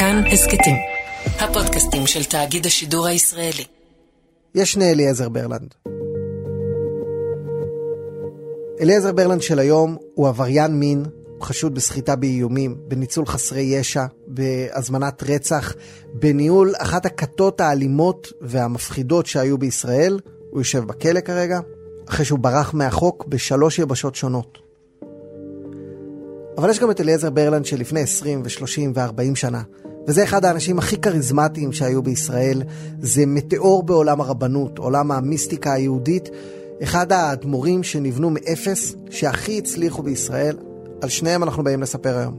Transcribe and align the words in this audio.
כאן 0.00 0.22
הסכתים, 0.32 0.76
הפודקאסטים 1.24 2.06
של 2.06 2.24
תאגיד 2.24 2.66
השידור 2.66 3.06
הישראלי. 3.06 3.64
יש 4.54 4.72
שני 4.72 4.90
אליעזר 4.90 5.28
ברלנד. 5.28 5.74
אליעזר 8.80 9.12
ברלנד 9.12 9.42
של 9.42 9.58
היום 9.58 9.96
הוא 10.14 10.28
עבריין 10.28 10.72
מין, 10.72 11.04
חשוד 11.42 11.74
בסחיטה 11.74 12.16
באיומים, 12.16 12.76
בניצול 12.88 13.26
חסרי 13.26 13.60
ישע, 13.60 14.04
בהזמנת 14.26 15.22
רצח, 15.22 15.74
בניהול 16.14 16.72
אחת 16.78 17.06
הכתות 17.06 17.60
האלימות 17.60 18.32
והמפחידות 18.40 19.26
שהיו 19.26 19.58
בישראל. 19.58 20.20
הוא 20.50 20.60
יושב 20.60 20.84
בכלא 20.84 21.20
כרגע, 21.20 21.60
אחרי 22.08 22.24
שהוא 22.24 22.38
ברח 22.38 22.74
מהחוק 22.74 23.26
בשלוש 23.26 23.78
יבשות 23.78 24.14
שונות. 24.14 24.58
אבל 26.58 26.70
יש 26.70 26.78
גם 26.78 26.90
את 26.90 27.00
אליעזר 27.00 27.30
ברלנד 27.30 27.64
שלפני 27.64 28.00
20 28.00 28.42
ו-30 28.42 28.80
ו-40 28.94 29.34
שנה, 29.34 29.62
וזה 30.08 30.24
אחד 30.24 30.44
האנשים 30.44 30.78
הכי 30.78 30.96
כריזמטיים 30.96 31.72
שהיו 31.72 32.02
בישראל. 32.02 32.62
זה 33.00 33.26
מטאור 33.26 33.82
בעולם 33.82 34.20
הרבנות, 34.20 34.78
עולם 34.78 35.12
המיסטיקה 35.12 35.72
היהודית. 35.72 36.28
אחד 36.82 37.12
האדמו"רים 37.12 37.82
שנבנו 37.82 38.30
מאפס, 38.30 38.94
שהכי 39.10 39.58
הצליחו 39.58 40.02
בישראל. 40.02 40.56
על 41.00 41.08
שניהם 41.08 41.42
אנחנו 41.42 41.64
באים 41.64 41.82
לספר 41.82 42.18
היום. 42.18 42.36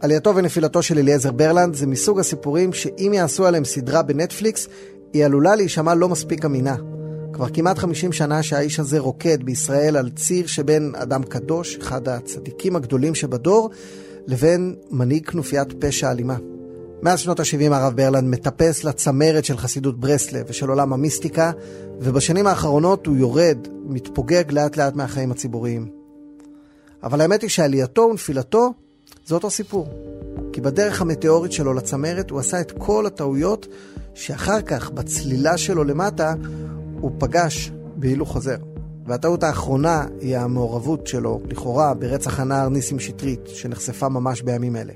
עלייתו 0.00 0.36
ונפילתו 0.36 0.82
של 0.82 0.98
אליעזר 0.98 1.32
ברלנד 1.32 1.74
זה 1.74 1.86
מסוג 1.86 2.20
הסיפורים 2.20 2.72
שאם 2.72 3.12
יעשו 3.14 3.46
עליהם 3.46 3.64
סדרה 3.64 4.02
בנטפליקס, 4.02 4.68
היא 5.12 5.24
עלולה 5.24 5.56
להישמע 5.56 5.94
לא 5.94 6.08
מספיק 6.08 6.44
אמינה. 6.44 6.76
כבר 7.32 7.48
כמעט 7.48 7.78
50 7.78 8.12
שנה 8.12 8.42
שהאיש 8.42 8.80
הזה 8.80 8.98
רוקד 8.98 9.42
בישראל 9.42 9.96
על 9.96 10.10
ציר 10.10 10.46
שבין 10.46 10.92
אדם 10.94 11.22
קדוש, 11.22 11.76
אחד 11.76 12.08
הצדיקים 12.08 12.76
הגדולים 12.76 13.14
שבדור, 13.14 13.70
לבין 14.26 14.74
מנהיג 14.90 15.26
כנופיית 15.26 15.68
פשע 15.78 16.10
אלימה. 16.10 16.36
מאז 17.02 17.20
שנות 17.20 17.40
ה-70 17.40 17.74
הרב 17.74 17.96
ברלנד 17.96 18.28
מטפס 18.28 18.84
לצמרת 18.84 19.44
של 19.44 19.56
חסידות 19.56 20.00
ברסלב 20.00 20.46
ושל 20.48 20.68
עולם 20.68 20.92
המיסטיקה, 20.92 21.52
ובשנים 22.00 22.46
האחרונות 22.46 23.06
הוא 23.06 23.16
יורד, 23.16 23.58
מתפוגג 23.84 24.52
לאט 24.52 24.76
לאט 24.76 24.94
מהחיים 24.94 25.30
הציבוריים. 25.30 25.88
אבל 27.02 27.20
האמת 27.20 27.42
היא 27.42 27.50
שעלייתו 27.50 28.02
ונפילתו 28.02 28.72
זה 29.26 29.34
אותו 29.34 29.50
סיפור. 29.50 29.88
כי 30.52 30.60
בדרך 30.60 31.00
המטאורית 31.00 31.52
שלו 31.52 31.74
לצמרת 31.74 32.30
הוא 32.30 32.40
עשה 32.40 32.60
את 32.60 32.72
כל 32.78 33.06
הטעויות 33.06 33.66
שאחר 34.14 34.62
כך, 34.62 34.90
בצלילה 34.90 35.58
שלו 35.58 35.84
למטה, 35.84 36.34
הוא 37.00 37.10
פגש 37.18 37.72
בהילוך 37.96 38.32
חוזר. 38.32 38.56
והטעות 39.06 39.42
האחרונה 39.42 40.06
היא 40.20 40.36
המעורבות 40.36 41.06
שלו, 41.06 41.40
לכאורה, 41.50 41.94
ברצח 41.94 42.40
הנער 42.40 42.68
ניסים 42.68 42.98
שטרית, 42.98 43.40
שנחשפה 43.46 44.08
ממש 44.08 44.42
בימים 44.42 44.76
אלה. 44.76 44.92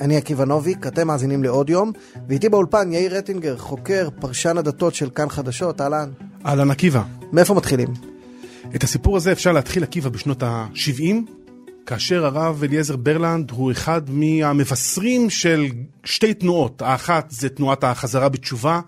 אני 0.00 0.16
עקיבא 0.16 0.44
נוביק, 0.44 0.86
אתם 0.86 1.06
מאזינים 1.06 1.42
לעוד 1.42 1.70
יום, 1.70 1.92
ואיתי 2.28 2.48
באולפן 2.48 2.92
יאיר 2.92 3.16
רטינגר, 3.16 3.56
חוקר, 3.58 4.08
פרשן 4.20 4.58
הדתות 4.58 4.94
של 4.94 5.10
כאן 5.10 5.28
חדשות, 5.28 5.80
אהלן. 5.80 6.10
אהלן 6.46 6.70
עקיבא. 6.70 7.02
מאיפה 7.32 7.54
מתחילים? 7.54 7.88
את 8.74 8.84
הסיפור 8.84 9.16
הזה 9.16 9.32
אפשר 9.32 9.52
להתחיל 9.52 9.82
עקיבא 9.82 10.08
בשנות 10.08 10.42
ה-70, 10.42 11.14
כאשר 11.86 12.26
הרב 12.26 12.62
אליעזר 12.64 12.96
ברלנד 12.96 13.50
הוא 13.50 13.72
אחד 13.72 14.02
מהמבשרים 14.08 15.30
של 15.30 15.66
שתי 16.04 16.34
תנועות. 16.34 16.82
האחת 16.82 17.26
זה 17.30 17.48
תנועת 17.48 17.84
החזרה 17.84 18.28
בתשובה, 18.28 18.80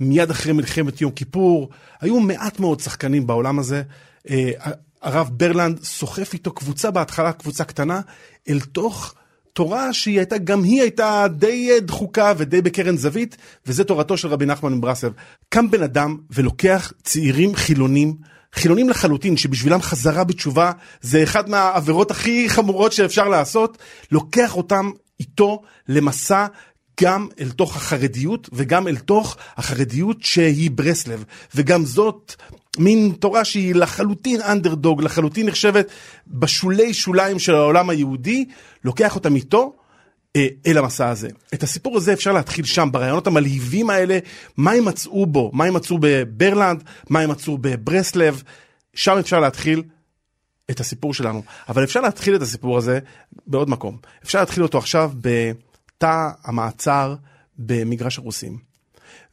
מיד 0.00 0.30
אחרי 0.30 0.52
מלחמת 0.52 1.00
יום 1.00 1.12
כיפור. 1.12 1.68
היו 2.00 2.20
מעט 2.20 2.60
מאוד 2.60 2.80
שחקנים 2.80 3.26
בעולם 3.26 3.58
הזה. 3.58 3.82
אה, 4.30 4.50
הרב 5.02 5.30
ברלנד 5.32 5.82
סוחף 5.82 6.32
איתו 6.32 6.52
קבוצה 6.52 6.90
בהתחלה, 6.90 7.32
קבוצה 7.32 7.64
קטנה, 7.64 8.00
אל 8.48 8.60
תוך 8.60 9.14
תורה 9.52 9.92
שהיא 9.92 10.18
הייתה, 10.18 10.38
גם 10.38 10.62
היא 10.62 10.80
הייתה 10.80 11.26
די 11.30 11.70
אה, 11.70 11.80
דחוקה 11.80 12.32
ודי 12.36 12.62
בקרן 12.62 12.96
זווית, 12.96 13.36
וזה 13.66 13.84
תורתו 13.84 14.16
של 14.16 14.28
רבי 14.28 14.46
נחמן 14.46 14.74
מברסלב. 14.74 15.12
קם 15.48 15.70
בן 15.70 15.82
אדם 15.82 16.16
ולוקח 16.30 16.92
צעירים 17.02 17.54
חילונים, 17.54 18.14
חילונים 18.54 18.88
לחלוטין, 18.88 19.36
שבשבילם 19.36 19.82
חזרה 19.82 20.24
בתשובה 20.24 20.72
זה 21.00 21.22
אחד 21.22 21.48
מהעבירות 21.50 22.10
הכי 22.10 22.48
חמורות 22.48 22.92
שאפשר 22.92 23.28
לעשות, 23.28 23.78
לוקח 24.12 24.56
אותם 24.56 24.90
איתו 25.20 25.62
למסע 25.88 26.46
גם 27.00 27.28
אל 27.40 27.50
תוך 27.50 27.76
החרדיות 27.76 28.48
וגם 28.52 28.88
אל 28.88 28.96
תוך 28.96 29.36
החרדיות 29.56 30.22
שהיא 30.22 30.70
ברסלב. 30.70 31.24
וגם 31.54 31.84
זאת 31.84 32.34
מין 32.78 33.12
תורה 33.18 33.44
שהיא 33.44 33.74
לחלוטין 33.74 34.40
אנדרדוג, 34.42 35.02
לחלוטין 35.02 35.46
נחשבת 35.46 35.90
בשולי 36.26 36.94
שוליים 36.94 37.38
של 37.38 37.54
העולם 37.54 37.90
היהודי, 37.90 38.44
לוקח 38.84 39.14
אותם 39.14 39.36
איתו 39.36 39.76
אה, 40.36 40.46
אל 40.66 40.78
המסע 40.78 41.08
הזה. 41.08 41.28
את 41.54 41.62
הסיפור 41.62 41.96
הזה 41.96 42.12
אפשר 42.12 42.32
להתחיל 42.32 42.64
שם, 42.64 42.88
ברעיונות 42.92 43.26
המלהיבים 43.26 43.90
האלה, 43.90 44.18
מה 44.56 44.72
הם 44.72 44.84
מצאו 44.84 45.26
בו, 45.26 45.50
מה 45.54 45.64
הם 45.64 45.74
מצאו 45.74 45.98
בברלנד, 46.00 46.82
מה 47.10 47.20
הם 47.20 47.30
מצאו 47.30 47.58
בברסלב, 47.58 48.42
שם 48.94 49.16
אפשר 49.18 49.40
להתחיל 49.40 49.82
את 50.70 50.80
הסיפור 50.80 51.14
שלנו. 51.14 51.42
אבל 51.68 51.84
אפשר 51.84 52.00
להתחיל 52.00 52.36
את 52.36 52.42
הסיפור 52.42 52.78
הזה 52.78 52.98
בעוד 53.46 53.70
מקום. 53.70 53.96
אפשר 54.24 54.40
להתחיל 54.40 54.62
אותו 54.62 54.78
עכשיו 54.78 55.12
בתא 55.20 56.28
המעצר 56.44 57.14
במגרש 57.58 58.18
הרוסים. 58.18 58.69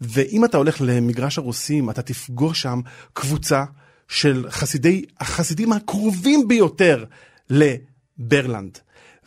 ואם 0.02 0.46
אתה 0.46 0.58
הולך 0.58 0.78
למגרש 0.82 1.38
הרוסים, 1.38 1.90
אתה 1.90 2.02
תפגוש 2.02 2.62
שם 2.62 2.80
קבוצה 3.14 3.64
של 4.08 4.46
חסידי, 4.50 5.06
החסידים 5.20 5.74
הקרובים 5.74 6.48
ביותר 6.48 7.04
לברלנד. 7.50 8.78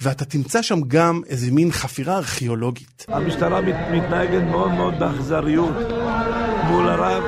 ואתה 0.01 0.25
תמצא 0.25 0.63
שם 0.63 0.81
גם 0.89 1.21
איזה 1.27 1.53
מין 1.53 1.73
חפירה 1.73 2.17
ארכיאולוגית. 2.17 3.07
המשטרה 3.09 3.61
מת, 3.61 3.75
מתנהגת 3.93 4.43
מאוד 4.43 4.71
מאוד 4.71 4.95
באכזריות 4.99 5.77
מול 6.65 6.89
הרב. 6.89 7.23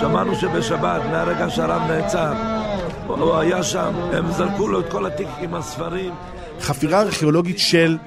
שמענו 0.00 0.34
שבשבת, 0.34 1.02
מהרגע 1.10 1.50
שהרב 1.50 1.90
נעצר, 1.90 2.32
הוא 3.06 3.36
היה 3.36 3.62
שם, 3.62 3.94
הם 4.12 4.32
זרקו 4.32 4.68
לו 4.68 4.80
את 4.80 4.90
כל 4.90 5.06
התיק 5.06 5.28
עם 5.40 5.54
הספרים. 5.54 6.14
חפירה 6.60 7.00
ארכיאולוגית 7.02 7.58
של 7.58 7.98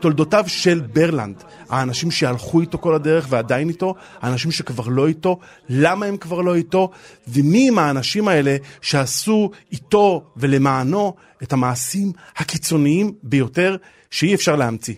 תולדותיו 0.00 0.44
של 0.46 0.80
ברלנד, 0.80 1.44
האנשים 1.68 2.10
שהלכו 2.10 2.60
איתו 2.60 2.78
כל 2.78 2.94
הדרך 2.94 3.26
ועדיין 3.30 3.68
איתו, 3.68 3.94
האנשים 4.20 4.50
שכבר 4.50 4.88
לא 4.88 5.06
איתו, 5.06 5.38
למה 5.68 6.06
הם 6.06 6.16
כבר 6.16 6.40
לא 6.40 6.54
איתו, 6.54 6.90
ומי 7.28 7.68
הם 7.68 7.78
האנשים 7.78 8.28
האלה 8.28 8.56
שעשו 8.80 9.50
איתו 9.72 10.24
ולמענו 10.36 11.14
את 11.42 11.52
המעשים 11.52 12.12
הקיצוניים 12.36 13.12
ביותר 13.22 13.76
שאי 14.10 14.34
אפשר 14.34 14.56
להמציא. 14.56 14.94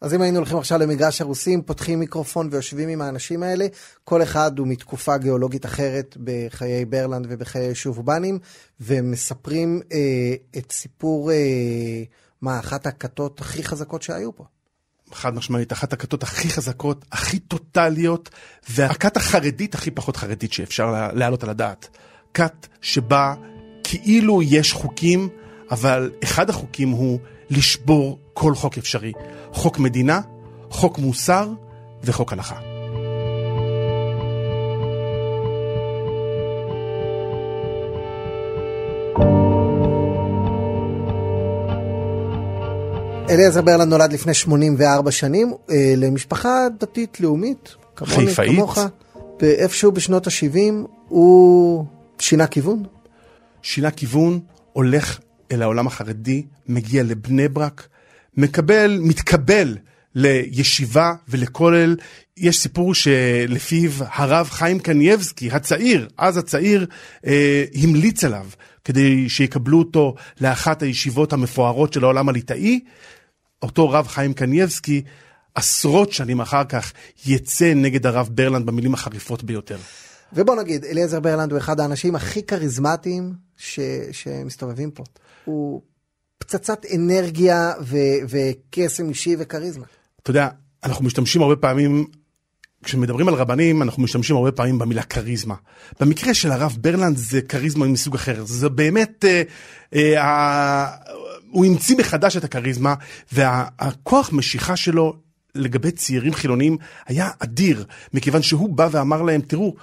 אז 0.00 0.14
אם 0.14 0.22
היינו 0.22 0.38
הולכים 0.38 0.58
עכשיו 0.58 0.78
למגרש 0.78 1.20
הרוסים, 1.20 1.62
פותחים 1.62 2.00
מיקרופון 2.00 2.48
ויושבים 2.50 2.88
עם 2.88 3.02
האנשים 3.02 3.42
האלה, 3.42 3.66
כל 4.04 4.22
אחד 4.22 4.58
הוא 4.58 4.66
מתקופה 4.66 5.16
גיאולוגית 5.16 5.66
אחרת 5.66 6.16
בחיי 6.24 6.84
ברלנד 6.84 7.26
ובחיי 7.28 7.62
היישוב 7.62 8.06
בנים, 8.06 8.38
ומספרים 8.80 9.80
אה, 9.92 10.34
את 10.58 10.72
סיפור... 10.72 11.32
אה, 11.32 11.36
מה, 12.42 12.58
אחת 12.58 12.86
הכתות 12.86 13.40
הכי 13.40 13.64
חזקות 13.64 14.02
שהיו 14.02 14.36
פה. 14.36 14.44
חד 15.12 15.34
משמעית, 15.34 15.72
אחת 15.72 15.92
הכתות 15.92 16.22
הכי 16.22 16.48
חזקות, 16.48 17.04
הכי 17.12 17.38
טוטליות, 17.38 18.30
והכת 18.68 19.16
החרדית 19.16 19.74
הכי 19.74 19.90
פחות 19.90 20.16
חרדית 20.16 20.52
שאפשר 20.52 21.10
להעלות 21.12 21.44
על 21.44 21.50
הדעת. 21.50 21.88
כת 22.34 22.66
שבה 22.80 23.34
כאילו 23.84 24.42
יש 24.42 24.72
חוקים, 24.72 25.28
אבל 25.70 26.10
אחד 26.24 26.50
החוקים 26.50 26.90
הוא 26.90 27.18
לשבור 27.50 28.18
כל 28.34 28.54
חוק 28.54 28.78
אפשרי. 28.78 29.12
חוק 29.52 29.78
מדינה, 29.78 30.20
חוק 30.70 30.98
מוסר 30.98 31.48
וחוק 32.02 32.32
הלכה. 32.32 32.75
אליעזר 43.36 43.62
ברלנד 43.62 43.90
נולד 43.90 44.12
לפני 44.12 44.34
84 44.34 45.10
שנים 45.10 45.52
אה, 45.70 45.94
למשפחה 45.96 46.66
דתית-לאומית, 46.80 47.74
כמוני, 47.96 48.34
כמוך. 48.34 48.78
ואיפשהו 49.40 49.92
בשנות 49.92 50.26
ה-70 50.26 50.74
הוא 51.08 51.84
שינה 52.18 52.46
כיוון. 52.46 52.82
שינה 53.62 53.90
כיוון, 53.90 54.40
הולך 54.72 55.18
אל 55.52 55.62
העולם 55.62 55.86
החרדי, 55.86 56.42
מגיע 56.68 57.02
לבני 57.02 57.48
ברק, 57.48 57.88
מקבל, 58.36 58.98
מתקבל 59.02 59.76
לישיבה 60.14 61.14
ולכולל. 61.28 61.96
יש 62.36 62.58
סיפור 62.58 62.94
שלפיו 62.94 63.90
הרב 63.98 64.48
חיים 64.50 64.78
קנייבסקי, 64.78 65.50
הצעיר, 65.50 66.08
אז 66.18 66.36
הצעיר, 66.36 66.86
אה, 67.26 67.64
המליץ 67.82 68.24
עליו 68.24 68.46
כדי 68.84 69.28
שיקבלו 69.28 69.78
אותו 69.78 70.14
לאחת 70.40 70.82
הישיבות 70.82 71.32
המפוארות 71.32 71.92
של 71.92 72.04
העולם 72.04 72.28
הליטאי. 72.28 72.80
אותו 73.62 73.90
רב 73.90 74.06
חיים 74.06 74.34
קנייבסקי, 74.34 75.02
עשרות 75.54 76.12
שנים 76.12 76.40
אחר 76.40 76.64
כך, 76.64 76.92
יצא 77.26 77.72
נגד 77.74 78.06
הרב 78.06 78.28
ברלנד 78.32 78.66
במילים 78.66 78.94
החריפות 78.94 79.44
ביותר. 79.44 79.78
ובוא 80.32 80.54
נגיד, 80.54 80.84
אליעזר 80.84 81.20
ברלנד 81.20 81.52
הוא 81.52 81.58
אחד 81.58 81.80
האנשים 81.80 82.14
הכי 82.14 82.42
כריזמטיים 82.42 83.32
ש... 83.56 83.80
שמסתובבים 84.12 84.90
פה. 84.90 85.04
הוא 85.44 85.82
פצצת 86.38 86.86
אנרגיה 86.94 87.72
ו... 87.80 87.96
וקסם 88.28 89.08
אישי 89.08 89.36
וכריזמה. 89.38 89.84
אתה 90.22 90.30
יודע, 90.30 90.48
אנחנו 90.84 91.04
משתמשים 91.04 91.42
הרבה 91.42 91.56
פעמים, 91.56 92.06
כשמדברים 92.86 93.28
על 93.28 93.34
רבנים, 93.34 93.82
אנחנו 93.82 94.02
משתמשים 94.02 94.36
הרבה 94.36 94.52
פעמים 94.52 94.78
במילה 94.78 95.02
כריזמה. 95.02 95.54
במקרה 96.00 96.34
של 96.34 96.52
הרב 96.52 96.76
ברלנד 96.80 97.16
זה 97.16 97.42
כריזמה 97.42 97.86
מסוג 97.86 98.14
אחר. 98.14 98.44
זה 98.44 98.68
באמת, 98.68 99.24
אה, 99.24 99.42
אה, 100.16 100.86
הוא 101.50 101.66
המציא 101.66 101.96
מחדש 101.96 102.36
את 102.36 102.44
הכריזמה, 102.44 102.94
והכוח 103.32 104.32
משיכה 104.32 104.76
שלו 104.76 105.16
לגבי 105.54 105.90
צעירים 105.90 106.34
חילונים 106.34 106.76
היה 107.06 107.30
אדיר, 107.38 107.84
מכיוון 108.14 108.42
שהוא 108.42 108.68
בא 108.68 108.88
ואמר 108.90 109.22
להם, 109.22 109.40
תראו, 109.40 109.74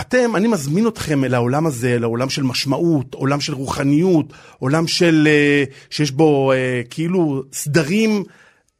אתם, 0.00 0.36
אני 0.36 0.48
מזמין 0.48 0.88
אתכם 0.88 1.24
אל 1.24 1.34
העולם 1.34 1.66
הזה, 1.66 1.98
לעולם 1.98 2.28
של 2.28 2.42
משמעות, 2.42 3.14
עולם 3.14 3.40
של 3.40 3.54
רוחניות, 3.54 4.32
עולם 4.58 4.86
של, 4.86 5.28
אה, 5.30 5.64
שיש 5.90 6.10
בו 6.10 6.52
אה, 6.52 6.82
כאילו 6.90 7.42
סדרים 7.52 8.24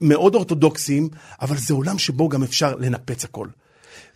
מאוד 0.00 0.34
אורתודוקסיים, 0.34 1.08
אבל 1.40 1.56
זה 1.56 1.74
עולם 1.74 1.98
שבו 1.98 2.28
גם 2.28 2.42
אפשר 2.42 2.76
לנפץ 2.76 3.24
הכל. 3.24 3.48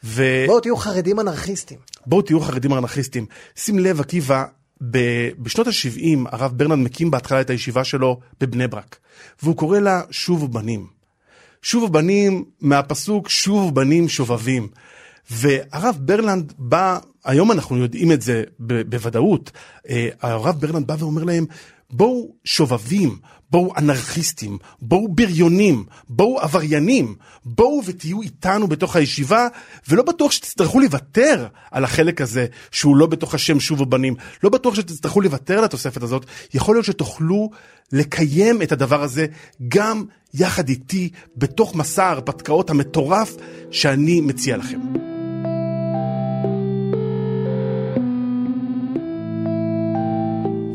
ו... 0.04 0.44
בואו 0.46 0.60
תהיו 0.60 0.76
חרדים 0.76 1.20
אנרכיסטים. 1.20 1.78
בואו 2.06 2.22
תהיו 2.22 2.40
חרדים 2.40 2.72
אנרכיסטים. 2.72 3.26
שים 3.56 3.78
לב, 3.78 4.00
עקיבא, 4.00 4.44
ב... 4.90 4.98
בשנות 5.38 5.66
ה-70 5.66 6.28
הרב 6.32 6.52
ברנד 6.56 6.84
מקים 6.84 7.10
בהתחלה 7.10 7.40
את 7.40 7.50
הישיבה 7.50 7.84
שלו 7.84 8.20
בבני 8.40 8.68
ברק, 8.68 8.96
והוא 9.42 9.56
קורא 9.56 9.78
לה 9.78 10.02
שוב 10.10 10.52
בנים. 10.52 10.86
שוב 11.62 11.92
בנים 11.92 12.44
מהפסוק 12.60 13.28
שוב 13.28 13.74
בנים 13.74 14.08
שובבים. 14.08 14.68
והרב 15.30 15.98
ברלנד 16.00 16.52
בא, 16.58 16.98
היום 17.24 17.52
אנחנו 17.52 17.76
יודעים 17.76 18.12
את 18.12 18.22
זה 18.22 18.44
בוודאות, 18.58 19.50
אה, 19.88 20.08
הרב 20.20 20.60
ברלנד 20.60 20.86
בא 20.86 20.96
ואומר 20.98 21.24
להם, 21.24 21.46
בואו 21.90 22.34
שובבים, 22.44 23.18
בואו 23.50 23.72
אנרכיסטים, 23.76 24.58
בואו 24.82 25.08
בריונים, 25.08 25.84
בואו 26.08 26.40
עבריינים, 26.40 27.14
בואו 27.44 27.82
ותהיו 27.86 28.22
איתנו 28.22 28.66
בתוך 28.68 28.96
הישיבה, 28.96 29.48
ולא 29.88 30.02
בטוח 30.02 30.32
שתצטרכו 30.32 30.80
לוותר 30.80 31.46
על 31.70 31.84
החלק 31.84 32.20
הזה 32.20 32.46
שהוא 32.70 32.96
לא 32.96 33.06
בתוך 33.06 33.34
השם 33.34 33.60
שובו 33.60 33.86
בנים, 33.86 34.14
לא 34.44 34.50
בטוח 34.50 34.74
שתצטרכו 34.74 35.20
לוותר 35.20 35.58
על 35.58 35.64
התוספת 35.64 36.02
הזאת, 36.02 36.26
יכול 36.54 36.74
להיות 36.74 36.84
שתוכלו 36.84 37.50
לקיים 37.92 38.62
את 38.62 38.72
הדבר 38.72 39.02
הזה 39.02 39.26
גם 39.68 40.04
יחד 40.34 40.68
איתי 40.68 41.10
בתוך 41.36 41.74
מסע 41.74 42.04
ההרפתקאות 42.04 42.70
המטורף 42.70 43.36
שאני 43.70 44.20
מציע 44.20 44.56
לכם. 44.56 45.09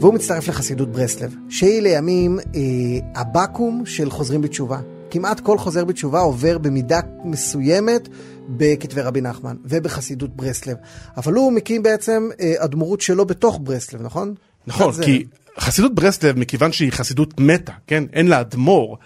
והוא 0.06 0.16
מצטרף 0.16 0.48
לחסידות 0.48 0.92
ברסלב, 0.92 1.36
שהיא 1.50 1.82
לימים 1.82 2.40
אה, 2.40 3.22
הבקו"ם 3.22 3.86
של 3.86 4.10
חוזרים 4.10 4.42
בתשובה. 4.42 4.80
כמעט 5.12 5.40
כל 5.40 5.58
חוזר 5.58 5.86
בתשובה 5.86 6.20
עובר 6.20 6.58
במידה 6.58 7.00
מסוימת 7.24 8.08
בכתבי 8.50 9.02
רבי 9.02 9.22
נחמן 9.22 9.56
ובחסידות 9.66 10.36
ברסלב. 10.36 10.78
אבל 11.18 11.34
הוא 11.34 11.54
מקים 11.54 11.84
בעצם 11.84 12.30
אה, 12.40 12.54
אדמו"רות 12.58 13.02
שלו 13.02 13.26
בתוך 13.26 13.60
ברסלב, 13.64 14.02
נכון? 14.02 14.34
נכון, 14.68 14.94
כי 15.04 15.26
חסידות 15.60 15.96
ברסלב, 15.96 16.40
מכיוון 16.40 16.72
שהיא 16.72 16.92
חסידות 16.92 17.40
מתה, 17.40 17.74
כן? 17.88 18.04
אין 18.14 18.28
לה 18.28 18.42
אדמו"ר. 18.42 18.98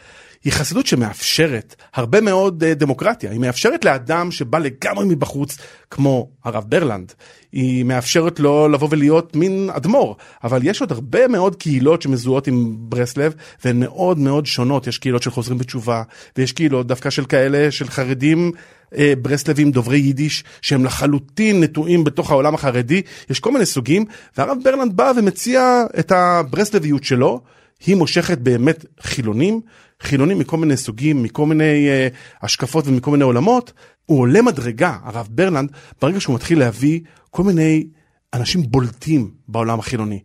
היא 0.44 0.54
חסידות 0.54 0.86
שמאפשרת 0.86 1.76
הרבה 1.94 2.22
מאוד 2.22 2.64
uh, 2.64 2.76
דמוקרטיה, 2.76 3.32
היא 3.32 3.40
מאפשרת 3.40 3.86
לאדם 3.86 4.32
שבא 4.32 4.58
לגמרי 4.60 5.06
מבחוץ, 5.06 5.58
כמו 5.92 6.30
הרב 6.44 6.64
ברלנד, 6.68 7.14
היא 7.52 7.84
מאפשרת 7.84 8.40
לו 8.40 8.68
לבוא 8.68 8.88
ולהיות 8.92 9.36
מין 9.36 9.70
אדמו"ר, 9.74 10.16
אבל 10.44 10.60
יש 10.64 10.82
עוד 10.82 10.92
הרבה 10.92 11.28
מאוד 11.28 11.56
קהילות 11.56 12.02
שמזוהות 12.02 12.48
עם 12.48 12.76
ברסלב, 12.80 13.34
והן 13.66 13.80
מאוד 13.80 14.20
מאוד 14.20 14.46
שונות, 14.46 14.88
יש 14.88 14.98
קהילות 14.98 15.24
של 15.24 15.32
חוזרים 15.32 15.58
בתשובה, 15.58 16.04
ויש 16.38 16.52
קהילות 16.52 16.88
דווקא 16.88 17.10
של 17.10 17.26
כאלה, 17.26 17.72
של 17.72 17.88
חרדים 17.88 18.52
אה, 18.98 19.14
ברסלבים 19.22 19.72
דוברי 19.72 19.98
יידיש 19.98 20.44
שהם 20.62 20.86
לחלוטין 20.86 21.64
נטועים 21.64 22.04
בתוך 22.04 22.32
העולם 22.32 22.56
החרדי, 22.56 23.02
יש 23.30 23.40
כל 23.40 23.52
מיני 23.52 23.66
סוגים, 23.66 24.06
והרב 24.38 24.58
ברלנד 24.64 24.98
בא 24.98 25.12
ומציע 25.18 25.84
את 26.00 26.12
הברסלביות 26.12 27.04
שלו, 27.04 27.42
היא 27.86 27.96
מושכת 27.96 28.38
באמת 28.38 28.86
חילונים, 29.02 29.62
חילונים 30.02 30.40
מכל 30.40 30.58
מיני 30.58 30.78
סוגים, 30.78 31.24
מכל 31.24 31.46
מיני 31.46 31.88
uh, 31.88 32.44
השקפות 32.46 32.88
ומכל 32.88 33.12
מיני 33.12 33.24
עולמות, 33.24 33.74
הוא 34.06 34.20
עולה 34.20 34.42
מדרגה, 34.42 34.98
הרב 35.04 35.28
ברלנד, 35.32 35.72
ברגע 36.02 36.20
שהוא 36.20 36.36
מתחיל 36.36 36.60
להביא 36.60 37.00
כל 37.32 37.44
מיני 37.44 37.88
אנשים 38.34 38.62
בולטים 38.62 39.32
בעולם 39.48 39.80
החילוני. 39.80 40.20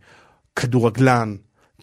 כדורגלן, 0.56 1.36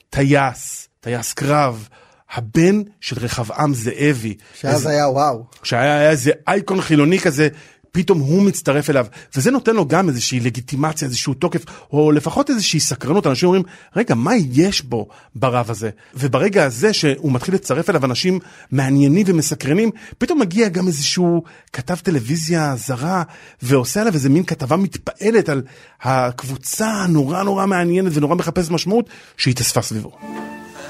טייס, 0.09 0.87
טייס 0.99 1.33
קרב, 1.33 1.87
הבן 2.31 2.81
של 3.01 3.19
רחבעם 3.19 3.73
זאבי. 3.73 4.35
שאז 4.59 4.75
איזה, 4.75 4.89
היה 4.89 5.09
וואו. 5.09 5.45
שהיה 5.63 6.09
איזה 6.09 6.31
אייקון 6.47 6.81
חילוני 6.81 7.19
כזה, 7.19 7.47
פתאום 7.91 8.19
הוא 8.19 8.43
מצטרף 8.43 8.89
אליו, 8.89 9.05
וזה 9.35 9.51
נותן 9.51 9.75
לו 9.75 9.87
גם 9.87 10.09
איזושהי 10.09 10.39
לגיטימציה, 10.39 11.07
איזשהו 11.07 11.33
תוקף, 11.33 11.65
או 11.91 12.11
לפחות 12.11 12.49
איזושהי 12.49 12.79
סקרנות, 12.79 13.27
אנשים 13.27 13.47
אומרים, 13.47 13.63
רגע, 13.95 14.15
מה 14.15 14.31
יש 14.51 14.81
בו 14.81 15.07
ברב 15.35 15.71
הזה? 15.71 15.89
וברגע 16.13 16.65
הזה 16.65 16.93
שהוא 16.93 17.31
מתחיל 17.31 17.55
לצרף 17.55 17.89
אליו 17.89 18.05
אנשים 18.05 18.39
מעניינים 18.71 19.25
ומסקרנים, 19.29 19.91
פתאום 20.17 20.39
מגיע 20.39 20.69
גם 20.69 20.87
איזשהו 20.87 21.43
כתב 21.73 21.95
טלוויזיה 21.95 22.75
זרה, 22.75 23.23
ועושה 23.61 24.01
עליו 24.01 24.13
איזה 24.13 24.29
מין 24.29 24.43
כתבה 24.43 24.77
מתפעלת 24.77 25.49
על 25.49 25.61
הקבוצה 26.01 26.87
הנורא 26.87 27.43
נורא 27.43 27.65
מעניינת 27.65 28.11
ונורא 28.15 28.35
מחפשת 28.35 28.71
משמעות, 28.71 29.09
שהתאספה 29.37 29.81
סביבו. 29.81 30.11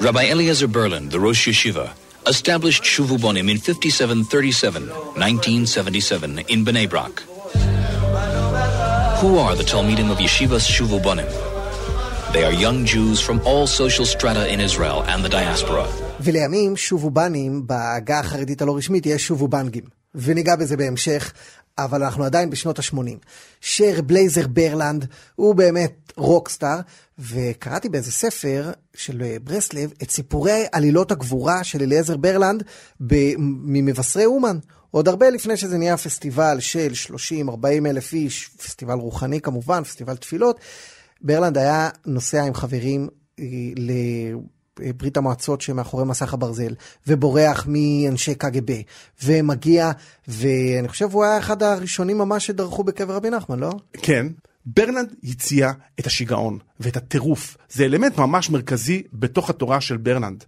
רבי 0.00 0.32
אליעזר 0.32 0.66
ברלנד, 0.66 1.14
Rosh 1.14 1.18
Yeshiva, 1.18 2.01
established 2.26 2.84
Shuvubonim 2.84 3.50
in 3.50 3.58
5737, 3.58 4.88
1977, 4.88 6.38
in 6.48 6.64
Bnei 6.64 6.88
Brak. 6.88 7.20
Who 9.20 9.38
are 9.38 9.54
the 9.54 9.64
Talmidim 9.64 10.10
of 10.10 10.18
Yeshivas 10.18 10.66
Shuvubonim? 10.68 11.30
They 12.32 12.44
are 12.44 12.52
young 12.52 12.84
Jews 12.84 13.20
from 13.20 13.40
all 13.44 13.66
social 13.66 14.06
strata 14.06 14.48
in 14.52 14.60
Israel 14.60 15.02
and 15.06 15.24
the 15.24 15.28
diaspora. 15.28 15.86
ולימים 16.20 16.76
שובובנים 16.76 17.66
בעגה 17.66 18.20
החרדית 18.20 18.62
הלא 18.62 18.76
רשמית 18.76 19.06
יש 19.06 19.26
שובובנגים, 19.26 19.84
וניגע 20.14 20.56
בזה 20.56 20.76
בהמשך, 20.76 21.32
אבל 21.78 22.02
אנחנו 22.02 22.24
עדיין 22.24 22.50
בשנות 22.50 22.78
ה-80. 22.78 23.26
שרב 23.60 24.02
אליעזר 24.02 24.46
ברלנד 24.46 25.06
הוא 25.34 25.54
באמת 25.54 26.12
רוקסטאר, 26.16 26.80
וקראתי 27.18 27.88
באיזה 27.88 28.12
ספר 28.12 28.70
של 28.94 29.22
אה, 29.22 29.36
ברסלב 29.44 29.92
את 30.02 30.10
סיפורי 30.10 30.64
עלילות 30.72 31.12
הגבורה 31.12 31.64
של 31.64 31.82
אליעזר 31.82 32.16
ברלנד 32.16 32.62
ממבשרי 33.00 34.24
אומן. 34.24 34.58
עוד 34.90 35.08
הרבה 35.08 35.30
לפני 35.30 35.56
שזה 35.56 35.78
נהיה 35.78 35.96
פסטיבל 35.96 36.60
של 36.60 36.92
30-40 37.48 37.66
אלף 37.86 38.12
איש, 38.12 38.48
פסטיבל 38.48 38.94
רוחני 38.94 39.40
כמובן, 39.40 39.84
פסטיבל 39.84 40.16
תפילות, 40.16 40.60
ברלנד 41.20 41.58
היה 41.58 41.88
נוסע 42.06 42.42
עם 42.42 42.54
חברים 42.54 43.08
אה, 43.40 43.44
ברית 44.80 45.16
המועצות 45.16 45.60
שמאחורי 45.60 46.04
מסך 46.04 46.34
הברזל, 46.34 46.74
ובורח 47.06 47.66
מאנשי 47.68 48.34
קג"ב, 48.34 48.72
ומגיע, 49.24 49.90
ואני 50.28 50.88
חושב 50.88 51.08
הוא 51.12 51.24
היה 51.24 51.38
אחד 51.38 51.62
הראשונים 51.62 52.18
ממש 52.18 52.46
שדרכו 52.46 52.84
בקבר 52.84 53.14
רבי 53.14 53.30
נחמן, 53.30 53.58
לא? 53.58 53.70
כן. 53.92 54.26
ברלנד 54.66 55.14
הציע 55.24 55.72
את 56.00 56.06
השיגעון 56.06 56.58
ואת 56.80 56.96
הטירוף. 56.96 57.56
זה 57.70 57.84
אלמנט 57.84 58.18
ממש 58.18 58.50
מרכזי 58.50 59.02
בתוך 59.12 59.50
התורה 59.50 59.80
של 59.80 59.96
ברלנד. 59.96 60.44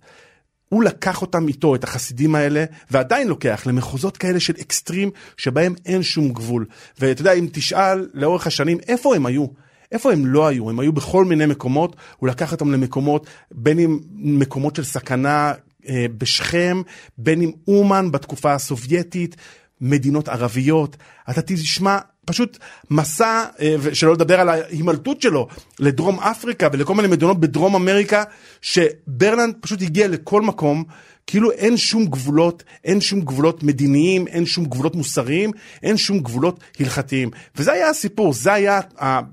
הוא 0.69 0.85
לקח 0.85 1.23
אותם 1.23 1.49
איתו, 1.49 1.75
את 1.75 1.85
החסידים 1.85 2.35
האלה, 2.35 2.65
ועדיין 2.91 3.29
לוקח 3.29 3.63
למחוזות 3.67 4.17
כאלה 4.17 4.41
של 4.41 4.55
אקסטרים, 4.61 5.11
שבהם 5.37 5.75
אין 5.87 6.03
שום 6.03 6.33
גבול. 6.33 6.67
ואתה 6.99 7.21
יודע, 7.21 7.33
אם 7.33 7.49
תשאל 7.53 8.09
לאורך 8.15 8.47
השנים, 8.47 8.79
איפה 8.89 9.17
הם 9.17 9.27
היו? 9.27 9.47
איפה 9.95 10.13
הם 10.13 10.27
לא 10.27 10.47
היו? 10.47 10.71
הם 10.71 10.81
היו 10.81 10.93
בכל 10.93 11.25
מיני 11.25 11.47
מקומות, 11.47 11.97
הוא 12.17 12.29
לקח 12.29 12.53
אותם 12.53 12.73
למקומות, 12.73 13.27
בין 13.51 13.79
אם 13.79 13.99
מקומות 14.17 14.77
של 14.77 14.85
סכנה 14.85 15.53
אה, 15.89 16.07
בשכם, 16.19 16.83
בין 17.19 17.43
אם 17.43 17.51
אומן 17.69 18.11
בתקופה 18.11 18.55
הסובייטית, 18.55 19.37
מדינות 19.81 20.29
ערביות. 20.29 20.97
אתה 21.31 21.43
תשמע 21.43 21.99
פשוט 22.25 22.59
מסע, 22.91 23.45
אה, 23.61 23.77
שלא 23.93 24.13
לדבר 24.13 24.41
על 24.41 24.49
ההימלטות 24.49 25.23
שלו 25.23 25.49
לדרום 25.79 26.21
אפריקה 26.21 26.69
ולכל 26.73 26.95
מיני 26.95 27.09
מדינות 27.09 27.41
בדרום 27.41 27.75
אמריקה, 27.75 28.25
שברלנד 28.61 29.55
פשוט 29.61 29.83
הגיע 29.83 30.09
לכל 30.09 30.43
מקום. 30.43 30.85
כאילו 31.27 31.51
אין 31.51 31.77
שום 31.77 32.07
גבולות, 32.07 32.63
אין 32.85 33.01
שום 33.01 33.21
גבולות 33.21 33.63
מדיניים, 33.63 34.27
אין 34.27 34.47
שום 34.47 34.65
גבולות 34.65 34.95
מוסריים, 34.95 35.51
אין 35.83 35.97
שום 35.97 36.19
גבולות 36.19 36.61
הלכתיים. 36.81 37.31
וזה 37.57 37.73
היה 37.73 37.89
הסיפור, 37.89 38.33
זה 38.33 38.53
היה 38.53 38.81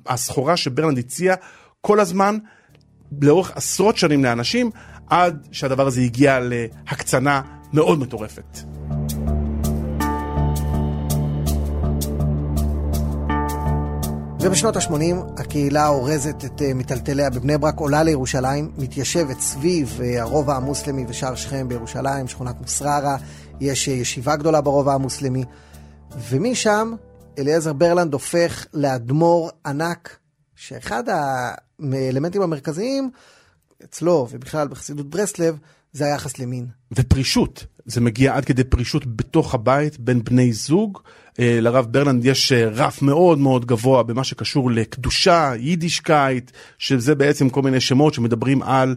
הסחורה 0.05 0.57
שברלנד 0.57 0.97
הציע 0.97 1.35
כל 1.81 1.99
הזמן, 1.99 2.37
לאורך 3.21 3.51
עשרות 3.55 3.97
שנים 3.97 4.23
לאנשים, 4.23 4.71
עד 5.09 5.47
שהדבר 5.51 5.87
הזה 5.87 6.01
הגיע 6.01 6.39
להקצנה 6.41 7.41
מאוד 7.73 7.99
מטורפת. 7.99 8.57
ובשנות 14.43 14.75
ה-80 14.75 15.15
הקהילה 15.37 15.87
אורזת 15.87 16.45
את 16.45 16.61
אה, 16.61 16.73
מיטלטליה 16.73 17.29
בבני 17.29 17.57
ברק, 17.57 17.79
עולה 17.79 18.03
לירושלים, 18.03 18.71
מתיישבת 18.77 19.39
סביב 19.39 19.99
אה, 20.03 20.21
הרובע 20.21 20.55
המוסלמי 20.55 21.05
ושער 21.07 21.35
שכם 21.35 21.67
בירושלים, 21.67 22.27
שכונת 22.27 22.61
מוסררה, 22.61 23.17
יש 23.59 23.89
אה, 23.89 23.93
ישיבה 23.93 24.35
גדולה 24.35 24.61
ברובע 24.61 24.93
המוסלמי, 24.93 25.43
ומשם 26.29 26.93
אליעזר 27.39 27.73
ברלנד 27.73 28.13
הופך 28.13 28.65
לאדמו"ר 28.73 29.49
ענק, 29.65 30.17
שאחד 30.55 31.03
האלמנטים 31.09 32.41
המרכזיים 32.41 33.09
אצלו 33.83 34.27
ובכלל 34.31 34.67
בחסידות 34.67 35.09
ברסלב 35.09 35.57
זה 35.93 36.05
היחס 36.05 36.39
למין. 36.39 36.67
ופרישות, 36.91 37.65
זה 37.85 38.01
מגיע 38.01 38.35
עד 38.35 38.45
כדי 38.45 38.63
פרישות 38.63 39.15
בתוך 39.15 39.53
הבית 39.53 39.99
בין 39.99 40.23
בני 40.23 40.53
זוג. 40.53 40.99
אה, 41.41 41.61
לרב 41.61 41.87
ברלנד 41.91 42.25
יש 42.25 42.51
אה, 42.51 42.67
רף 42.67 43.01
מאוד 43.01 43.39
מאוד 43.39 43.65
גבוה 43.65 44.03
במה 44.03 44.23
שקשור 44.23 44.71
לקדושה, 44.71 45.51
יידישקייט, 45.59 46.51
שזה 46.77 47.15
בעצם 47.15 47.49
כל 47.49 47.61
מיני 47.61 47.79
שמות 47.79 48.13
שמדברים 48.13 48.61
על 48.63 48.95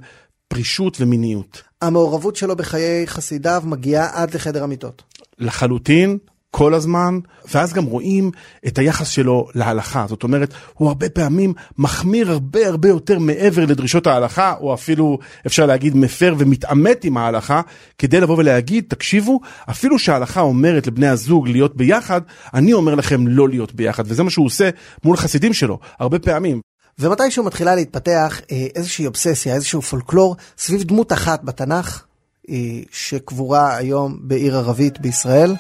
פרישות 0.49 0.97
ומיניות. 1.01 1.63
המעורבות 1.83 2.37
שלו 2.37 2.57
בחיי 2.57 3.07
חסידיו 3.07 3.63
מגיעה 3.67 4.23
עד 4.23 4.35
לחדר 4.35 4.65
המיטות. 4.65 5.03
לחלוטין, 5.39 6.19
כל 6.57 6.75
הזמן, 6.75 7.19
ואז 7.55 7.73
גם 7.73 7.85
רואים 7.85 8.31
את 8.67 8.79
היחס 8.79 9.09
שלו 9.09 9.49
להלכה. 9.55 10.05
זאת 10.09 10.23
אומרת, 10.23 10.55
הוא 10.75 10.89
הרבה 10.89 11.09
פעמים 11.09 11.53
מחמיר 11.79 12.31
הרבה 12.31 12.69
הרבה 12.69 12.89
יותר 12.89 13.19
מעבר 13.19 13.65
לדרישות 13.65 14.07
ההלכה, 14.07 14.55
או 14.61 14.75
אפילו 14.75 15.19
אפשר 15.47 15.67
להגיד 15.67 15.97
מפר 15.97 16.35
ומתעמת 16.39 17.05
עם 17.05 17.17
ההלכה, 17.17 17.61
כדי 17.99 18.21
לבוא 18.21 18.37
ולהגיד, 18.39 18.85
תקשיבו, 18.89 19.41
אפילו 19.71 19.99
שההלכה 19.99 20.41
אומרת 20.41 20.87
לבני 20.87 21.09
הזוג 21.09 21.49
להיות 21.49 21.77
ביחד, 21.77 22.21
אני 22.55 22.73
אומר 22.73 22.95
לכם 22.95 23.29
לא 23.29 23.49
להיות 23.49 23.75
ביחד, 23.75 24.05
וזה 24.07 24.23
מה 24.23 24.31
שהוא 24.31 24.47
עושה 24.47 24.71
מול 25.05 25.17
חסידים 25.17 25.53
שלו, 25.53 25.79
הרבה 25.99 26.19
פעמים. 26.19 26.61
ומתישהו 26.99 27.45
מתחילה 27.45 27.75
להתפתח 27.75 28.41
אה, 28.53 28.67
איזושהי 28.75 29.07
אובססיה, 29.07 29.55
איזשהו 29.55 29.83
פולקלור, 29.83 30.37
סביב 30.59 30.83
דמות 30.83 31.13
אחת 31.13 31.45
בתנ"ך, 31.45 32.05
אה, 32.51 32.57
שקבורה 32.93 33.77
היום 33.77 34.19
בעיר 34.21 34.57
ערבית 34.57 35.01
בישראל. 35.01 35.55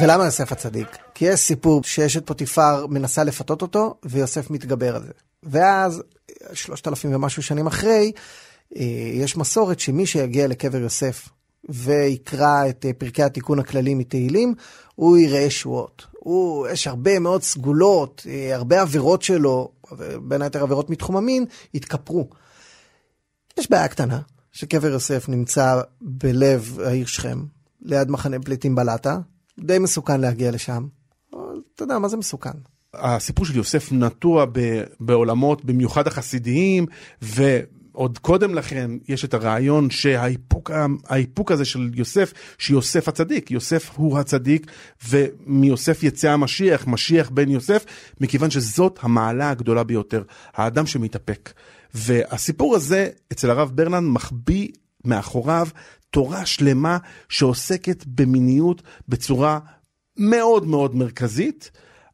ולמה 0.00 0.24
יוסף 0.24 0.52
הצדיק? 0.52 0.98
כי 1.14 1.24
יש 1.24 1.40
סיפור 1.40 1.84
שאשת 1.84 2.26
פוטיפר 2.26 2.86
מנסה 2.86 3.24
לפתות 3.24 3.62
אותו, 3.62 3.94
ויוסף 4.04 4.50
מתגבר 4.50 4.96
על 4.96 5.02
זה. 5.02 5.12
ואז, 5.42 6.02
שלושת 6.52 6.88
אלפים 6.88 7.14
ומשהו 7.14 7.42
שנים 7.42 7.66
אחרי, 7.66 8.12
אה, 8.76 8.82
יש 9.14 9.36
מסורת 9.36 9.80
שמי 9.80 10.06
שיגיע 10.06 10.46
לקבר 10.46 10.78
יוסף 10.78 11.28
ויקרא 11.68 12.68
את 12.68 12.86
אה, 12.86 12.92
פרקי 12.92 13.22
התיקון 13.22 13.58
הכללי 13.58 13.94
מתהילים, 13.94 14.54
הוא 14.94 15.18
יראה 15.18 15.50
שועות. 15.50 16.06
הוא, 16.12 16.68
יש 16.68 16.86
הרבה 16.86 17.18
מאוד 17.18 17.42
סגולות, 17.42 18.26
אה, 18.28 18.54
הרבה 18.54 18.80
עבירות 18.80 19.22
שלו, 19.22 19.72
בין 20.22 20.42
היתר 20.42 20.62
עבירות 20.62 20.90
מתחום 20.90 21.16
המין, 21.16 21.44
התכפרו. 21.74 22.28
יש 23.58 23.70
בעיה 23.70 23.88
קטנה, 23.88 24.20
שקבר 24.52 24.88
יוסף 24.88 25.28
נמצא 25.28 25.80
בלב 26.00 26.78
העיר 26.84 27.06
שכם, 27.06 27.44
ליד 27.82 28.10
מחנה 28.10 28.36
פליטים 28.40 28.74
בלטה, 28.74 29.18
די 29.58 29.78
מסוכן 29.78 30.20
להגיע 30.20 30.50
לשם. 30.50 30.86
אתה 31.74 31.82
יודע, 31.82 31.98
מה 31.98 32.08
זה 32.08 32.16
מסוכן? 32.16 32.50
הסיפור 32.94 33.46
של 33.46 33.56
יוסף 33.56 33.92
נטוע 33.92 34.44
ב, 34.52 34.82
בעולמות, 35.00 35.64
במיוחד 35.64 36.06
החסידיים, 36.06 36.86
ועוד 37.22 38.18
קודם 38.18 38.54
לכן 38.54 38.90
יש 39.08 39.24
את 39.24 39.34
הרעיון 39.34 39.90
שהאיפוק 39.90 41.52
הזה 41.52 41.64
של 41.64 41.90
יוסף, 41.94 42.32
שיוסף 42.58 43.08
הצדיק, 43.08 43.50
יוסף 43.50 43.90
הוא 43.94 44.18
הצדיק, 44.18 44.70
ומיוסף 45.08 46.02
יצא 46.02 46.30
המשיח, 46.30 46.86
משיח 46.86 47.30
בן 47.30 47.50
יוסף, 47.50 47.84
מכיוון 48.20 48.50
שזאת 48.50 48.98
המעלה 49.02 49.50
הגדולה 49.50 49.84
ביותר, 49.84 50.22
האדם 50.54 50.86
שמתאפק. 50.86 51.52
והסיפור 51.94 52.76
הזה 52.76 53.08
אצל 53.32 53.50
הרב 53.50 53.70
ברלנד 53.74 54.08
מחביא 54.08 54.68
מאחוריו 55.04 55.68
תורה 56.10 56.46
שלמה 56.46 56.98
שעוסקת 57.28 58.04
במיניות 58.06 58.82
בצורה 59.08 59.58
מאוד 60.16 60.66
מאוד 60.66 60.94
מרכזית, 60.94 61.70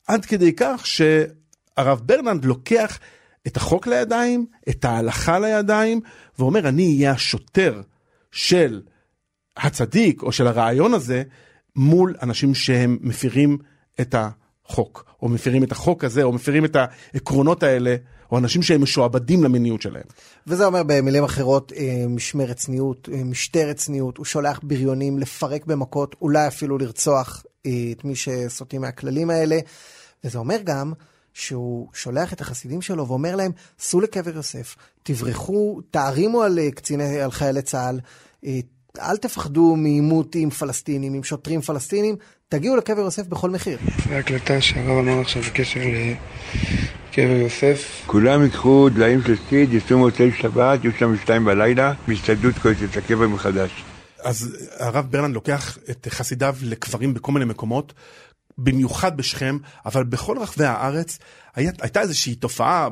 עד 0.06 0.24
כדי 0.24 0.52
כך 0.56 0.86
שהרב 0.86 2.00
ברננד 2.04 2.44
לוקח 2.44 2.98
את 3.46 3.56
החוק 3.56 3.86
לידיים, 3.86 4.46
את 4.68 4.84
ההלכה 4.84 5.38
לידיים, 5.38 6.00
ואומר, 6.38 6.68
אני 6.68 6.86
אהיה 6.96 7.12
השוטר 7.12 7.82
של 8.32 8.82
הצדיק 9.56 10.22
או 10.22 10.32
של 10.32 10.46
הרעיון 10.46 10.94
הזה 10.94 11.22
מול 11.76 12.14
אנשים 12.22 12.54
שהם 12.54 12.98
מפירים 13.00 13.58
את 14.00 14.14
החוק, 14.68 15.04
או 15.22 15.28
מפירים 15.28 15.62
את 15.62 15.72
החוק 15.72 16.04
הזה, 16.04 16.22
או 16.22 16.32
מפירים 16.32 16.64
את 16.64 16.76
העקרונות 16.76 17.62
האלה 17.62 17.96
או 18.32 18.38
אנשים 18.38 18.62
שהם 18.62 18.82
משועבדים 18.82 19.44
למיניות 19.44 19.82
שלהם. 19.82 20.02
וזה 20.46 20.66
אומר 20.66 20.82
במילים 20.86 21.24
אחרות 21.24 21.72
אה, 21.76 22.04
משמרת 22.08 22.56
צניעות, 22.56 23.08
אה, 23.12 23.24
משטרת 23.24 23.76
צניעות, 23.76 24.16
הוא 24.16 24.26
שולח 24.26 24.60
בריונים 24.62 25.18
לפרק 25.18 25.66
במכות, 25.66 26.16
אולי 26.20 26.46
אפילו 26.46 26.78
לרצוח 26.78 27.44
אה, 27.66 27.72
את 27.92 28.04
מי 28.04 28.16
שסוטים 28.16 28.80
מהכללים 28.80 29.30
האלה. 29.30 29.58
וזה 30.24 30.38
אומר 30.38 30.56
גם 30.64 30.92
שהוא 31.32 31.88
שולח 31.92 32.32
את 32.32 32.40
החסידים 32.40 32.82
שלו 32.82 33.08
ואומר 33.08 33.36
להם, 33.36 33.52
סעו 33.78 34.00
לקבר 34.00 34.36
יוסף, 34.36 34.76
תברחו, 35.02 35.80
תערימו 35.90 36.42
על 36.42 36.58
קציני, 36.70 37.20
על 37.20 37.30
חיילי 37.30 37.62
צה"ל, 37.62 38.00
אל 39.00 39.16
תפחדו 39.16 39.76
מעימות 39.76 40.34
עם 40.34 40.50
פלסטינים, 40.50 41.14
עם 41.14 41.22
שוטרים 41.22 41.60
פלסטינים, 41.60 42.16
תגיעו 42.48 42.76
לקבר 42.76 43.00
יוסף 43.00 43.26
בכל 43.26 43.50
מחיר. 43.50 43.78
זו 44.08 44.14
הקלטה 44.14 44.60
שהרב 44.60 44.98
אמר 44.98 45.20
עכשיו 45.20 45.42
בקשר 45.42 45.80
קבר 47.12 47.22
יוסף. 47.22 48.02
כולם 48.06 48.42
ייקחו 48.42 48.88
דליים 48.88 49.22
של 49.22 49.36
סיד, 49.48 49.72
יצאו 49.72 49.98
מוצאי 49.98 50.32
שבת, 50.32 50.84
יהיו 50.84 50.92
שם 50.98 51.16
שתיים 51.22 51.44
בלילה, 51.44 51.92
בהצטיידות 52.08 52.54
את 52.90 52.96
הקבר 52.96 53.28
מחדש. 53.28 53.84
אז 54.22 54.56
הרב 54.78 55.06
ברלנד 55.10 55.34
לוקח 55.34 55.78
את 55.90 56.06
חסידיו 56.10 56.56
לקברים 56.62 57.14
בכל 57.14 57.32
מיני 57.32 57.44
מקומות, 57.44 57.92
במיוחד 58.58 59.16
בשכם, 59.16 59.58
אבל 59.86 60.04
בכל 60.04 60.38
רחבי 60.38 60.64
הארץ 60.64 61.18
היה, 61.54 61.72
הייתה 61.80 62.00
איזושהי 62.00 62.34
תופעה 62.34 62.88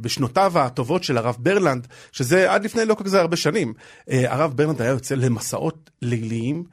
בשנותיו 0.00 0.58
הטובות 0.58 1.04
של 1.04 1.18
הרב 1.18 1.36
ברלנד, 1.38 1.86
שזה 2.12 2.52
עד 2.52 2.64
לפני 2.64 2.84
לא 2.84 2.94
כל 2.94 3.04
כך 3.04 3.14
הרבה 3.14 3.36
שנים. 3.36 3.74
אה, 4.10 4.32
הרב 4.32 4.52
ברלנד 4.56 4.82
היה 4.82 4.90
יוצא 4.90 5.14
למסעות 5.14 5.90
ליליים 6.02 6.64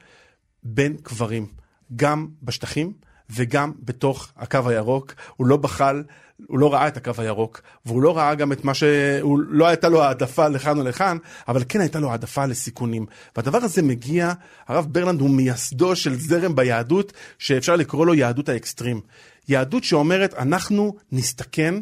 בין 0.62 0.96
קברים, 1.02 1.46
גם 1.96 2.28
בשטחים 2.42 2.92
וגם 3.30 3.72
בתוך 3.80 4.28
הקו 4.36 4.68
הירוק. 4.68 5.14
הוא 5.36 5.46
לא 5.46 5.56
בחל 5.56 6.02
הוא 6.46 6.58
לא 6.58 6.72
ראה 6.72 6.88
את 6.88 6.96
הקו 6.96 7.12
הירוק, 7.18 7.62
והוא 7.86 8.02
לא 8.02 8.16
ראה 8.16 8.34
גם 8.34 8.52
את 8.52 8.64
מה 8.64 8.74
ש... 8.74 8.82
הוא 9.20 9.40
לא 9.48 9.66
הייתה 9.66 9.88
לו 9.88 10.02
העדפה 10.02 10.48
לכאן 10.48 10.78
או 10.78 10.84
לכאן, 10.84 11.16
אבל 11.48 11.62
כן 11.68 11.80
הייתה 11.80 12.00
לו 12.00 12.10
העדפה 12.10 12.46
לסיכונים. 12.46 13.06
והדבר 13.36 13.58
הזה 13.58 13.82
מגיע, 13.82 14.32
הרב 14.68 14.86
ברלנד 14.90 15.20
הוא 15.20 15.30
מייסדו 15.30 15.96
של 15.96 16.14
זרם 16.14 16.56
ביהדות, 16.56 17.12
שאפשר 17.38 17.76
לקרוא 17.76 18.06
לו 18.06 18.14
יהדות 18.14 18.48
האקסטרים. 18.48 19.00
יהדות 19.48 19.84
שאומרת, 19.84 20.34
אנחנו 20.34 20.94
נסתכן, 21.12 21.74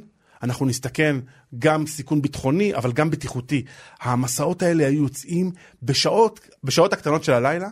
אנחנו 0.42 0.66
נסתכן 0.66 1.16
גם 1.58 1.86
סיכון 1.86 2.22
ביטחוני, 2.22 2.74
אבל 2.74 2.92
גם 2.92 3.10
בטיחותי. 3.10 3.64
המסעות 4.00 4.62
האלה 4.62 4.86
היו 4.86 5.02
יוצאים 5.02 5.52
בשעות, 5.82 6.40
בשעות 6.64 6.92
הקטנות 6.92 7.24
של 7.24 7.32
הלילה, 7.32 7.68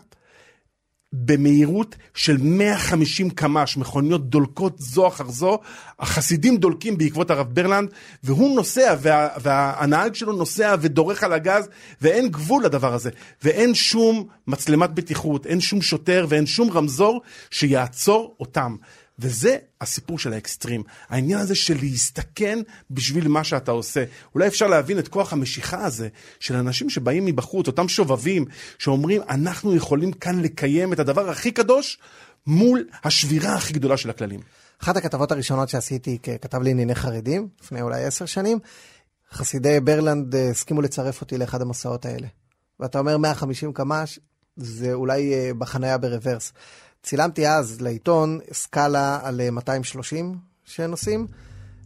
במהירות 1.17 1.97
של 2.15 2.37
150 2.41 3.31
קמ"ש, 3.31 3.77
מכוניות 3.77 4.31
דולקות 4.31 4.75
זו 4.79 5.09
אחר 5.09 5.29
זו, 5.29 5.59
החסידים 5.99 6.57
דולקים 6.57 6.99
בעקבות 6.99 7.31
הרב 7.31 7.47
ברלנד, 7.55 7.89
והוא 8.25 8.57
נוסע, 8.57 8.95
וה, 9.01 9.29
והנהג 9.43 10.15
שלו 10.15 10.33
נוסע 10.33 10.77
ודורך 10.81 11.23
על 11.23 11.33
הגז, 11.33 11.69
ואין 12.03 12.29
גבול 12.29 12.65
לדבר 12.65 12.95
הזה. 12.95 13.11
ואין 13.43 13.75
שום 13.75 14.27
מצלמת 14.47 14.91
בטיחות, 14.91 15.47
אין 15.47 15.61
שום 15.61 15.83
שוטר 15.83 16.27
ואין 16.29 16.47
שום 16.47 16.71
רמזור 16.71 17.21
שיעצור 17.51 18.37
אותם. 18.41 18.77
וזה 19.19 19.57
הסיפור 19.81 20.19
של 20.19 20.33
האקסטרים. 20.33 20.83
העניין 21.09 21.39
הזה 21.39 21.55
של 21.55 21.77
להסתכן 21.81 22.59
בשביל 22.91 23.29
מה 23.29 23.45
שאתה 23.45 23.71
עושה. 23.71 24.05
אולי 24.35 24.47
אפשר 24.47 24.67
להבין 24.67 24.99
את 24.99 25.09
כוח 25.09 25.33
המשיכה 25.33 25.85
הזה 25.85 26.09
של 26.41 26.57
אנשים 26.57 26.91
שבאים 26.91 27.25
מבחוץ, 27.25 27.67
אותם 27.67 27.89
שובבים, 27.89 28.45
שאומרים, 28.79 29.23
אנחנו 29.29 29.77
יכולים 29.77 30.13
כאן 30.13 30.41
לקיים 30.41 30.93
את 30.93 30.99
הדבר 30.99 31.31
הכי 31.31 31.53
קדוש 31.53 31.99
מול 32.47 32.89
השבירה 33.05 33.55
הכי 33.55 33.73
גדולה 33.73 33.97
של 33.97 34.11
הכללים. 34.11 34.41
אחת 34.83 34.97
הכתבות 34.97 35.33
הראשונות 35.33 35.69
שעשיתי 35.69 36.19
ככתב 36.19 36.63
לענייני 36.63 36.95
חרדים, 36.95 37.49
לפני 37.63 37.83
אולי 37.83 38.05
עשר 38.05 38.27
שנים, 38.27 38.59
חסידי 39.33 39.81
ברלנד 39.81 40.35
אה, 40.35 40.51
הסכימו 40.51 40.83
לצרף 40.83 41.21
אותי 41.21 41.39
לאחד 41.39 41.63
המסעות 41.63 42.07
האלה. 42.07 42.27
ואתה 42.81 42.99
אומר 42.99 43.19
150 43.19 43.73
קמ"ש, 43.73 44.19
זה 44.57 44.93
אולי 44.93 45.35
אה, 45.35 45.51
בחניה 45.59 45.99
ברוורס. 45.99 46.53
צילמתי 47.05 47.49
אז 47.49 47.81
לעיתון 47.81 48.41
סקאלה 48.53 49.19
על 49.23 49.51
230 49.51 50.27
אה, 50.27 50.39
שנוסעים. 50.65 51.27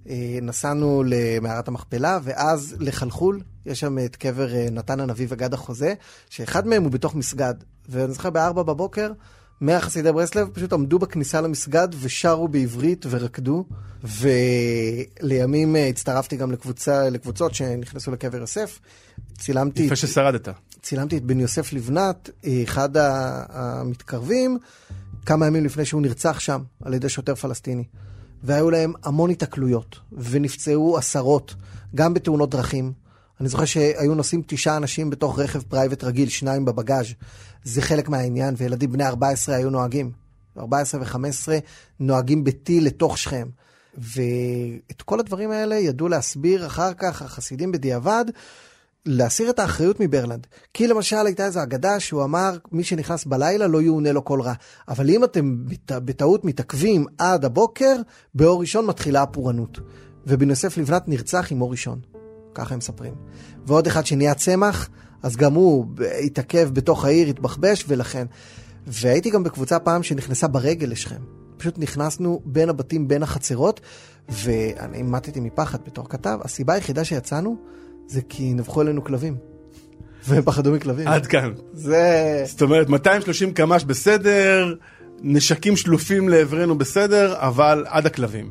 אה, 0.08 0.38
נסענו 0.42 1.02
למערת 1.06 1.68
המכפלה, 1.68 2.18
ואז 2.22 2.76
לחלחול, 2.80 3.40
יש 3.66 3.80
שם 3.80 3.98
את 3.98 4.16
קבר 4.16 4.54
אה, 4.54 4.66
נתן 4.70 5.00
הנביא 5.00 5.26
וגד 5.30 5.54
החוזה, 5.54 5.94
שאחד 6.30 6.66
מהם 6.66 6.82
הוא 6.82 6.92
בתוך 6.92 7.14
מסגד. 7.14 7.54
ואני 7.88 8.12
זוכר 8.12 8.30
בארבע 8.30 8.62
בבוקר, 8.62 9.12
מהחסידי 9.60 10.12
ברסלב 10.12 10.48
פשוט 10.52 10.72
עמדו 10.72 10.98
בכניסה 10.98 11.40
למסגד 11.40 11.88
ושרו 12.00 12.48
בעברית 12.48 13.06
ורקדו. 13.10 13.64
ולימים 15.22 15.76
הצטרפתי 15.90 16.36
גם 16.36 16.52
לקבוצה, 16.52 17.10
לקבוצות 17.10 17.54
שנכנסו 17.54 18.10
לקבר 18.10 18.38
יוסף. 18.38 18.80
צילמתי... 19.38 19.82
יפה 19.82 19.96
ששרדת. 19.96 20.48
צילמתי 20.82 21.16
את 21.16 21.24
בן 21.24 21.40
יוסף 21.40 21.72
לבנת, 21.72 22.30
אחד 22.64 22.88
המתקרבים, 23.48 24.58
כמה 25.28 25.46
ימים 25.46 25.64
לפני 25.64 25.84
שהוא 25.84 26.02
נרצח 26.02 26.40
שם 26.40 26.62
על 26.84 26.94
ידי 26.94 27.08
שוטר 27.08 27.34
פלסטיני. 27.34 27.84
והיו 28.42 28.70
להם 28.70 28.92
המון 29.04 29.30
התקלויות, 29.30 29.98
ונפצעו 30.12 30.98
עשרות, 30.98 31.54
גם 31.94 32.14
בתאונות 32.14 32.50
דרכים. 32.50 32.92
אני 33.40 33.48
זוכר 33.48 33.64
שהיו 33.64 34.14
נוסעים 34.14 34.42
תשעה 34.46 34.76
אנשים 34.76 35.10
בתוך 35.10 35.38
רכב 35.38 35.62
פרייבט 35.62 36.04
רגיל, 36.04 36.28
שניים 36.28 36.64
בבגאז'. 36.64 37.06
זה 37.64 37.82
חלק 37.82 38.08
מהעניין, 38.08 38.54
וילדים 38.58 38.92
בני 38.92 39.06
14 39.06 39.54
היו 39.54 39.70
נוהגים. 39.70 40.12
14 40.58 41.00
ו-15 41.00 41.48
נוהגים 42.00 42.44
בטיל 42.44 42.86
לתוך 42.86 43.18
שכם. 43.18 43.48
ואת 43.98 45.02
כל 45.02 45.20
הדברים 45.20 45.50
האלה 45.50 45.74
ידעו 45.74 46.08
להסביר 46.08 46.66
אחר 46.66 46.94
כך 46.94 47.22
החסידים 47.22 47.72
בדיעבד, 47.72 48.24
להסיר 49.08 49.50
את 49.50 49.58
האחריות 49.58 50.00
מברלנד. 50.00 50.46
כי 50.74 50.86
למשל 50.86 51.26
הייתה 51.26 51.46
איזו 51.46 51.62
אגדה 51.62 52.00
שהוא 52.00 52.24
אמר, 52.24 52.56
מי 52.72 52.84
שנכנס 52.84 53.24
בלילה 53.24 53.66
לא 53.66 53.82
יאונה 53.82 54.12
לו 54.12 54.24
כל 54.24 54.40
רע. 54.40 54.52
אבל 54.88 55.10
אם 55.10 55.24
אתם 55.24 55.64
בטעות 55.88 56.44
מתעכבים 56.44 57.06
עד 57.18 57.44
הבוקר, 57.44 57.96
באור 58.34 58.60
ראשון 58.60 58.86
מתחילה 58.86 59.22
הפורענות. 59.22 59.80
ובן 60.26 60.50
יוסף 60.50 60.78
לבנת 60.78 61.08
נרצח 61.08 61.52
עם 61.52 61.60
אור 61.60 61.70
ראשון. 61.70 62.00
ככה 62.54 62.74
הם 62.74 62.78
מספרים. 62.78 63.14
ועוד 63.66 63.86
אחד 63.86 64.06
שנהיה 64.06 64.34
צמח, 64.34 64.88
אז 65.22 65.36
גם 65.36 65.54
הוא 65.54 65.86
התעכב 66.24 66.70
בתוך 66.72 67.04
העיר, 67.04 67.28
התבחבש, 67.28 67.84
ולכן. 67.88 68.26
והייתי 68.86 69.30
גם 69.30 69.44
בקבוצה 69.44 69.78
פעם 69.78 70.02
שנכנסה 70.02 70.48
ברגל 70.48 70.86
לשכם. 70.86 71.22
פשוט 71.56 71.78
נכנסנו 71.78 72.42
בין 72.44 72.68
הבתים, 72.68 73.08
בין 73.08 73.22
החצרות, 73.22 73.80
ואני 74.28 75.02
מתתי 75.02 75.40
מפחד 75.40 75.78
בתור 75.86 76.08
כתב. 76.08 76.38
הסיבה 76.42 76.74
היחידה 76.74 77.04
שיצאנו 77.04 77.56
זה 78.08 78.20
כי 78.28 78.54
נבחו 78.54 78.82
אלינו 78.82 79.04
כלבים. 79.04 79.36
והם 80.28 80.42
פחדו 80.42 80.72
מכלבים. 80.72 81.08
עד 81.08 81.26
כאן. 81.26 81.52
זה... 81.72 82.42
זאת 82.46 82.62
אומרת, 82.62 82.88
230 82.88 83.52
קמ"ש 83.52 83.84
בסדר, 83.84 84.74
נשקים 85.22 85.76
שלופים 85.76 86.28
לעברנו 86.28 86.78
בסדר, 86.78 87.34
אבל 87.38 87.84
עד 87.88 88.06
הכלבים. 88.06 88.50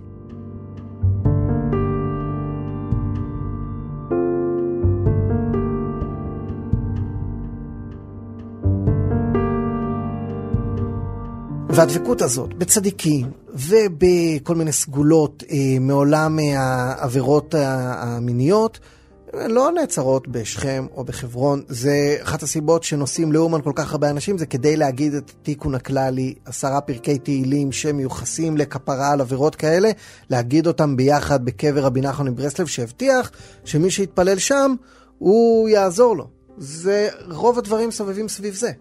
והדבקות 11.70 12.22
הזאת 12.22 12.54
בצדיקים 12.54 13.32
ובכל 13.54 14.56
מיני 14.56 14.72
סגולות 14.72 15.44
אה, 15.52 15.58
מעולם 15.82 16.40
אה, 16.40 16.54
העבירות 16.62 17.54
ה- 17.56 17.94
המיניות 17.98 18.80
אה, 18.84 18.97
לא 19.34 19.72
נעצרות 19.72 20.28
בשכם 20.28 20.86
או 20.96 21.04
בחברון. 21.04 21.64
זה 21.68 22.18
אחת 22.22 22.44
הסיבות 22.44 22.84
שנוסעים 22.84 23.32
לאומן 23.32 23.62
כל 23.62 23.72
כך 23.76 23.92
הרבה 23.92 24.10
אנשים, 24.10 24.38
זה 24.38 24.46
כדי 24.46 24.78
להגיד 24.78 25.14
את 25.14 25.30
התיקון 25.30 25.76
הכללי, 25.76 26.34
עשרה 26.46 26.82
פרקי 26.82 27.20
תהילים 27.20 27.72
שמיוחסים 27.72 28.58
לכפרה 28.58 29.12
על 29.12 29.22
עבירות 29.22 29.56
כאלה, 29.56 29.92
להגיד 30.30 30.68
אותם 30.68 30.98
ביחד 30.98 31.46
בקבר 31.46 31.84
רבי 31.84 32.02
נחמן 32.02 32.28
מברסלב, 32.28 32.68
שהבטיח 32.68 33.32
שמי 33.66 33.92
שיתפלל 33.92 34.38
שם, 34.38 34.76
הוא 35.18 35.70
יעזור 35.70 36.18
לו. 36.18 36.28
זה, 36.58 37.10
רוב 37.32 37.58
הדברים 37.58 37.92
סובבים 37.92 38.28
סביב 38.28 38.54
זה. 38.54 38.72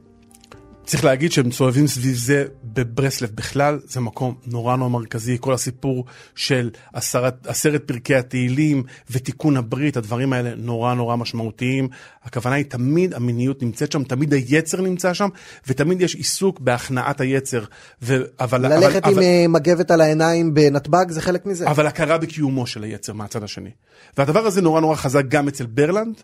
צריך 0.87 1.05
להגיד 1.05 1.33
שהם 1.33 1.49
מסובבים 1.49 1.87
סביב 1.87 2.15
זה 2.17 2.45
בברסלב 2.65 3.31
בכלל, 3.35 3.81
זה 3.85 4.01
מקום 4.01 4.35
נורא 4.47 4.77
נורא 4.77 4.91
מרכזי, 4.91 5.37
כל 5.41 5.55
הסיפור 5.55 6.05
של 6.35 6.71
עשרת, 6.93 7.47
עשרת 7.47 7.83
פרקי 7.85 8.15
התהילים 8.15 8.83
ותיקון 9.11 9.57
הברית, 9.57 9.97
הדברים 9.97 10.33
האלה 10.33 10.55
נורא 10.57 10.95
נורא 10.95 11.17
משמעותיים. 11.17 11.89
הכוונה 12.25 12.57
היא 12.57 12.65
תמיד 12.65 13.15
המיניות 13.15 13.63
נמצאת 13.63 13.93
שם, 13.93 14.05
תמיד 14.05 14.33
היצר 14.33 14.81
נמצא 14.81 15.15
שם, 15.15 15.29
ותמיד 15.67 16.01
יש 16.01 16.15
עיסוק 16.15 16.61
בהכנעת 16.61 17.21
היצר. 17.21 17.65
ו... 18.03 18.17
אבל, 18.41 18.67
ללכת 18.67 19.05
אבל, 19.05 19.13
עם 19.13 19.19
אבל, 19.19 19.23
אה, 19.23 19.45
מגבת 19.49 19.91
על 19.91 20.01
העיניים 20.01 20.55
בנתב"ג 20.55 21.11
זה 21.11 21.21
חלק 21.21 21.47
מזה. 21.47 21.67
אבל 21.67 21.87
הכרה 21.87 22.19
בקיומו 22.19 22.67
של 22.67 22.83
היצר 22.83 23.13
מהצד 23.13 23.43
השני. 23.43 23.71
והדבר 24.19 24.47
הזה 24.47 24.63
נורא 24.63 24.81
נורא 24.81 24.97
חזק 24.97 25.25
גם 25.29 25.49
אצל 25.49 25.67
ברלנד, 25.67 26.23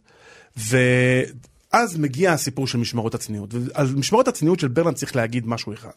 ואז 1.72 1.96
מגיע 1.96 2.32
הסיפור 2.32 2.66
של 2.66 2.78
משמרות 2.78 3.14
הצניעות. 3.14 3.54
ועל 3.54 3.86
משמרות 3.96 4.28
הצניעות 4.28 4.60
של 4.60 4.68
ברלנד 4.68 4.96
צריך 4.96 5.16
להגיד 5.16 5.46
משהו 5.46 5.72
אחד. 5.72 5.90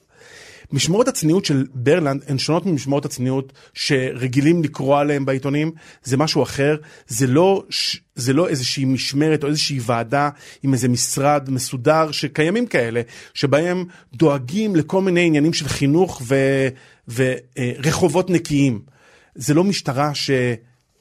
משמרות 0.71 1.07
הצניעות 1.07 1.45
של 1.45 1.65
ברלנד 1.73 2.23
הן 2.27 2.37
שונות 2.37 2.65
ממשמרות 2.65 3.05
הצניעות 3.05 3.53
שרגילים 3.73 4.63
לקרוא 4.63 4.99
עליהן 4.99 5.25
בעיתונים, 5.25 5.71
זה 6.03 6.17
משהו 6.17 6.43
אחר, 6.43 6.75
זה 7.07 7.27
לא, 7.27 7.63
זה 8.15 8.33
לא 8.33 8.47
איזושהי 8.47 8.85
משמרת 8.85 9.43
או 9.43 9.47
איזושהי 9.47 9.79
ועדה 9.81 10.29
עם 10.63 10.73
איזה 10.73 10.87
משרד 10.87 11.49
מסודר 11.49 12.11
שקיימים 12.11 12.67
כאלה, 12.67 13.01
שבהם 13.33 13.85
דואגים 14.13 14.75
לכל 14.75 15.01
מיני 15.01 15.25
עניינים 15.25 15.53
של 15.53 15.67
חינוך 15.67 16.21
ורחובות 17.07 18.29
נקיים. 18.29 18.81
זה 19.35 19.53
לא 19.53 19.63
משטרה 19.63 20.15
ש... 20.15 20.31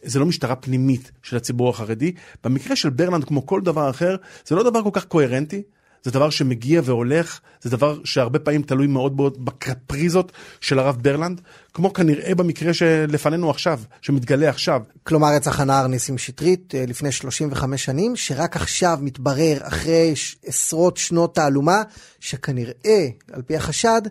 זה 0.05 0.19
לא 0.19 0.27
משטרה 0.27 0.57
פנימית 0.57 1.13
של 1.23 1.37
הציבור 1.37 1.71
החרדי. 1.71 2.13
במקרה 2.45 2.77
של 2.77 2.91
ברלנד, 2.91 3.25
כמו 3.25 3.47
כל 3.47 3.61
דבר 3.61 3.91
אחר, 3.91 4.17
זה 4.47 4.55
לא 4.55 4.63
דבר 4.71 4.83
כל 4.83 4.91
כך 4.93 5.05
קוהרנטי, 5.05 5.63
זה 6.05 6.11
דבר 6.11 6.31
שמגיע 6.31 6.81
והולך, 6.85 7.41
זה 7.63 7.71
דבר 7.71 7.99
שהרבה 8.05 8.39
פעמים 8.39 8.63
תלוי 8.63 8.87
מאוד 8.87 9.17
מאוד 9.17 9.45
בקפריזות 9.45 10.33
של 10.61 10.79
הרב 10.79 10.97
ברלנד, 11.03 11.41
כמו 11.75 11.93
כנראה 11.93 12.35
במקרה 12.35 12.75
שלפנינו 12.75 13.51
עכשיו, 13.51 13.81
שמתגלה 14.01 14.49
עכשיו. 14.49 14.83
כלומר 15.03 15.29
רצח 15.37 15.61
הנער 15.61 15.87
ניסים 15.87 16.19
שטרית 16.19 16.75
אה, 16.75 16.85
לפני 16.87 17.13
35 17.13 17.85
שנים, 17.85 18.17
שרק 18.17 18.57
עכשיו 18.57 18.99
מתברר 19.03 19.59
אחרי 19.61 20.15
עשרות 20.47 20.97
שנות 20.97 21.35
תעלומה, 21.35 21.83
שכנראה, 22.21 23.07
על 23.33 23.43
פי 23.43 23.57
החשד, 23.57 24.03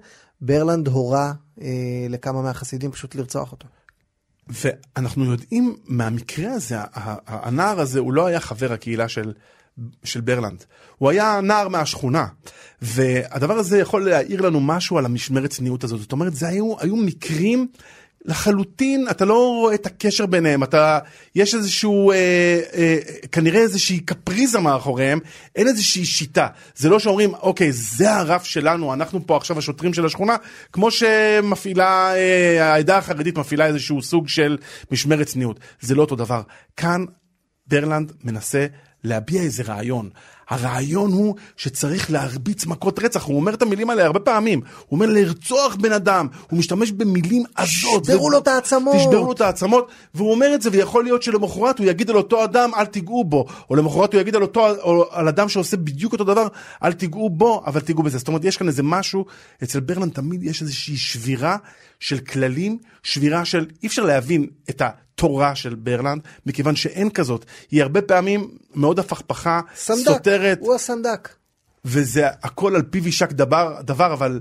ברלנד 0.41 0.87
הורה 0.87 1.33
אה, 1.61 1.67
לכמה 2.09 2.41
מהחסידים 2.41 2.91
פשוט 2.91 3.15
לרצוח 3.15 3.51
אותו. 3.51 3.67
ואנחנו 4.47 5.25
יודעים 5.25 5.75
מהמקרה 5.85 6.51
הזה, 6.51 6.75
הנער 7.27 7.79
הזה 7.79 7.99
הוא 7.99 8.13
לא 8.13 8.25
היה 8.25 8.39
חבר 8.39 8.73
הקהילה 8.73 9.09
של, 9.09 9.33
של 10.03 10.21
ברלנד, 10.21 10.63
הוא 10.97 11.09
היה 11.09 11.39
נער 11.43 11.67
מהשכונה. 11.67 12.27
והדבר 12.81 13.53
הזה 13.53 13.79
יכול 13.79 14.09
להעיר 14.09 14.41
לנו 14.41 14.59
משהו 14.59 14.97
על 14.97 15.05
המשמרת 15.05 15.49
צניעות 15.49 15.83
הזאת. 15.83 15.99
זאת 15.99 16.11
אומרת, 16.11 16.33
זה 16.33 16.47
היו, 16.47 16.75
היו 16.79 16.95
מקרים 16.95 17.67
לחלוטין, 18.25 19.07
אתה 19.11 19.25
לא 19.25 19.49
רואה 19.49 19.73
את 19.73 19.85
הקשר 19.85 20.25
ביניהם, 20.25 20.63
אתה, 20.63 20.99
יש 21.35 21.55
איזשהו, 21.55 22.11
אה, 22.11 22.15
אה, 22.75 22.97
כנראה 23.31 23.61
איזושהי 23.61 23.99
קפריזה 23.99 24.59
מאחוריהם, 24.59 25.19
אין 25.55 25.67
איזושהי 25.67 26.05
שיטה. 26.05 26.47
זה 26.75 26.89
לא 26.89 26.99
שאומרים, 26.99 27.33
אוקיי, 27.33 27.71
זה 27.71 28.13
הרף 28.13 28.43
שלנו, 28.43 28.93
אנחנו 28.93 29.27
פה 29.27 29.37
עכשיו 29.37 29.57
השוטרים 29.57 29.93
של 29.93 30.05
השכונה, 30.05 30.35
כמו 30.71 30.91
שמפעילה, 30.91 32.15
אה, 32.15 32.73
העדה 32.73 32.97
החרדית 32.97 33.37
מפעילה 33.37 33.65
איזשהו 33.65 34.01
סוג 34.01 34.27
של 34.27 34.57
משמרת 34.91 35.27
צניעות. 35.27 35.59
זה 35.81 35.95
לא 35.95 36.01
אותו 36.01 36.15
דבר. 36.15 36.41
כאן 36.77 37.05
ברלנד 37.67 38.11
מנסה 38.23 38.65
להביע 39.03 39.41
איזה 39.41 39.63
רעיון. 39.63 40.09
הרעיון 40.53 41.11
הוא 41.11 41.35
שצריך 41.57 42.11
להרביץ 42.11 42.65
מכות 42.65 42.99
רצח, 42.99 43.23
הוא 43.23 43.35
אומר 43.35 43.53
את 43.53 43.61
המילים 43.61 43.89
האלה 43.89 44.05
הרבה 44.05 44.19
פעמים. 44.19 44.61
הוא 44.87 44.97
אומר 44.97 45.05
לרצוח 45.05 45.75
בן 45.75 45.91
אדם, 45.91 46.27
הוא 46.49 46.59
משתמש 46.59 46.91
במילים 46.91 47.43
עזות. 47.55 48.03
תשברו 48.03 48.29
לו 48.29 48.37
את 48.37 48.47
העצמות. 48.47 48.95
תשברו 48.95 49.25
לו 49.25 49.31
את 49.31 49.41
העצמות, 49.41 49.87
והוא 50.13 50.31
אומר 50.31 50.55
את 50.55 50.61
זה, 50.61 50.69
ויכול 50.73 51.03
להיות 51.03 51.23
שלמחרת 51.23 51.79
הוא 51.79 51.87
יגיד 51.87 52.09
על 52.09 52.15
אותו 52.15 52.43
אדם, 52.43 52.71
אל 52.75 52.85
תיגעו 52.85 53.23
בו, 53.23 53.45
או 53.69 53.75
למחרת 53.75 54.13
הוא 54.13 54.21
יגיד 54.21 54.35
על 54.35 54.41
אותו, 54.41 54.69
או 54.81 55.05
על 55.11 55.27
אדם 55.27 55.49
שעושה 55.49 55.77
בדיוק 55.77 56.13
אותו 56.13 56.23
דבר, 56.23 56.47
אל 56.83 56.93
תיגעו 56.93 57.29
בו, 57.29 57.63
אבל 57.65 57.79
תיגעו 57.79 58.03
בזה. 58.03 58.17
זאת 58.17 58.27
אומרת, 58.27 58.45
יש 58.45 58.57
כאן 58.57 58.67
איזה 58.67 58.83
משהו, 58.83 59.25
אצל 59.63 59.79
ברלנד 59.79 60.13
תמיד 60.13 60.43
יש 60.43 60.61
איזושהי 60.61 60.97
שבירה 60.97 61.57
של 61.99 62.19
כללים, 62.19 62.77
שבירה 63.03 63.45
של, 63.45 63.65
אי 63.83 63.87
אפשר 63.87 64.03
להבין 64.03 64.47
את 64.69 64.81
התורה 64.81 65.55
של 65.55 65.75
ברלנד, 65.75 66.21
מכיוון 66.45 66.75
שאין 66.75 67.09
כזאת. 67.09 67.45
היא 67.71 67.81
הרבה 67.81 68.01
פעמים 68.01 68.49
מאוד 68.75 68.99
הפכפכה, 68.99 69.61
סנדק, 69.75 70.03
סותרת, 70.03 70.42
הוא 70.59 70.75
הסנדק. 70.75 71.29
וזה 71.85 72.27
הכל 72.27 72.75
על 72.75 72.81
פיו 72.81 73.05
יישק 73.05 73.31
דבר, 73.31 73.81
דבר, 73.81 74.13
אבל 74.13 74.39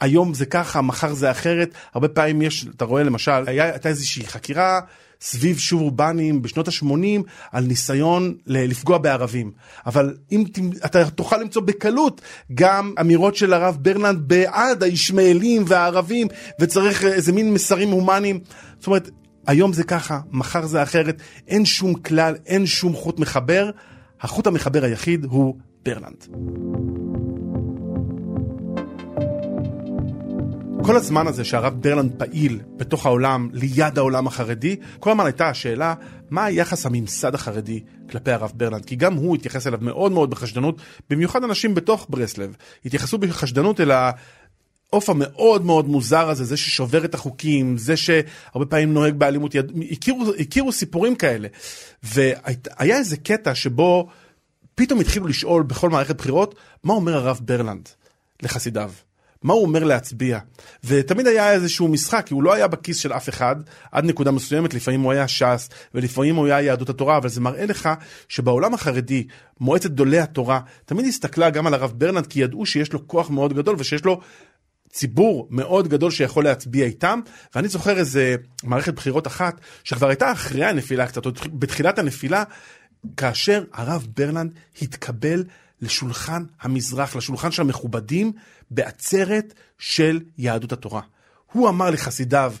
היום 0.00 0.34
זה 0.34 0.46
ככה, 0.46 0.80
מחר 0.80 1.14
זה 1.14 1.30
אחרת. 1.30 1.70
הרבה 1.94 2.08
פעמים 2.08 2.42
יש, 2.42 2.66
אתה 2.76 2.84
רואה 2.84 3.02
למשל, 3.02 3.44
היה, 3.46 3.64
הייתה 3.64 3.88
איזושהי 3.88 4.26
חקירה 4.26 4.80
סביב 5.20 5.58
שוב 5.58 5.80
אורבניים 5.80 6.42
בשנות 6.42 6.68
ה-80 6.68 7.22
על 7.52 7.64
ניסיון 7.64 8.34
לפגוע 8.46 8.98
בערבים. 8.98 9.52
אבל 9.86 10.16
אם 10.32 10.44
אתה 10.84 11.10
תוכל 11.10 11.36
למצוא 11.36 11.62
בקלות 11.62 12.20
גם 12.54 12.94
אמירות 13.00 13.36
של 13.36 13.52
הרב 13.52 13.76
ברלנד 13.80 14.28
בעד 14.28 14.82
הישמעאלים 14.82 15.64
והערבים, 15.66 16.28
וצריך 16.60 17.04
איזה 17.04 17.32
מין 17.32 17.52
מסרים 17.52 17.90
הומניים. 17.90 18.40
זאת 18.78 18.86
אומרת, 18.86 19.10
היום 19.46 19.72
זה 19.72 19.84
ככה, 19.84 20.20
מחר 20.30 20.66
זה 20.66 20.82
אחרת, 20.82 21.22
אין 21.48 21.64
שום 21.64 21.94
כלל, 21.94 22.34
אין 22.46 22.66
שום 22.66 22.94
חוט 22.94 23.18
מחבר. 23.18 23.70
החוט 24.20 24.46
המחבר 24.46 24.84
היחיד 24.84 25.24
הוא 25.24 25.56
ברלנד. 25.84 26.26
כל 30.82 30.96
הזמן 30.96 31.26
הזה 31.26 31.44
שהרב 31.44 31.74
ברלנד 31.80 32.12
פעיל 32.18 32.60
בתוך 32.76 33.06
העולם, 33.06 33.48
ליד 33.52 33.98
העולם 33.98 34.26
החרדי, 34.26 34.76
כל 35.00 35.10
הזמן 35.10 35.24
הייתה 35.24 35.48
השאלה, 35.48 35.94
מה 36.30 36.44
היחס 36.44 36.86
הממסד 36.86 37.34
החרדי 37.34 37.80
כלפי 38.10 38.30
הרב 38.30 38.52
ברלנד? 38.54 38.84
כי 38.84 38.96
גם 38.96 39.14
הוא 39.14 39.36
התייחס 39.36 39.66
אליו 39.66 39.78
מאוד 39.82 40.12
מאוד 40.12 40.30
בחשדנות, 40.30 40.80
במיוחד 41.10 41.44
אנשים 41.44 41.74
בתוך 41.74 42.06
ברסלב. 42.08 42.56
התייחסו 42.84 43.18
בחשדנות 43.18 43.80
אל 43.80 43.90
ה... 43.90 44.10
העוף 44.92 45.10
המאוד 45.10 45.64
מאוד 45.64 45.88
מוזר 45.88 46.30
הזה, 46.30 46.44
זה 46.44 46.56
ששובר 46.56 47.04
את 47.04 47.14
החוקים, 47.14 47.78
זה 47.78 47.96
שהרבה 47.96 48.66
פעמים 48.66 48.94
נוהג 48.94 49.14
באלימות 49.14 49.54
יד... 49.54 49.72
הכירו, 49.90 50.32
הכירו 50.38 50.72
סיפורים 50.72 51.16
כאלה. 51.16 51.48
והיה 52.02 52.96
איזה 52.96 53.16
קטע 53.16 53.54
שבו 53.54 54.08
פתאום 54.74 55.00
התחילו 55.00 55.26
לשאול 55.26 55.62
בכל 55.62 55.90
מערכת 55.90 56.16
בחירות, 56.16 56.54
מה 56.84 56.92
אומר 56.92 57.14
הרב 57.16 57.40
ברלנד 57.42 57.88
לחסידיו? 58.42 58.92
מה 59.42 59.52
הוא 59.52 59.62
אומר 59.62 59.84
להצביע? 59.84 60.38
ותמיד 60.84 61.26
היה 61.26 61.52
איזשהו 61.52 61.88
משחק, 61.88 62.22
כי 62.26 62.34
הוא 62.34 62.42
לא 62.42 62.52
היה 62.52 62.68
בכיס 62.68 62.96
של 62.96 63.12
אף 63.12 63.28
אחד, 63.28 63.56
עד 63.92 64.04
נקודה 64.04 64.30
מסוימת, 64.30 64.74
לפעמים 64.74 65.00
הוא 65.00 65.12
היה 65.12 65.28
ש"ס, 65.28 65.68
ולפעמים 65.94 66.36
הוא 66.36 66.46
היה 66.46 66.62
יהדות 66.62 66.88
התורה, 66.88 67.16
אבל 67.16 67.28
זה 67.28 67.40
מראה 67.40 67.66
לך 67.66 67.88
שבעולם 68.28 68.74
החרדי, 68.74 69.26
מועצת 69.60 69.90
גדולי 69.90 70.18
התורה, 70.18 70.60
תמיד 70.84 71.06
הסתכלה 71.06 71.50
גם 71.50 71.66
על 71.66 71.74
הרב 71.74 71.92
ברלנד, 71.96 72.26
כי 72.26 72.40
ידעו 72.40 72.66
שיש 72.66 72.92
לו 72.92 73.08
כוח 73.08 73.30
מאוד 73.30 73.52
גדול, 73.52 73.76
ושיש 73.78 74.04
לו 74.04 74.20
ציבור 74.92 75.48
מאוד 75.50 75.88
גדול 75.88 76.10
שיכול 76.10 76.44
להצביע 76.44 76.86
איתם, 76.86 77.20
ואני 77.54 77.68
זוכר 77.68 77.98
איזה 77.98 78.36
מערכת 78.64 78.94
בחירות 78.94 79.26
אחת, 79.26 79.60
שכבר 79.84 80.08
הייתה 80.08 80.32
אחרי 80.32 80.64
הנפילה 80.64 81.06
קצת, 81.06 81.26
או 81.26 81.30
בתחילת 81.52 81.98
הנפילה, 81.98 82.44
כאשר 83.16 83.64
הרב 83.72 84.06
ברלנד 84.16 84.52
התקבל 84.82 85.44
לשולחן 85.82 86.44
המזרח, 86.60 87.16
לשולחן 87.16 87.50
של 87.50 87.62
המכובדים, 87.62 88.32
בעצרת 88.70 89.54
של 89.78 90.20
יהדות 90.38 90.72
התורה. 90.72 91.00
הוא 91.52 91.68
אמר 91.68 91.90
לחסידיו 91.90 92.54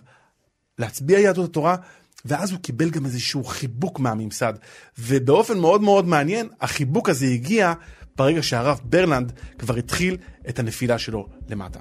להצביע 0.78 1.18
יהדות 1.18 1.50
התורה, 1.50 1.76
ואז 2.24 2.50
הוא 2.50 2.60
קיבל 2.60 2.90
גם 2.90 3.04
איזשהו 3.04 3.44
חיבוק 3.44 4.00
מהממסד. 4.00 4.54
ובאופן 4.98 5.58
מאוד 5.58 5.80
מאוד 5.80 6.08
מעניין, 6.08 6.48
החיבוק 6.60 7.08
הזה 7.08 7.26
הגיע 7.26 7.72
ברגע 8.16 8.42
שהרב 8.42 8.80
ברלנד 8.84 9.32
כבר 9.58 9.76
התחיל 9.76 10.16
את 10.48 10.58
הנפילה 10.58 10.98
שלו 10.98 11.28
למטה. 11.48 11.80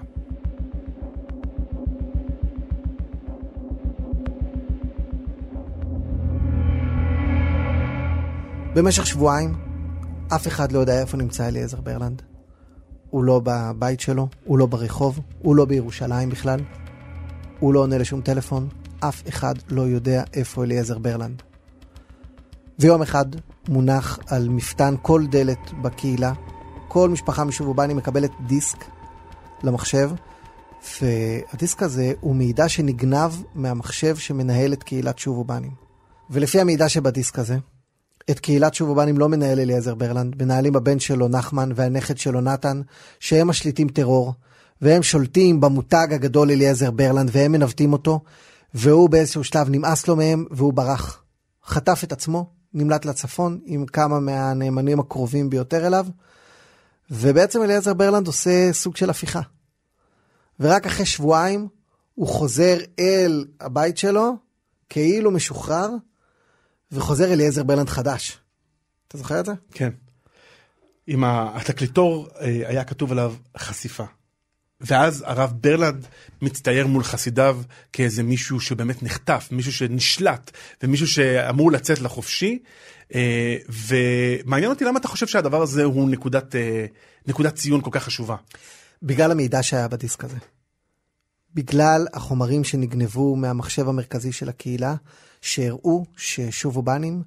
במשך 8.73 9.05
שבועיים, 9.05 9.53
אף 10.36 10.47
אחד 10.47 10.71
לא 10.71 10.79
יודע 10.79 11.01
איפה 11.01 11.17
נמצא 11.17 11.47
אליעזר 11.47 11.82
ברלנד. 11.82 12.21
הוא 13.10 13.23
לא 13.23 13.41
בבית 13.43 13.99
שלו, 13.99 14.27
הוא 14.45 14.58
לא 14.58 14.65
ברחוב, 14.65 15.19
הוא 15.39 15.55
לא 15.55 15.65
בירושלים 15.65 16.29
בכלל. 16.29 16.60
הוא 17.60 17.73
לא 17.73 17.79
עונה 17.79 17.97
לשום 17.97 18.21
טלפון, 18.21 18.67
אף 18.99 19.29
אחד 19.29 19.53
לא 19.69 19.82
יודע 19.82 20.23
איפה 20.34 20.63
אליעזר 20.63 20.97
ברלנד. 20.97 21.41
ויום 22.79 23.01
אחד 23.01 23.25
מונח 23.69 24.19
על 24.27 24.49
מפתן 24.49 24.95
כל 25.01 25.25
דלת 25.27 25.73
בקהילה, 25.82 26.34
כל 26.88 27.10
משפחה 27.10 27.43
משובובני 27.43 27.93
מקבלת 27.93 28.32
דיסק 28.47 28.86
למחשב, 29.63 30.12
והדיסק 31.01 31.84
הזה 31.84 32.13
הוא 32.21 32.36
מידע 32.36 32.69
שנגנב 32.69 33.32
מהמחשב 33.55 34.17
שמנהל 34.17 34.73
את 34.73 34.84
קהילת 34.84 35.19
שובובנים. 35.19 35.71
ולפי 36.29 36.60
המידע 36.60 36.89
שבדיסק 36.89 37.39
הזה, 37.39 37.58
את 38.31 38.39
קהילת 38.39 38.73
שובובנים 38.73 39.17
לא 39.17 39.29
מנהל 39.29 39.59
אליעזר 39.59 39.95
ברלנד, 39.95 40.43
מנהלים 40.43 40.75
הבן 40.75 40.99
שלו 40.99 41.27
נחמן 41.27 41.69
והנכד 41.75 42.17
שלו 42.17 42.41
נתן, 42.41 42.81
שהם 43.19 43.47
משליטים 43.47 43.89
טרור, 43.89 44.33
והם 44.81 45.03
שולטים 45.03 45.61
במותג 45.61 46.07
הגדול 46.11 46.51
אליעזר 46.51 46.91
ברלנד, 46.91 47.29
והם 47.33 47.51
מנווטים 47.51 47.93
אותו, 47.93 48.19
והוא 48.73 49.09
באיזשהו 49.09 49.43
שלב 49.43 49.69
נמאס 49.69 50.07
לו 50.07 50.15
מהם, 50.15 50.45
והוא 50.51 50.73
ברח. 50.73 51.23
חטף 51.65 52.01
את 52.03 52.11
עצמו, 52.11 52.49
נמלט 52.73 53.05
לצפון 53.05 53.59
עם 53.65 53.85
כמה 53.85 54.19
מהנאמנים 54.19 54.99
הקרובים 54.99 55.49
ביותר 55.49 55.87
אליו, 55.87 56.05
ובעצם 57.11 57.61
אליעזר 57.61 57.93
ברלנד 57.93 58.27
עושה 58.27 58.73
סוג 58.73 58.95
של 58.95 59.09
הפיכה. 59.09 59.41
ורק 60.59 60.85
אחרי 60.85 61.05
שבועיים 61.05 61.67
הוא 62.15 62.27
חוזר 62.27 62.77
אל 62.99 63.45
הבית 63.59 63.97
שלו, 63.97 64.35
כאילו 64.89 65.31
משוחרר, 65.31 65.89
וחוזר 66.91 67.34
אליעזר 67.34 67.63
ברלנד 67.63 67.89
חדש. 67.89 68.38
אתה 69.08 69.17
זוכר 69.17 69.39
את 69.39 69.45
זה? 69.45 69.52
כן. 69.71 69.89
עם 71.08 71.23
התקליטור 71.23 72.28
אה, 72.41 72.45
היה 72.45 72.84
כתוב 72.84 73.12
עליו 73.12 73.34
חשיפה. 73.58 74.04
ואז 74.82 75.23
הרב 75.28 75.54
ברלנד 75.62 76.08
מצטייר 76.41 76.88
מול 76.88 77.04
חסידיו 77.04 77.62
כאיזה 77.93 78.23
מישהו 78.23 78.60
שבאמת 78.60 79.04
נחטף, 79.04 79.47
מישהו 79.52 79.73
שנשלט, 79.73 80.52
ומישהו 80.84 81.08
שאמור 81.08 81.71
לצאת 81.71 82.02
לחופשי. 82.02 82.60
אה, 83.15 83.58
ומעניין 83.69 84.71
אותי 84.71 84.86
למה 84.86 84.99
אתה 84.99 85.08
חושב 85.08 85.28
שהדבר 85.28 85.62
הזה 85.62 85.84
הוא 85.84 86.10
נקודת, 86.10 86.56
אה, 86.56 86.86
נקודת 87.28 87.56
ציון 87.56 87.82
כל 87.82 87.89
כך 87.93 88.04
חשובה. 88.04 88.36
בגלל 89.04 89.32
המידע 89.32 89.63
שהיה 89.63 89.88
בדיסק 89.88 90.23
הזה. 90.23 90.38
בגלל 91.54 92.08
החומרים 92.13 92.63
שנגנבו 92.63 93.36
מהמחשב 93.36 93.89
המרכזי 93.89 94.32
של 94.32 94.49
הקהילה, 94.49 94.95
שהראו 95.41 96.06
ששובובנים 96.17 97.23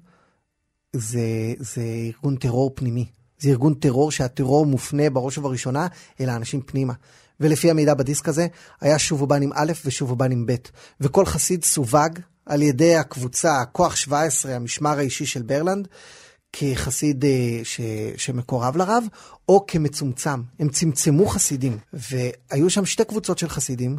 זה, 0.93 1.53
זה 1.59 1.81
ארגון 1.81 2.35
טרור 2.35 2.71
פנימי. 2.75 3.05
זה 3.39 3.49
ארגון 3.49 3.73
טרור 3.73 4.11
שהטרור 4.11 4.65
מופנה 4.65 5.09
בראש 5.09 5.37
ובראשונה 5.37 5.87
אל 6.21 6.29
האנשים 6.29 6.61
פנימה. 6.61 6.93
ולפי 7.39 7.71
המידע 7.71 7.93
בדיסק 7.93 8.29
הזה, 8.29 8.47
היה 8.81 8.99
שובובנים 8.99 9.51
א' 9.53 9.71
ושובובנים 9.85 10.45
ב', 10.45 10.55
וכל 11.01 11.25
חסיד 11.25 11.63
סווג 11.63 12.19
על 12.45 12.61
ידי 12.61 12.95
הקבוצה, 12.95 13.61
הכוח 13.61 13.95
17, 13.95 14.55
המשמר 14.55 14.97
האישי 14.97 15.25
של 15.25 15.41
ברלנד, 15.41 15.87
כחסיד 16.53 17.25
אה, 17.25 17.59
ש, 17.63 17.81
שמקורב 18.17 18.77
לרב, 18.77 19.03
או 19.49 19.65
כמצומצם. 19.67 20.41
הם 20.59 20.69
צמצמו 20.69 21.27
חסידים, 21.27 21.77
והיו 21.93 22.69
שם 22.69 22.85
שתי 22.85 23.05
קבוצות 23.05 23.37
של 23.37 23.49
חסידים, 23.49 23.97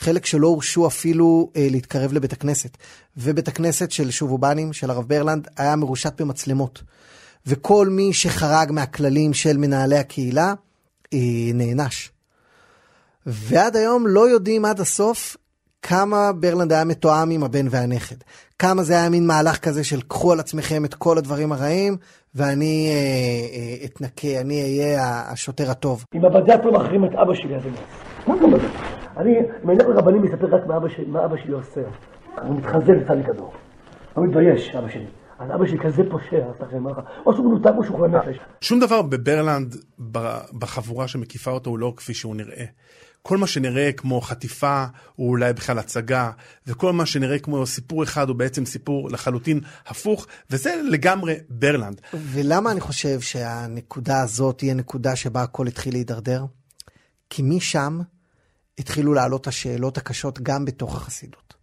חלק 0.00 0.26
שלא 0.26 0.46
הורשו 0.46 0.86
אפילו 0.86 1.50
אה, 1.56 1.66
להתקרב 1.70 2.12
לבית 2.12 2.32
הכנסת. 2.32 2.76
ובית 3.16 3.48
הכנסת 3.48 3.90
של 3.90 4.10
שובובנים, 4.10 4.72
של 4.72 4.90
הרב 4.90 5.04
ברלנד, 5.08 5.48
היה 5.56 5.76
מרושת 5.76 6.20
במצלמות. 6.20 6.82
וכל 7.46 7.88
מי 7.90 8.12
שחרג 8.12 8.72
מהכללים 8.72 9.34
של 9.34 9.56
מנהלי 9.56 9.98
הקהילה, 9.98 10.54
אה, 11.14 11.18
נענש. 11.54 12.10
ועד 13.26 13.76
היום 13.76 14.06
לא 14.06 14.28
יודעים 14.28 14.64
עד 14.64 14.80
הסוף 14.80 15.36
כמה 15.82 16.32
ברלנד 16.32 16.72
היה 16.72 16.84
מתואם 16.84 17.30
עם 17.30 17.42
הבן 17.42 17.66
והנכד. 17.70 18.16
כמה 18.58 18.82
זה 18.82 18.92
היה 18.92 19.08
מין 19.08 19.26
מהלך 19.26 19.58
כזה 19.58 19.84
של 19.84 20.00
קחו 20.00 20.32
על 20.32 20.40
עצמכם 20.40 20.84
את 20.84 20.94
כל 20.94 21.18
הדברים 21.18 21.52
הרעים, 21.52 21.96
ואני 22.34 22.88
אה, 22.88 22.94
אה, 22.94 23.84
אתנקה, 23.84 24.40
אני 24.40 24.62
אהיה 24.62 25.22
השוטר 25.32 25.70
הטוב. 25.70 26.04
אם 26.14 26.24
הבד"ץ 26.24 26.60
לא 26.64 26.72
מחרים 26.72 27.04
את 27.04 27.10
אבא 27.14 27.34
שלי, 27.34 27.56
אז 27.56 27.62
אני... 27.66 27.76
אני, 29.16 29.38
אם 29.64 29.70
אני 29.70 29.78
אלך 29.78 29.88
לרבנים, 29.88 30.22
מספר 30.22 30.46
רק 30.46 30.66
מה 30.66 30.76
אבא 30.76 30.88
שלי, 30.88 31.06
מה 31.06 31.24
אבא 31.24 31.36
שלי 31.36 31.52
עושה. 31.52 31.80
הוא 32.42 32.56
מתחזר 32.56 32.92
לצד 32.92 33.26
כדור. 33.26 33.52
הוא 34.14 34.26
מתבייש, 34.26 34.74
אבא 34.74 34.88
שלי. 34.88 35.06
אז 35.38 35.50
אבא 35.54 35.66
שלי 35.66 35.78
כזה 35.78 36.02
פושע, 36.10 36.36
אז 36.36 36.60
לכם, 36.60 36.86
או 37.26 37.34
שהוא 37.34 37.46
מנותק 37.46 37.70
או 37.76 37.84
שהוא 37.84 37.96
חולה 37.96 38.18
נפש. 38.18 38.36
שום 38.60 38.80
דבר 38.80 39.02
בברלנד, 39.02 39.76
בחבורה 40.58 41.08
שמקיפה 41.08 41.50
אותו, 41.50 41.70
הוא 41.70 41.78
לא 41.78 41.92
כפי 41.96 42.14
שהוא 42.14 42.36
נראה. 42.36 42.64
כל 43.22 43.36
מה 43.36 43.46
שנראה 43.46 43.92
כמו 43.92 44.20
חטיפה 44.20 44.84
הוא 45.16 45.30
אולי 45.30 45.52
בכלל 45.52 45.78
הצגה, 45.78 46.30
וכל 46.66 46.92
מה 46.92 47.06
שנראה 47.06 47.38
כמו 47.38 47.66
סיפור 47.66 48.02
אחד 48.02 48.28
הוא 48.28 48.36
בעצם 48.36 48.64
סיפור 48.64 49.10
לחלוטין 49.10 49.60
הפוך, 49.86 50.26
וזה 50.50 50.80
לגמרי 50.90 51.34
ברלנד. 51.48 52.00
ולמה 52.14 52.72
אני 52.72 52.80
חושב 52.80 53.20
שהנקודה 53.20 54.20
הזאת 54.20 54.60
היא 54.60 54.70
הנקודה 54.70 55.16
שבה 55.16 55.42
הכל 55.42 55.66
התחיל 55.66 55.94
להידרדר? 55.94 56.44
כי 57.30 57.42
משם 57.42 58.00
התחילו 58.78 59.14
לעלות 59.14 59.46
השאלות 59.46 59.98
הקשות 59.98 60.40
גם 60.42 60.64
בתוך 60.64 60.96
החסידות. 60.96 61.54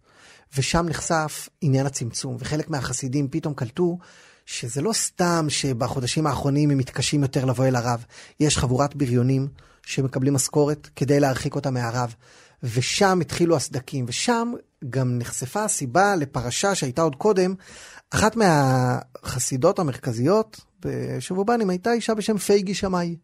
ושם 0.56 0.86
נחשף 0.88 1.48
עניין 1.60 1.86
הצמצום, 1.86 2.36
וחלק 2.38 2.70
מהחסידים 2.70 3.28
פתאום 3.30 3.54
קלטו 3.54 3.98
שזה 4.46 4.82
לא 4.82 4.92
סתם 4.92 5.46
שבחודשים 5.48 6.26
האחרונים 6.26 6.70
הם 6.70 6.78
מתקשים 6.78 7.22
יותר 7.22 7.44
לבוא 7.44 7.66
אל 7.66 7.76
הרב. 7.76 8.04
יש 8.40 8.58
חבורת 8.58 8.96
בריונים 8.96 9.48
שמקבלים 9.86 10.34
משכורת 10.34 10.88
כדי 10.96 11.20
להרחיק 11.20 11.54
אותה 11.54 11.70
מהרב. 11.70 12.14
ושם 12.62 13.18
התחילו 13.20 13.56
הסדקים, 13.56 14.04
ושם 14.08 14.52
גם 14.90 15.18
נחשפה 15.18 15.64
הסיבה 15.64 16.16
לפרשה 16.16 16.74
שהייתה 16.74 17.02
עוד 17.02 17.16
קודם. 17.16 17.54
אחת 18.10 18.36
מהחסידות 18.36 19.78
המרכזיות 19.78 20.60
בשובובנים 20.80 21.70
הייתה 21.70 21.92
אישה 21.92 22.14
בשם 22.14 22.38
פייגי 22.38 22.74
שמאי. 22.74 23.16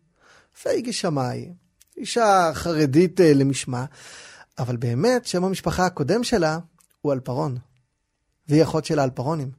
פייגי 0.63 0.93
שמאי, 0.93 1.53
אישה 1.97 2.51
חרדית 2.55 3.21
uh, 3.21 3.23
למשמע, 3.23 3.85
אבל 4.59 4.77
באמת 4.77 5.27
שם 5.27 5.45
המשפחה 5.45 5.87
הקודם 5.87 6.25
שלה 6.25 6.59
הוא 7.01 7.13
אלפרון. 7.13 7.59
והיא 8.49 8.63
אחות 8.63 8.85
של 8.85 8.99
האלפרונים. 8.99 9.51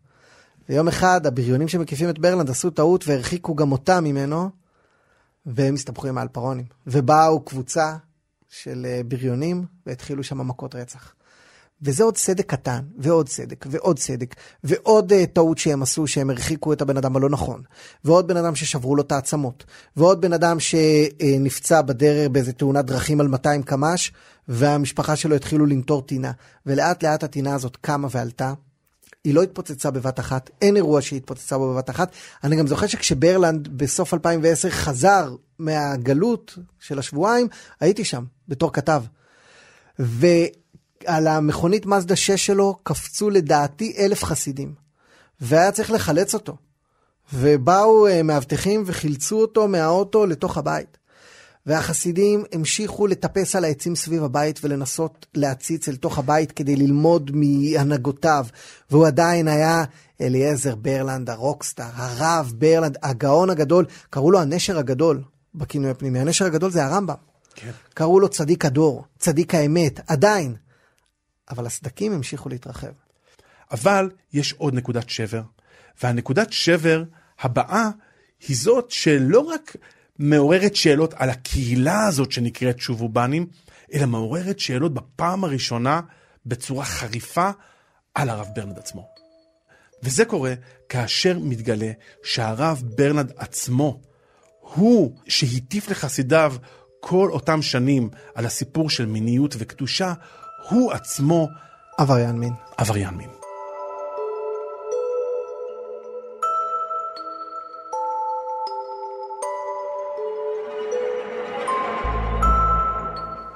ויום 0.69 0.87
אחד 0.87 1.25
הבריונים 1.25 1.67
שמקיפים 1.67 2.09
את 2.09 2.19
ברלנד 2.19 2.49
עשו 2.49 2.69
טעות 2.69 3.07
והרחיקו 3.07 3.55
גם 3.55 3.71
אותה 3.71 4.01
ממנו, 4.01 4.49
והם 5.45 5.73
הסתבכו 5.73 6.07
עם 6.07 6.17
האלפרונים. 6.17 6.65
ובאו 6.87 7.45
קבוצה 7.45 7.95
של 8.49 8.85
אה, 8.89 9.01
בריונים, 9.07 9.65
והתחילו 9.85 10.23
שם 10.23 10.47
מכות 10.47 10.75
רצח. 10.75 11.13
וזה 11.81 12.03
עוד 12.03 12.17
סדק 12.17 12.45
קטן, 12.45 12.79
ועוד 12.97 13.29
סדק, 13.29 13.65
ועוד 13.69 13.99
סדק, 13.99 14.35
ועוד 14.63 15.13
uh, 15.13 15.25
טעות 15.33 15.57
שהם 15.57 15.83
עשו, 15.83 16.07
שהם 16.07 16.29
הרחיקו 16.29 16.73
את 16.73 16.81
הבן 16.81 16.97
אדם 16.97 17.15
הלא 17.15 17.29
נכון, 17.29 17.61
ועוד 18.03 18.27
בן 18.27 18.37
אדם 18.37 18.55
ששברו 18.55 18.95
לו 18.95 19.03
את 19.03 19.11
העצמות, 19.11 19.63
ועוד 19.97 20.21
בן 20.21 20.33
אדם 20.33 20.57
שנפצע 20.59 21.81
בדרך 21.81 22.29
באיזה 22.29 22.53
תאונת 22.53 22.85
דרכים 22.85 23.21
על 23.21 23.27
200 23.27 23.63
קמ"ש, 23.63 24.11
והמשפחה 24.47 25.15
שלו 25.15 25.35
התחילו 25.35 25.65
לנטור 25.65 26.01
טינה, 26.01 26.31
ולאט 26.65 27.03
לאט 27.03 27.23
הטינה 27.23 27.55
הזאת 27.55 27.77
קמה 27.81 28.07
ועלתה. 28.11 28.53
היא 29.23 29.33
לא 29.33 29.43
התפוצצה 29.43 29.91
בבת 29.91 30.19
אחת, 30.19 30.49
אין 30.61 30.75
אירוע 30.75 31.01
שהיא 31.01 31.17
התפוצצה 31.17 31.57
בו 31.57 31.73
בבת 31.73 31.89
אחת. 31.89 32.11
אני 32.43 32.55
גם 32.55 32.67
זוכר 32.67 32.87
שכשברלנד 32.87 33.67
בסוף 33.67 34.13
2010 34.13 34.69
חזר 34.69 35.35
מהגלות 35.59 36.57
של 36.79 36.99
השבועיים, 36.99 37.47
הייתי 37.79 38.03
שם 38.03 38.23
בתור 38.47 38.73
כתב. 38.73 39.03
ו... 39.99 40.27
על 41.05 41.27
המכונית 41.27 41.85
מזדה 41.85 42.15
6 42.15 42.45
שלו 42.45 42.75
קפצו 42.83 43.29
לדעתי 43.29 43.93
אלף 43.99 44.23
חסידים. 44.23 44.73
והיה 45.41 45.71
צריך 45.71 45.91
לחלץ 45.91 46.33
אותו. 46.33 46.55
ובאו 47.33 48.07
uh, 48.07 48.23
מאבטחים 48.23 48.83
וחילצו 48.85 49.41
אותו 49.41 49.67
מהאוטו 49.67 50.25
לתוך 50.25 50.57
הבית. 50.57 50.97
והחסידים 51.65 52.43
המשיכו 52.51 53.07
לטפס 53.07 53.55
על 53.55 53.63
העצים 53.63 53.95
סביב 53.95 54.23
הבית 54.23 54.59
ולנסות 54.63 55.25
להציץ 55.35 55.89
אל 55.89 55.95
תוך 55.95 56.17
הבית 56.17 56.51
כדי 56.51 56.75
ללמוד 56.75 57.31
מהנהגותיו. 57.33 58.45
והוא 58.91 59.07
עדיין 59.07 59.47
היה 59.47 59.83
אליעזר 60.21 60.75
ברלנד, 60.75 61.29
הרוקסטאר, 61.29 61.89
הרב 61.95 62.53
ברלנד, 62.57 62.97
הגאון 63.03 63.49
הגדול, 63.49 63.85
קראו 64.09 64.31
לו 64.31 64.39
הנשר 64.39 64.77
הגדול 64.77 65.21
בכינוי 65.55 65.89
הפנימי. 65.89 66.19
הנשר 66.19 66.45
הגדול 66.45 66.71
זה 66.71 66.85
הרמב"ם. 66.85 67.15
כן. 67.55 67.71
קראו 67.93 68.19
לו 68.19 68.29
צדיק 68.29 68.65
הדור, 68.65 69.05
צדיק 69.19 69.55
האמת, 69.55 69.99
עדיין. 70.07 70.55
אבל 71.49 71.65
הסדקים 71.65 72.13
המשיכו 72.13 72.49
להתרחב. 72.49 72.91
אבל 73.71 74.09
יש 74.33 74.53
עוד 74.53 74.73
נקודת 74.73 75.09
שבר, 75.09 75.41
והנקודת 76.03 76.53
שבר 76.53 77.03
הבאה 77.39 77.89
היא 78.47 78.57
זאת 78.57 78.91
שלא 78.91 79.39
רק 79.39 79.75
מעוררת 80.19 80.75
שאלות 80.75 81.13
על 81.13 81.29
הקהילה 81.29 82.07
הזאת 82.07 82.31
שנקראת 82.31 82.79
שובובנים, 82.79 83.47
אלא 83.93 84.05
מעוררת 84.05 84.59
שאלות 84.59 84.93
בפעם 84.93 85.43
הראשונה 85.43 86.01
בצורה 86.45 86.85
חריפה 86.85 87.49
על 88.13 88.29
הרב 88.29 88.47
ברנד 88.55 88.77
עצמו. 88.77 89.07
וזה 90.03 90.25
קורה 90.25 90.53
כאשר 90.89 91.39
מתגלה 91.39 91.91
שהרב 92.23 92.83
ברנד 92.85 93.31
עצמו 93.37 94.01
הוא 94.59 95.17
שהטיף 95.27 95.89
לחסידיו 95.89 96.55
כל 96.99 97.29
אותם 97.31 97.61
שנים 97.61 98.09
על 98.35 98.45
הסיפור 98.45 98.89
של 98.89 99.05
מיניות 99.05 99.55
וקדושה, 99.57 100.13
הוא 100.69 100.91
עצמו 100.91 101.49
עבריין 101.97 102.39
מין. 102.39 102.53
עבריין 102.77 103.13
מין. 103.13 103.29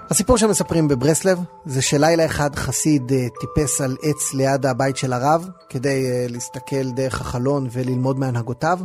הסיפור 0.09 0.37
שמספרים 0.37 0.87
בברסלב 0.87 1.39
זה 1.65 1.81
שלילה 1.81 2.25
אחד 2.25 2.55
חסיד 2.55 3.11
אה, 3.11 3.27
טיפס 3.39 3.81
על 3.81 3.97
עץ 4.01 4.33
ליד 4.33 4.65
הבית 4.65 4.97
של 4.97 5.13
הרב 5.13 5.49
כדי 5.69 6.11
אה, 6.11 6.25
להסתכל 6.29 6.91
דרך 6.91 7.21
החלון 7.21 7.67
וללמוד 7.71 8.19
מהנהגותיו 8.19 8.79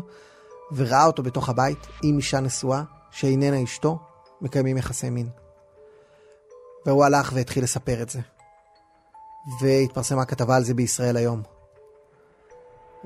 וראה 0.73 1.07
אותו 1.07 1.23
בתוך 1.23 1.49
הבית 1.49 1.87
עם 2.03 2.17
אישה 2.17 2.41
נשואה 2.41 2.83
שאיננה 3.11 3.63
אשתו 3.63 3.99
מקיימים 4.41 4.77
יחסי 4.77 5.11
מין. 5.11 5.44
והוא 6.87 7.05
הלך 7.05 7.33
והתחיל 7.35 7.65
לספר 7.65 8.03
את 8.03 8.11
זה. 8.11 8.21
והתפרסמה 9.61 10.25
כתבה 10.25 10.57
על 10.57 10.65
זה 10.65 10.75
בישראל 10.75 11.17
היום. 11.17 11.43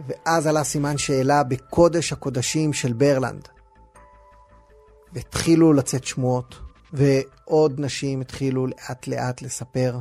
ואז 0.09 0.47
עלה 0.47 0.65
סימן 0.65 0.99
שאלה 0.99 1.43
בקודש 1.43 2.13
הקודשים 2.13 2.73
של 2.73 2.93
ברלנד. 2.93 3.49
והתחילו 5.13 5.73
לצאת 5.73 6.05
שמועות, 6.05 6.55
ועוד 6.93 7.81
נשים 7.81 8.21
התחילו 8.21 8.67
לאט 8.67 9.07
לאט 9.07 9.43
לספר 9.43 9.99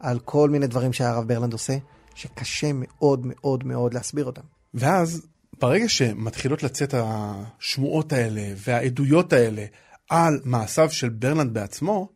על 0.00 0.18
כל 0.18 0.50
מיני 0.50 0.66
דברים 0.66 0.92
שהרב 0.92 1.28
ברלנד 1.28 1.52
עושה, 1.52 1.76
שקשה 2.14 2.70
מאוד 2.74 3.20
מאוד 3.24 3.64
מאוד 3.66 3.94
להסביר 3.94 4.24
אותם. 4.24 4.42
ואז, 4.74 5.26
ברגע 5.60 5.88
שמתחילות 5.88 6.62
לצאת 6.62 6.94
השמועות 6.96 8.12
האלה 8.12 8.42
והעדויות 8.56 9.32
האלה 9.32 9.64
על 10.10 10.40
מעשיו 10.44 10.90
של 10.90 11.08
ברלנד 11.08 11.54
בעצמו, 11.54 12.08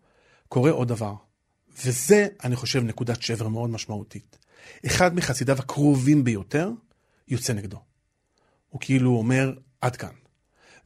קורה 0.48 0.70
עוד 0.70 0.88
דבר. 0.88 1.14
וזה, 1.84 2.26
אני 2.44 2.56
חושב, 2.56 2.84
נקודת 2.84 3.22
שבר 3.22 3.48
מאוד 3.48 3.70
משמעותית. 3.70 4.38
אחד 4.86 5.14
מחסידיו 5.14 5.58
הקרובים 5.58 6.24
ביותר 6.24 6.70
יוצא 7.28 7.52
נגדו. 7.52 7.78
הוא 8.68 8.80
כאילו 8.80 9.10
אומר, 9.10 9.52
עד 9.80 9.96
כאן. 9.96 10.12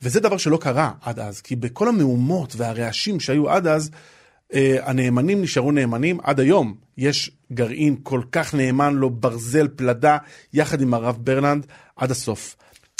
וזה 0.03 0.21
דבר 0.21 0.37
שלא 0.37 0.57
קרה 0.57 0.93
עד 1.01 1.19
אז, 1.19 1.41
כי 1.41 1.57
בכל 1.57 1.89
המהומות 1.89 2.57
והרעשים 2.57 3.21
שהיו 3.21 3.51
עד 3.51 3.67
אז, 3.67 3.91
אה, 4.55 4.77
הנאמנים 4.83 5.43
נשארו 5.43 5.73
נאמנים 5.73 6.21
עד 6.23 6.41
היום. 6.41 6.75
יש 6.97 7.31
גרעין 7.53 7.97
כל 8.03 8.23
כך 8.33 8.55
נאמן 8.55 8.95
לו, 8.95 9.11
ברזל, 9.11 9.69
פלדה, 9.69 10.19
יחד 10.53 10.81
עם 10.81 10.95
הרב 10.95 11.19
ברלנד, 11.21 11.67
עד 11.97 12.11
הסוף. 12.11 12.57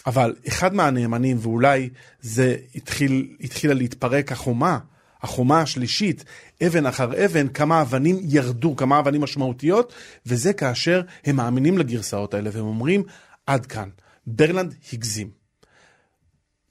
אבל 0.07 0.35
אחד 0.49 0.75
מהנאמנים, 0.75 1.37
ואולי 1.41 1.89
זה 2.21 2.57
התחיל, 2.75 3.37
התחילה 3.41 3.75
להתפרק 3.75 4.33
החומה, 4.33 4.79
החומה 5.23 5.61
השלישית, 5.61 6.25
אבן 6.67 6.87
אחר 6.87 7.25
אבן, 7.25 7.49
כמה 7.49 7.83
אבנים 7.83 8.19
ירדו, 8.23 8.77
כמה 8.77 8.99
אבנים 8.99 9.21
משמעותיות, 9.21 9.93
וזה 10.27 10.53
כאשר 10.53 11.03
הם 11.25 11.37
מאמינים 11.37 11.79
לגרסאות 11.79 12.35
האלה, 12.35 12.51
והם 12.53 12.65
אומרים, 12.65 13.03
עד 13.47 13.67
כאן, 13.67 13.89
ברלנד 14.27 14.75
הגזים. 14.93 15.31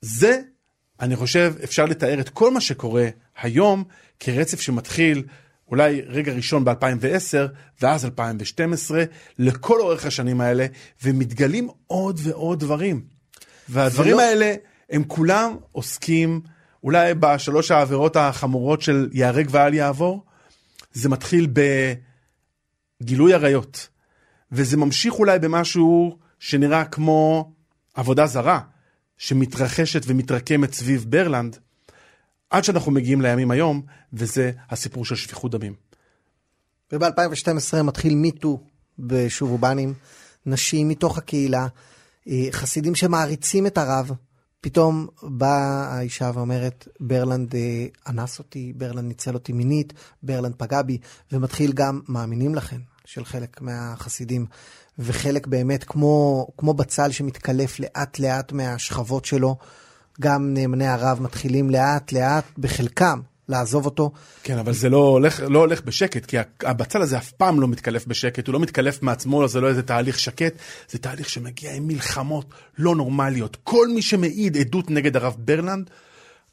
זה, 0.02 0.40
אני 1.00 1.16
חושב, 1.16 1.54
אפשר 1.64 1.86
לתאר 1.86 2.20
את 2.20 2.30
כל 2.30 2.52
מה 2.52 2.62
שקורה 2.62 3.08
היום 3.42 3.84
כרצף 4.20 4.62
שמתחיל 4.62 5.24
אולי 5.68 6.02
רגע 6.02 6.34
ראשון 6.34 6.66
ב-2010, 6.66 7.38
ואז 7.82 8.06
2012, 8.06 9.04
לכל 9.40 9.80
אורך 9.80 10.06
השנים 10.06 10.42
האלה, 10.42 10.66
ומתגלים 11.04 11.70
עוד 11.88 12.20
ועוד 12.24 12.60
דברים. 12.60 13.04
והדברים 13.70 14.14
ולא... 14.14 14.22
האלה, 14.22 14.56
הם 14.90 15.04
כולם 15.08 15.56
עוסקים 15.72 16.42
אולי 16.84 17.14
בשלוש 17.14 17.72
העבירות 17.72 18.16
החמורות 18.16 18.82
של 18.82 19.10
ייהרג 19.12 19.48
ואל 19.52 19.74
יעבור, 19.74 20.26
זה 20.94 21.10
מתחיל 21.10 21.48
בגילוי 23.02 23.34
עריות, 23.34 23.88
וזה 24.52 24.78
ממשיך 24.78 25.14
אולי 25.14 25.40
במשהו 25.40 26.18
שנראה 26.40 26.86
כמו 26.86 27.52
עבודה 27.94 28.28
זרה, 28.28 28.60
שמתרחשת 29.18 30.02
ומתרקמת 30.06 30.74
סביב 30.74 31.06
ברלנד, 31.10 31.58
עד 32.50 32.64
שאנחנו 32.64 32.92
מגיעים 32.92 33.22
לימים 33.22 33.52
היום, 33.52 33.82
וזה 34.14 34.52
הסיפור 34.70 35.06
של 35.06 35.16
שפיכות 35.16 35.52
דמים. 35.52 35.74
וב-2012 36.92 37.84
מתחיל 37.84 38.16
מיטו 38.16 38.64
בשובובנים, 39.00 39.94
נשים 40.46 40.90
מתוך 40.90 41.18
הקהילה, 41.18 41.68
אה, 42.28 42.48
חסידים 42.52 42.96
שמעריצים 42.96 43.68
את 43.68 43.78
הרב, 43.78 44.12
פתאום 44.62 45.08
באה 45.24 45.88
האישה 45.94 46.32
ואומרת, 46.34 46.88
ברלנד 47.00 47.56
אה, 47.56 47.86
אנס 48.08 48.40
אותי, 48.40 48.74
ברלנד 48.76 49.08
ניצל 49.08 49.34
אותי 49.34 49.54
מינית, 49.54 49.94
ברלנד 50.24 50.56
פגע 50.58 50.82
בי, 50.82 50.98
ומתחיל 51.32 51.72
גם 51.74 52.02
מאמינים 52.08 52.56
לכן 52.56 52.78
של 53.06 53.26
חלק 53.26 53.62
מהחסידים, 53.62 54.46
וחלק 55.00 55.48
באמת 55.48 55.84
כמו, 55.84 56.48
כמו 56.58 56.74
בצל 56.74 57.12
שמתקלף 57.12 57.80
לאט 57.80 58.20
לאט 58.20 58.52
מהשכבות 58.52 59.26
שלו, 59.26 59.58
גם 60.22 60.54
נאמני 60.54 60.88
הרב 60.88 61.22
מתחילים 61.22 61.70
לאט 61.70 62.12
לאט, 62.12 62.46
בחלקם, 62.58 63.22
לעזוב 63.52 63.86
אותו. 63.86 64.12
כן, 64.44 64.58
אבל 64.58 64.74
זה 64.74 64.90
לא 64.90 64.98
הולך, 64.98 65.40
לא 65.48 65.60
הולך 65.60 65.82
בשקט, 65.82 66.26
כי 66.26 66.38
הבצל 66.62 67.02
הזה 67.02 67.18
אף 67.18 67.32
פעם 67.32 67.62
לא 67.62 67.68
מתקלף 67.68 68.06
בשקט, 68.08 68.48
הוא 68.48 68.54
לא 68.54 68.60
מתקלף 68.60 69.04
מעצמו, 69.04 69.48
זה 69.48 69.62
לא 69.62 69.68
איזה 69.68 69.84
תהליך 69.84 70.20
שקט, 70.20 70.54
זה 70.90 71.00
תהליך 71.00 71.30
שמגיע 71.30 71.74
עם 71.74 71.88
מלחמות 71.88 72.46
לא 72.78 72.96
נורמליות. 72.96 73.58
כל 73.64 73.88
מי 73.88 74.02
שמעיד 74.02 74.58
עדות 74.58 74.92
נגד 74.92 75.16
הרב 75.16 75.36
ברלנד, 75.38 75.90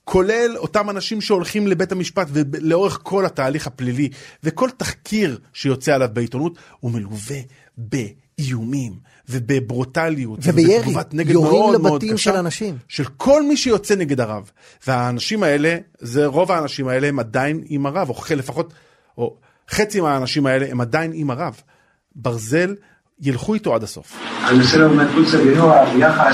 כולל 0.05 0.55
אותם 0.57 0.91
אנשים 0.91 1.21
שהולכים 1.21 1.67
לבית 1.67 1.93
המשפט 1.93 2.27
ולאורך 2.33 3.01
כל 3.03 3.27
התהליך 3.27 3.67
הפלילי, 3.67 4.09
וכל 4.45 4.71
תחקיר 4.77 5.39
שיוצא 5.53 5.95
עליו 5.95 6.09
בעיתונות, 6.13 6.59
הוא 6.81 6.91
מלווה 6.91 7.39
באיומים 8.39 8.93
ובברוטליות 9.29 10.39
ובירי, 10.43 10.95
יורים 11.27 11.75
לבתים 11.75 12.17
של 12.17 12.37
אנשים. 12.37 12.77
של 12.89 13.05
כל 13.05 13.43
מי 13.43 13.57
שיוצא 13.57 13.95
נגד 13.95 14.21
הרב. 14.21 14.51
והאנשים 14.87 15.43
האלה, 15.43 15.77
זה 15.99 16.27
רוב 16.27 16.53
האנשים 16.53 16.89
האלה 16.89 17.09
הם 17.09 17.19
עדיין 17.19 17.65
עם 17.69 17.87
הרב, 17.87 18.11
או 18.11 18.15
לפחות, 18.37 18.73
או 19.19 19.37
חצי 19.71 20.01
מהאנשים 20.01 20.47
האלה 20.47 20.67
הם 20.71 20.81
עדיין 20.81 21.11
עם 21.15 21.31
הרב. 21.31 21.61
ברזל, 22.17 22.75
ילכו 23.21 23.55
איתו 23.55 23.75
עד 23.75 23.83
הסוף. 23.83 24.23
אני 24.51 24.59
עושה 24.59 24.79
לו 24.79 24.95
מחוץ 24.95 25.35
לגנוע, 25.35 25.85
ביחד, 25.85 26.33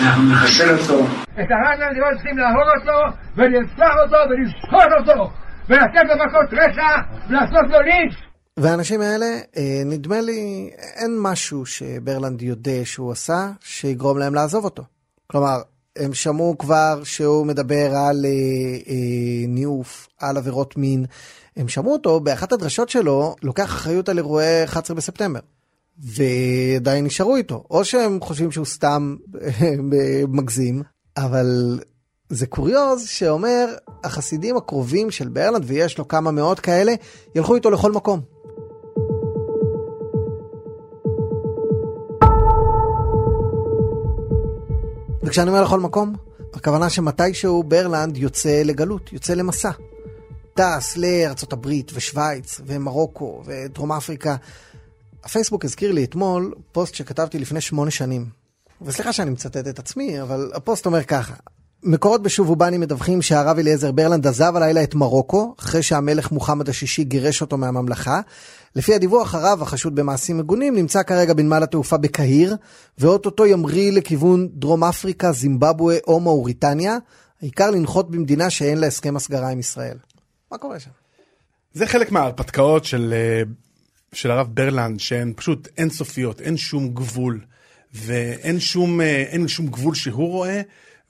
אנחנו 0.00 0.32
נחסל 0.32 0.78
אותו. 0.78 1.04
את 1.24 1.50
הרב 1.50 1.90
נדיבות 1.90 2.12
צריכים 2.14 2.38
להרוג 2.38 2.68
אותו, 2.80 3.16
ולרצח 3.36 3.94
אותו, 4.04 4.16
ולשחוט 4.30 4.92
אותו. 4.98 5.30
ולתת 5.68 6.04
לו 6.08 6.14
מכות 6.14 6.52
רצח 6.52 7.28
ולעשות 7.28 7.70
לו 7.70 7.80
לינץ'. 7.80 8.29
והאנשים 8.56 9.00
האלה, 9.00 9.40
אה, 9.56 9.82
נדמה 9.84 10.20
לי, 10.20 10.70
אין 10.78 11.16
משהו 11.18 11.66
שברלנד 11.66 12.42
יודע 12.42 12.80
שהוא 12.84 13.12
עשה 13.12 13.52
שיגרום 13.60 14.18
להם 14.18 14.34
לעזוב 14.34 14.64
אותו. 14.64 14.82
כלומר, 15.26 15.60
הם 15.96 16.14
שמעו 16.14 16.58
כבר 16.58 17.00
שהוא 17.04 17.46
מדבר 17.46 17.94
על 17.96 18.24
אה, 18.24 18.30
אה, 18.88 19.46
ניאוף, 19.48 20.08
על 20.18 20.36
עבירות 20.36 20.76
מין. 20.76 21.04
הם 21.56 21.68
שמעו 21.68 21.92
אותו, 21.92 22.20
באחת 22.20 22.52
הדרשות 22.52 22.88
שלו, 22.88 23.36
לוקח 23.42 23.64
אחריות 23.64 24.08
על 24.08 24.18
אירועי 24.18 24.64
11 24.64 24.96
בספטמבר. 24.96 25.40
ועדיין 25.98 27.04
נשארו 27.04 27.36
איתו. 27.36 27.64
או 27.70 27.84
שהם 27.84 28.20
חושבים 28.20 28.52
שהוא 28.52 28.66
סתם 28.66 29.16
אה, 29.62 29.72
מגזים, 30.28 30.82
אבל 31.16 31.80
זה 32.28 32.46
קוריוז 32.46 33.08
שאומר, 33.08 33.74
החסידים 34.04 34.56
הקרובים 34.56 35.10
של 35.10 35.28
ברלנד, 35.28 35.64
ויש 35.66 35.98
לו 35.98 36.08
כמה 36.08 36.30
מאות 36.30 36.60
כאלה, 36.60 36.92
ילכו 37.34 37.54
איתו 37.54 37.70
לכל 37.70 37.92
מקום. 37.92 38.39
וכשאני 45.30 45.50
אומר 45.50 45.62
לכל 45.62 45.80
מקום, 45.80 46.16
הכוונה 46.54 46.90
שמתישהו 46.90 47.62
ברלנד 47.62 48.16
יוצא 48.16 48.62
לגלות, 48.64 49.12
יוצא 49.12 49.34
למסע. 49.34 49.70
טס 50.54 50.96
לארצות 50.96 51.52
הברית 51.52 51.90
ושווייץ 51.94 52.60
ומרוקו 52.66 53.42
ודרום 53.46 53.92
אפריקה. 53.92 54.36
הפייסבוק 55.24 55.64
הזכיר 55.64 55.92
לי 55.92 56.04
אתמול 56.04 56.54
פוסט 56.72 56.94
שכתבתי 56.94 57.38
לפני 57.38 57.60
שמונה 57.60 57.90
שנים. 57.90 58.26
וסליחה 58.82 59.12
שאני 59.12 59.30
מצטט 59.30 59.68
את 59.68 59.78
עצמי, 59.78 60.22
אבל 60.22 60.50
הפוסט 60.54 60.86
אומר 60.86 61.02
ככה: 61.02 61.34
מקורות 61.82 62.22
בשובובני 62.22 62.78
מדווחים 62.78 63.22
שהרב 63.22 63.58
אליעזר 63.58 63.92
ברלנד 63.92 64.26
עזב 64.26 64.52
הלילה 64.56 64.82
את 64.82 64.94
מרוקו, 64.94 65.54
אחרי 65.58 65.82
שהמלך 65.82 66.32
מוחמד 66.32 66.68
השישי 66.68 67.04
גירש 67.04 67.40
אותו 67.40 67.56
מהממלכה. 67.58 68.20
לפי 68.76 68.94
הדיווח 68.94 69.34
הרב, 69.34 69.62
החשוד 69.62 69.94
במעשים 69.94 70.38
מגונים, 70.38 70.76
נמצא 70.76 71.02
כרגע 71.02 71.32
בנמל 71.32 71.62
התעופה 71.62 71.96
בקהיר, 71.96 72.56
ואו-טו-טו 72.98 73.46
ימריא 73.46 73.92
לכיוון 73.92 74.48
דרום 74.52 74.84
אפריקה, 74.84 75.32
זימבבואה 75.32 75.96
או 76.06 76.20
מאוריטניה, 76.20 76.96
העיקר 77.42 77.70
לנחות 77.70 78.10
במדינה 78.10 78.50
שאין 78.50 78.78
לה 78.78 78.86
הסכם 78.86 79.16
הסגרה 79.16 79.48
עם 79.48 79.58
ישראל. 79.58 79.96
מה 80.52 80.58
קורה 80.58 80.80
שם? 80.80 80.90
זה 81.72 81.86
חלק 81.86 82.12
מההרפתקאות 82.12 82.84
של, 82.84 83.14
אה, 83.16 83.42
של 84.12 84.30
הרב 84.30 84.46
ברלנד, 84.54 85.00
שהן 85.00 85.32
פשוט 85.36 85.68
אינסופיות, 85.78 86.40
אין 86.40 86.56
שום 86.56 86.88
גבול, 86.88 87.40
ואין 87.94 88.60
שום, 88.60 89.00
אה, 89.00 89.24
שום 89.46 89.66
גבול 89.66 89.94
שהוא 89.94 90.28
רואה, 90.28 90.60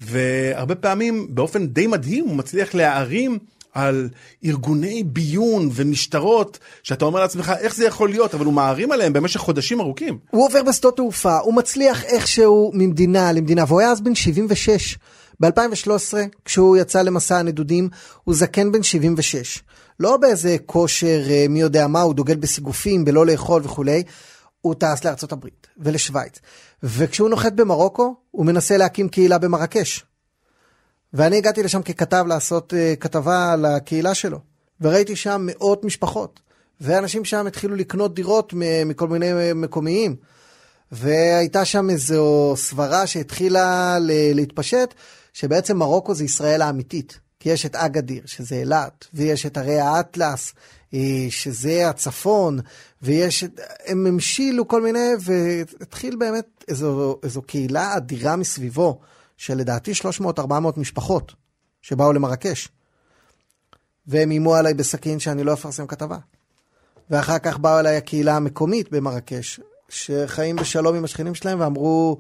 והרבה 0.01 0.75
פעמים 0.75 1.27
באופן 1.31 1.67
די 1.67 1.87
מדהים 1.87 2.25
הוא 2.25 2.37
מצליח 2.37 2.75
להערים 2.75 3.39
על 3.75 4.09
ארגוני 4.45 5.05
ביון 5.05 5.71
ומשטרות, 5.73 6.59
שאתה 6.83 7.05
אומר 7.05 7.21
לעצמך 7.21 7.53
איך 7.61 7.75
זה 7.75 7.85
יכול 7.85 8.09
להיות, 8.11 8.35
אבל 8.35 8.45
הוא 8.45 8.55
מערים 8.55 8.93
עליהם 8.93 9.13
במשך 9.13 9.41
חודשים 9.41 9.81
ארוכים. 9.81 10.19
הוא 10.31 10.47
עובר 10.47 10.63
בשדות 10.63 10.97
תעופה, 10.97 11.39
הוא 11.39 11.55
מצליח 11.55 12.05
איכשהו 12.05 12.71
ממדינה 12.75 13.33
למדינה, 13.33 13.65
והוא 13.69 13.81
היה 13.81 13.91
אז 13.91 14.01
בן 14.01 14.15
76. 14.15 14.99
ב-2013, 15.41 16.15
כשהוא 16.45 16.77
יצא 16.77 17.03
למסע 17.03 17.39
הנדודים, 17.39 17.89
הוא 18.25 18.35
זקן 18.35 18.73
בן 18.73 18.83
76. 18.83 19.63
לא 20.01 20.17
באיזה 20.17 20.57
כושר 20.67 21.23
אה, 21.31 21.47
מי 21.49 21.61
יודע 21.61 21.87
מה, 21.87 22.01
הוא 22.01 22.15
דוגל 22.15 22.37
בסיגופים, 22.37 23.05
בלא 23.05 23.27
לאכול 23.27 23.63
וכולי. 23.65 24.03
הוא 24.61 24.75
טס 24.75 25.05
לארצות 25.05 25.33
הברית 25.33 25.67
ולשוויץ. 25.79 26.39
וכשהוא 26.83 27.29
נוחת 27.29 27.53
במרוקו, 27.53 28.15
הוא 28.31 28.47
מנסה 28.47 28.77
להקים 28.77 29.09
קהילה 29.09 29.39
במרקש. 29.39 30.05
ואני 31.13 31.37
הגעתי 31.37 31.63
לשם 31.63 31.83
ככתב 31.83 32.25
לעשות 32.29 32.73
uh, 32.73 32.97
כתבה 32.97 33.53
על 33.53 33.65
הקהילה 33.65 34.15
שלו, 34.15 34.39
וראיתי 34.81 35.17
שם 35.17 35.43
מאות 35.47 35.85
משפחות, 35.85 36.41
ואנשים 36.81 37.25
שם 37.25 37.47
התחילו 37.47 37.77
לקנות 37.77 38.15
דירות 38.15 38.53
מכל 38.87 39.09
מיני 39.09 39.33
מקומיים. 39.55 40.17
והייתה 40.93 41.65
שם 41.65 41.91
איזו 41.91 42.55
סברה 42.57 43.07
שהתחילה 43.07 43.99
להתפשט, 44.35 44.95
שבעצם 45.33 45.77
מרוקו 45.77 46.15
זה 46.15 46.25
ישראל 46.25 46.63
האמיתית. 46.63 47.19
כי 47.41 47.49
יש 47.49 47.67
את 47.67 47.77
אגדיר, 47.77 48.23
שזה 48.27 48.55
אילת, 48.55 49.07
ויש 49.15 49.47
את 49.47 49.59
ערי 49.59 49.81
האטלס, 49.81 50.53
שזה 51.31 51.89
הצפון, 51.89 52.59
ויש. 53.03 53.45
הם 53.87 54.07
המשילו 54.07 54.69
כל 54.69 54.83
מיני, 54.83 55.09
והתחיל 55.21 56.17
באמת 56.17 56.65
איזו, 56.69 57.19
איזו 57.23 57.43
קהילה 57.43 57.97
אדירה 57.97 58.37
מסביבו, 58.37 59.01
שלדעתי 59.37 59.93
300-400 59.93 60.43
משפחות, 60.77 61.33
שבאו 61.83 62.13
למרקש. 62.13 62.69
והם 64.07 64.31
איימו 64.31 64.55
עליי 64.55 64.75
בסכין 64.75 65.19
שאני 65.19 65.45
לא 65.45 65.53
אפרסם 65.53 65.87
כתבה. 65.87 66.19
ואחר 67.11 67.39
כך 67.39 67.59
באו 67.59 67.81
אליי 67.81 67.97
הקהילה 67.97 68.37
המקומית 68.37 68.91
במרקש, 68.91 69.61
שחיים 69.89 70.57
בשלום 70.57 70.97
עם 70.97 71.05
השכנים 71.05 71.35
שלהם, 71.35 71.61
ואמרו, 71.61 72.19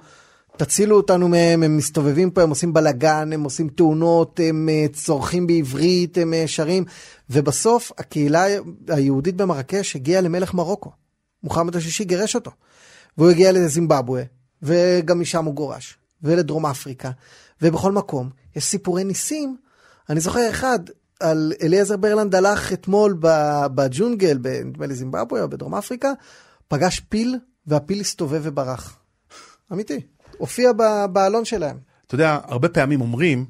תצילו 0.62 0.96
אותנו 0.96 1.28
מהם, 1.28 1.62
הם 1.62 1.76
מסתובבים 1.76 2.30
פה, 2.30 2.42
הם 2.42 2.50
עושים 2.50 2.72
בלאגן, 2.72 3.32
הם 3.32 3.42
עושים 3.42 3.68
תאונות, 3.68 4.40
הם 4.42 4.68
אה, 4.68 4.86
צורכים 4.92 5.46
בעברית, 5.46 6.18
הם 6.18 6.34
אה, 6.34 6.44
שרים, 6.46 6.84
ובסוף 7.30 7.92
הקהילה 7.98 8.44
היהודית 8.88 9.36
במרקש 9.36 9.96
הגיעה 9.96 10.20
למלך 10.20 10.54
מרוקו. 10.54 10.90
מוחמד 11.42 11.76
השישי 11.76 12.04
גירש 12.04 12.34
אותו. 12.34 12.50
והוא 13.18 13.30
הגיע 13.30 13.52
לזימבבואה, 13.52 14.22
וגם 14.62 15.20
משם 15.20 15.44
הוא 15.44 15.54
גורש, 15.54 15.98
ולדרום 16.22 16.66
אפריקה, 16.66 17.10
ובכל 17.62 17.92
מקום. 17.92 18.30
יש 18.56 18.64
סיפורי 18.64 19.04
ניסים. 19.04 19.56
אני 20.08 20.20
זוכר 20.20 20.50
אחד, 20.50 20.78
על 21.20 21.52
אליעזר 21.62 21.96
ברלנד 21.96 22.34
הלך 22.34 22.72
אתמול 22.72 23.16
בג'ונגל, 23.74 24.38
נדמה 24.64 24.86
לי 24.86 24.94
זימבבואה 24.94 25.42
או 25.42 25.48
בדרום 25.48 25.74
אפריקה, 25.74 26.12
פגש 26.68 27.00
פיל, 27.00 27.38
והפיל 27.66 28.00
הסתובב 28.00 28.40
וברח. 28.44 28.98
אמיתי. 29.72 30.00
הופיע 30.40 30.72
בעלון 31.12 31.44
שלהם. 31.44 31.78
אתה 32.06 32.14
יודע, 32.14 32.38
הרבה 32.44 32.68
פעמים 32.68 33.00
אומרים, 33.00 33.46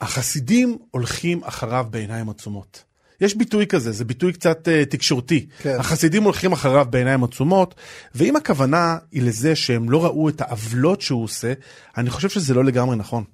החסידים 0.00 0.78
הולכים 0.90 1.44
אחריו 1.44 1.86
בעיניים 1.90 2.28
עצומות. 2.30 2.84
יש 3.20 3.34
ביטוי 3.34 3.66
כזה, 3.66 3.92
זה 3.92 4.04
ביטוי 4.04 4.32
קצת 4.32 4.68
uh, 4.68 4.90
תקשורתי. 4.90 5.46
כן. 5.58 5.76
החסידים 5.80 6.22
הולכים 6.22 6.52
אחריו 6.52 6.86
בעיניים 6.90 7.24
עצומות, 7.24 7.74
ואם 8.14 8.36
הכוונה 8.36 8.98
היא 9.12 9.22
לזה 9.22 9.56
שהם 9.56 9.90
לא 9.90 10.04
ראו 10.04 10.28
את 10.28 10.40
העוולות 10.40 11.00
שהוא 11.00 11.24
עושה, 11.24 11.52
אני 11.96 12.10
חושב 12.10 12.28
שזה 12.28 12.54
לא 12.54 12.64
לגמרי 12.64 12.96
נכון. 12.96 13.24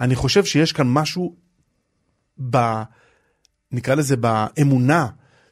אני 0.00 0.14
חושב 0.14 0.44
שיש 0.44 0.72
כאן 0.72 0.86
משהו 0.88 1.34
ב... 2.50 2.56
נקרא 3.72 3.94
לזה 3.94 4.16
באמונה 4.16 5.06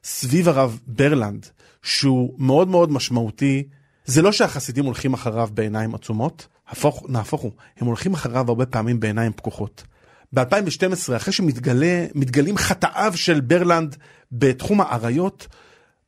סביב 0.04 0.48
הרב 0.48 0.80
ברלנד, 0.86 1.46
שהוא 1.82 2.34
מאוד 2.38 2.68
מאוד 2.68 2.92
משמעותי. 2.92 3.68
זה 4.04 4.22
לא 4.22 4.32
שהחסידים 4.32 4.84
הולכים 4.84 5.14
אחריו 5.14 5.48
בעיניים 5.54 5.94
עצומות, 5.94 6.46
הפוך, 6.68 7.02
נהפוך 7.08 7.40
הוא, 7.40 7.52
הם 7.76 7.86
הולכים 7.86 8.14
אחריו 8.14 8.48
הרבה 8.48 8.66
פעמים 8.66 9.00
בעיניים 9.00 9.32
פקוחות. 9.32 9.84
ב-2012, 10.32 11.16
אחרי 11.16 11.32
שמתגלים 11.32 12.56
חטאיו 12.56 13.12
של 13.16 13.40
ברלנד 13.40 13.96
בתחום 14.32 14.80
האריות, 14.80 15.46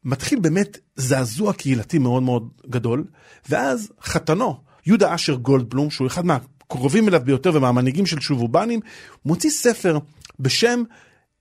מתחיל 0.04 0.38
באמת 0.38 0.78
זעזוע 0.96 1.52
קהילתי 1.52 1.98
מאוד 1.98 2.22
מאוד 2.22 2.48
גדול, 2.68 3.04
ואז 3.48 3.92
חתנו, 4.02 4.60
יהודה 4.86 5.14
אשר 5.14 5.34
גולדבלום, 5.34 5.90
שהוא 5.90 6.06
אחד 6.06 6.26
מהקרובים 6.26 7.08
אליו 7.08 7.20
ביותר 7.24 7.50
ומהמנהיגים 7.54 8.06
של 8.06 8.20
שובובנים, 8.20 8.80
מוציא 9.24 9.50
ספר 9.50 9.98
בשם 10.40 10.82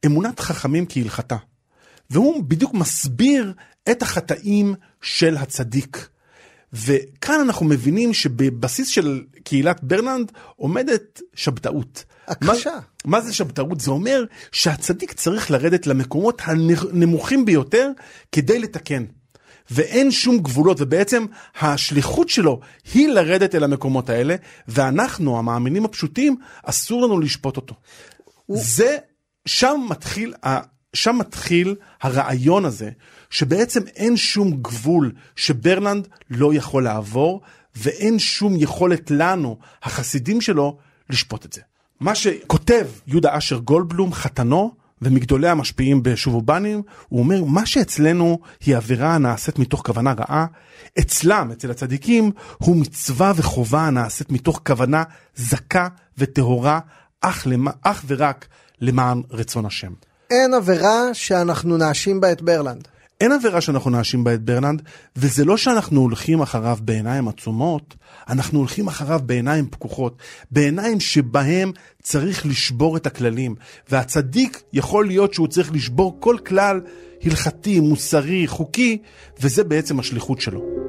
אמונת 0.05 0.39
חכמים 0.39 0.85
כהלכתה. 0.89 1.37
והוא 2.09 2.43
בדיוק 2.43 2.73
מסביר 2.73 3.53
את 3.91 4.01
החטאים 4.01 4.75
של 5.01 5.37
הצדיק. 5.37 6.09
וכאן 6.73 7.39
אנחנו 7.41 7.65
מבינים 7.65 8.13
שבבסיס 8.13 8.87
של 8.87 9.23
קהילת 9.43 9.83
ברלנד 9.83 10.31
עומדת 10.55 11.21
שבתאות. 11.33 12.03
הכחשה. 12.27 12.71
מה, 13.05 13.17
מה 13.17 13.21
זה 13.21 13.33
שבתאות? 13.33 13.81
זה 13.81 13.91
אומר 13.91 14.23
שהצדיק 14.51 15.13
צריך 15.13 15.51
לרדת 15.51 15.87
למקומות 15.87 16.41
הנמוכים 16.45 17.45
ביותר 17.45 17.91
כדי 18.31 18.59
לתקן. 18.59 19.05
ואין 19.71 20.11
שום 20.11 20.37
גבולות, 20.39 20.81
ובעצם 20.81 21.25
השליחות 21.59 22.29
שלו 22.29 22.59
היא 22.93 23.07
לרדת 23.07 23.55
אל 23.55 23.63
המקומות 23.63 24.09
האלה, 24.09 24.35
ואנחנו, 24.67 25.39
המאמינים 25.39 25.85
הפשוטים, 25.85 26.35
אסור 26.63 27.01
לנו 27.01 27.19
לשפוט 27.19 27.55
אותו. 27.57 27.75
הוא... 28.45 28.57
זה, 28.61 28.97
שם 29.45 29.85
מתחיל, 29.89 30.33
שם 30.97 31.15
מתחיל 31.19 31.75
הרעיון 32.01 32.65
הזה 32.65 32.89
שבעצם 33.29 33.81
אין 33.95 34.17
שום 34.17 34.51
גבול 34.51 35.11
שברלנד 35.35 36.07
לא 36.29 36.53
יכול 36.53 36.83
לעבור, 36.83 37.41
ואין 37.75 38.19
שום 38.19 38.55
יכולת 38.57 39.11
לנו, 39.11 39.57
החסידים 39.83 40.41
שלו, 40.41 40.77
לשפוט 41.09 41.45
את 41.45 41.53
זה. 41.53 41.61
מה 41.99 42.15
שכותב 42.15 42.87
יהודה 43.07 43.37
אשר 43.37 43.57
גולדבלום, 43.57 44.13
חתנו, 44.13 44.71
ומגדולי 45.01 45.49
המשפיעים 45.49 46.03
בשובובנים, 46.03 46.81
הוא 47.09 47.19
אומר, 47.19 47.43
מה 47.43 47.65
שאצלנו 47.65 48.39
היא 48.65 48.77
עבירה 48.77 49.15
הנעשית 49.15 49.59
מתוך 49.59 49.81
כוונה 49.85 50.13
רעה, 50.17 50.45
אצלם, 50.99 51.51
אצל 51.51 51.71
הצדיקים, 51.71 52.31
הוא 52.57 52.75
מצווה 52.75 53.33
וחובה 53.35 53.87
הנעשית 53.87 54.31
מתוך 54.31 54.61
כוונה 54.65 55.03
זכה 55.35 55.87
וטהורה, 56.17 56.79
אך, 57.21 57.47
למ... 57.47 57.67
אך 57.81 58.03
ורק 58.07 58.47
למען 58.81 59.21
רצון 59.31 59.65
השם. 59.65 59.93
אין 60.31 60.53
עבירה 60.53 61.13
שאנחנו 61.13 61.77
נאשים 61.77 62.21
בה 62.21 62.31
את 62.31 62.41
ברלנד. 62.41 62.87
אין 63.21 63.31
עבירה 63.31 63.61
שאנחנו 63.61 63.89
נאשים 63.89 64.23
בה 64.23 64.33
את 64.33 64.41
ברלנד, 64.41 64.81
וזה 65.15 65.45
לא 65.45 65.57
שאנחנו 65.57 66.01
הולכים 66.01 66.41
אחריו 66.41 66.77
בעיניים 66.81 67.27
עצומות, 67.27 67.95
אנחנו 68.29 68.59
הולכים 68.59 68.87
אחריו 68.87 69.19
בעיניים 69.25 69.67
פקוחות, 69.69 70.17
בעיניים 70.51 70.99
שבהם 70.99 71.71
צריך 72.01 72.45
לשבור 72.45 72.97
את 72.97 73.07
הכללים. 73.07 73.55
והצדיק 73.89 74.61
יכול 74.73 75.07
להיות 75.07 75.33
שהוא 75.33 75.47
צריך 75.47 75.71
לשבור 75.71 76.17
כל 76.19 76.37
כלל 76.45 76.81
הלכתי, 77.23 77.79
מוסרי, 77.79 78.47
חוקי, 78.47 78.97
וזה 79.41 79.63
בעצם 79.63 79.99
השליחות 79.99 80.41
שלו. 80.41 80.86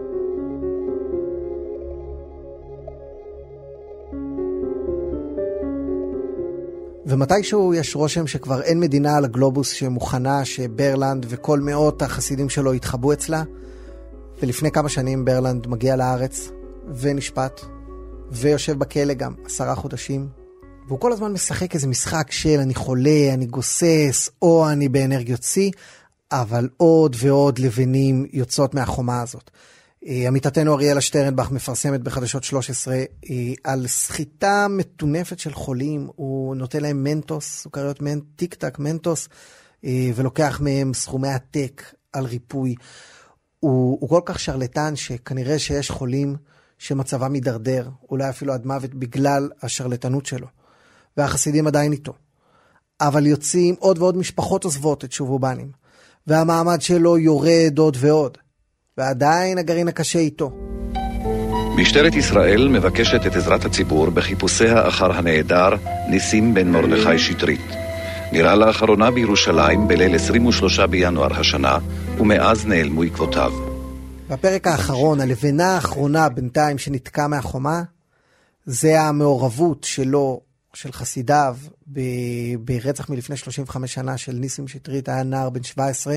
ומתישהו 7.09 7.75
יש 7.75 7.97
רושם 7.97 8.27
שכבר 8.27 8.63
אין 8.63 8.81
מדינה 8.81 9.17
על 9.17 9.25
הגלובוס 9.25 9.71
שמוכנה 9.71 10.45
שברלנד 10.45 11.27
וכל 11.29 11.61
מאות 11.61 12.03
החסידים 12.03 12.49
שלו 12.49 12.75
יתחבאו 12.75 13.13
אצלה. 13.13 13.43
ולפני 14.43 14.71
כמה 14.71 14.89
שנים 14.89 15.25
ברלנד 15.25 15.67
מגיע 15.67 15.97
לארץ 15.97 16.49
ונשפט, 17.01 17.61
ויושב 18.31 18.79
בכלא 18.79 19.15
גם 19.15 19.35
עשרה 19.45 19.75
חודשים, 19.75 20.29
והוא 20.89 21.01
כל 21.01 21.13
הזמן 21.13 21.33
משחק 21.33 21.75
איזה 21.75 21.87
משחק 21.87 22.31
של 22.31 22.59
אני 22.59 22.75
חולה, 22.75 23.35
אני 23.35 23.47
גוסס, 23.47 24.31
או 24.43 24.71
אני 24.71 24.89
באנרגיות 24.89 25.43
שיא, 25.43 25.71
אבל 26.33 26.69
עוד 26.77 27.17
ועוד 27.19 27.59
לבנים 27.59 28.27
יוצאות 28.33 28.75
מהחומה 28.75 29.23
הזאת. 29.23 29.51
אה, 30.09 30.27
עמיתתנו 30.27 30.75
אריאלה 30.75 31.01
שטרנבך 31.01 31.51
מפרסמת 31.51 32.01
בחדשות 32.01 32.45
13 32.45 32.95
אה, 32.95 33.05
על 33.65 33.87
סחיטה 33.87 34.67
מטונפת 34.71 35.39
של 35.39 35.53
חולים, 35.53 36.09
הוא 36.17 36.57
נותן 36.57 36.81
להם 36.81 37.05
מנטוס, 37.05 37.63
סוכריות 37.63 38.03
מנ... 38.03 38.21
טיק 38.37 38.55
טק, 38.55 38.79
מנטוס, 38.79 39.29
אה, 39.85 40.11
ולוקח 40.15 40.61
מהם 40.61 40.95
סכומי 40.95 41.29
עתק 41.29 41.83
על 42.13 42.25
ריפוי. 42.25 42.75
הוא, 43.61 43.99
הוא 44.01 44.09
כל 44.09 44.21
כך 44.25 44.41
שרלטן 44.41 44.97
שכנראה 44.97 45.59
שיש 45.59 45.91
חולים 45.91 46.37
שמצבם 46.79 47.33
מידרדר, 47.33 47.89
אולי 48.11 48.29
אפילו 48.29 48.53
עד 48.53 48.67
מוות 48.67 48.95
בגלל 48.95 49.51
השרלטנות 49.63 50.27
שלו. 50.27 50.47
והחסידים 51.17 51.67
עדיין 51.67 51.93
איתו. 51.93 52.13
אבל 53.01 53.27
יוצאים 53.27 53.75
עוד 53.79 53.99
ועוד 53.99 54.17
משפחות 54.17 54.65
עוזבות 54.65 55.05
את 55.05 55.13
שובובנים, 55.13 55.71
והמעמד 56.27 56.83
שלו 56.83 57.19
יורד 57.19 57.79
עוד 57.79 57.97
ועוד. 58.01 58.39
ועדיין 58.99 59.59
הגרעין 59.59 59.89
הקשה 59.89 60.19
איתו. 60.19 60.51
משטרת 61.77 62.15
ישראל 62.15 62.69
מבקשת 62.69 63.27
את 63.27 63.37
עזרת 63.37 63.65
הציבור 63.65 64.11
בחיפושיה 64.11 64.89
אחר 64.89 65.13
הנעדר 65.13 65.69
ניסים 66.09 66.55
בן 66.55 66.69
מרדכי 66.69 67.19
שטרית. 67.19 67.61
נראה 68.33 68.55
לאחרונה 68.55 69.11
בירושלים 69.11 69.89
בליל 69.89 70.15
23 70.15 70.81
בינואר 70.81 71.41
השנה, 71.41 71.79
ומאז 72.19 72.67
נעלמו 72.67 73.03
עקבותיו. 73.03 73.53
בפרק 74.29 74.67
האחרון, 74.67 75.21
הלבנה 75.21 75.75
האחרונה 75.75 76.29
בינתיים 76.29 76.79
שנתקע 76.79 77.27
מהחומה, 77.27 77.83
זה 78.67 79.01
המעורבות 79.01 79.85
שלו, 79.85 80.41
של 80.75 80.93
חסידיו, 80.93 81.57
ברצח 82.61 83.11
מלפני 83.11 83.37
35 83.37 83.95
שנה 83.95 84.17
של 84.17 84.33
ניסים 84.33 84.69
שטרית, 84.69 85.09
היה 85.09 85.23
נער 85.23 85.51
בן 85.51 85.63
17, 85.63 86.17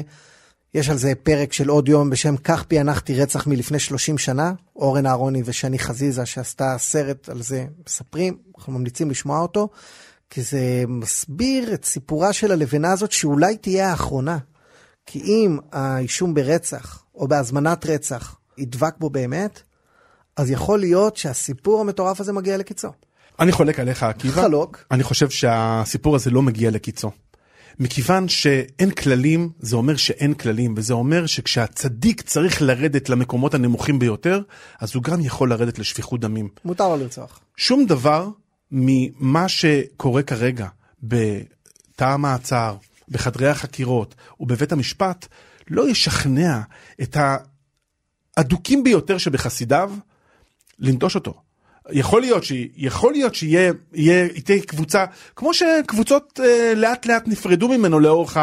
יש 0.74 0.90
על 0.90 0.98
זה 0.98 1.14
פרק 1.24 1.54
של 1.54 1.70
עוד 1.70 1.88
יום 1.88 2.10
בשם 2.10 2.38
כך 2.38 2.64
פענחתי 2.64 3.22
רצח 3.22 3.48
מלפני 3.48 3.80
30 3.80 4.18
שנה, 4.18 4.54
אורן 4.76 5.06
אהרוני 5.06 5.42
ושני 5.46 5.80
חזיזה 5.80 6.26
שעשתה 6.26 6.76
סרט 6.78 7.30
על 7.30 7.42
זה, 7.42 7.66
מספרים, 7.88 8.38
אנחנו 8.58 8.74
ממליצים 8.74 9.12
לשמוע 9.12 9.40
אותו, 9.40 9.70
כי 10.30 10.42
זה 10.42 10.84
מסביר 10.88 11.74
את 11.74 11.86
סיפורה 11.86 12.34
של 12.34 12.52
הלבנה 12.52 12.92
הזאת 12.92 13.12
שאולי 13.12 13.58
תהיה 13.58 13.90
האחרונה. 13.90 14.38
כי 15.06 15.20
אם 15.20 15.58
האישום 15.72 16.34
ברצח 16.34 17.04
או 17.16 17.28
בהזמנת 17.28 17.86
רצח 17.86 18.36
ידבק 18.58 18.94
בו 19.00 19.10
באמת, 19.10 19.62
אז 20.38 20.52
יכול 20.52 20.80
להיות 20.80 21.18
שהסיפור 21.18 21.82
המטורף 21.82 22.22
הזה 22.22 22.34
מגיע 22.34 22.58
לקיצו. 22.58 22.90
אני 23.40 23.52
חולק 23.52 23.80
עליך 23.80 24.04
עקיבא. 24.04 24.42
חלוק. 24.42 24.84
אני 24.92 25.04
חושב 25.04 25.30
שהסיפור 25.30 26.16
הזה 26.16 26.30
לא 26.30 26.42
מגיע 26.42 26.72
לקיצו. 26.72 27.12
מכיוון 27.82 28.30
שאין 28.30 28.92
כללים, 28.92 29.50
זה 29.60 29.76
אומר 29.76 29.96
שאין 29.96 30.34
כללים, 30.34 30.74
וזה 30.78 30.94
אומר 30.94 31.26
שכשהצדיק 31.26 32.22
צריך 32.22 32.62
לרדת 32.62 33.10
למקומות 33.10 33.54
הנמוכים 33.54 34.00
ביותר, 34.00 34.42
אז 34.80 34.96
הוא 34.96 35.04
גם 35.04 35.22
יכול 35.22 35.50
לרדת 35.50 35.80
לשפיכות 35.80 36.20
דמים. 36.20 36.50
מותר 36.66 36.90
לו 36.90 36.98
לרצוח. 36.98 37.40
שום 37.58 37.86
דבר 37.86 38.28
ממה 38.72 39.48
שקורה 39.48 40.24
כרגע 40.24 40.68
בתא 41.04 42.04
המעצר, 42.04 42.76
בחדרי 43.10 43.50
החקירות 43.50 44.16
ובבית 44.40 44.72
המשפט, 44.72 45.28
לא 45.70 45.90
ישכנע 45.90 46.62
את 47.02 47.18
האדוקים 48.38 48.84
ביותר 48.84 49.18
שבחסידיו 49.18 49.92
לנטוש 50.80 51.16
אותו. 51.16 51.34
יכול 51.92 52.22
להיות, 52.22 52.44
ש... 52.44 52.52
יכול 52.76 53.14
להיות 53.14 53.36
שיהיה 53.36 53.74
יהיה, 53.94 54.28
תהיה 54.44 54.62
קבוצה, 54.62 55.06
כמו 55.36 55.54
שקבוצות 55.54 56.40
אה, 56.44 56.74
לאט 56.76 57.06
לאט 57.06 57.28
נפרדו 57.28 57.68
ממנו 57.68 58.00
לאורך 58.00 58.38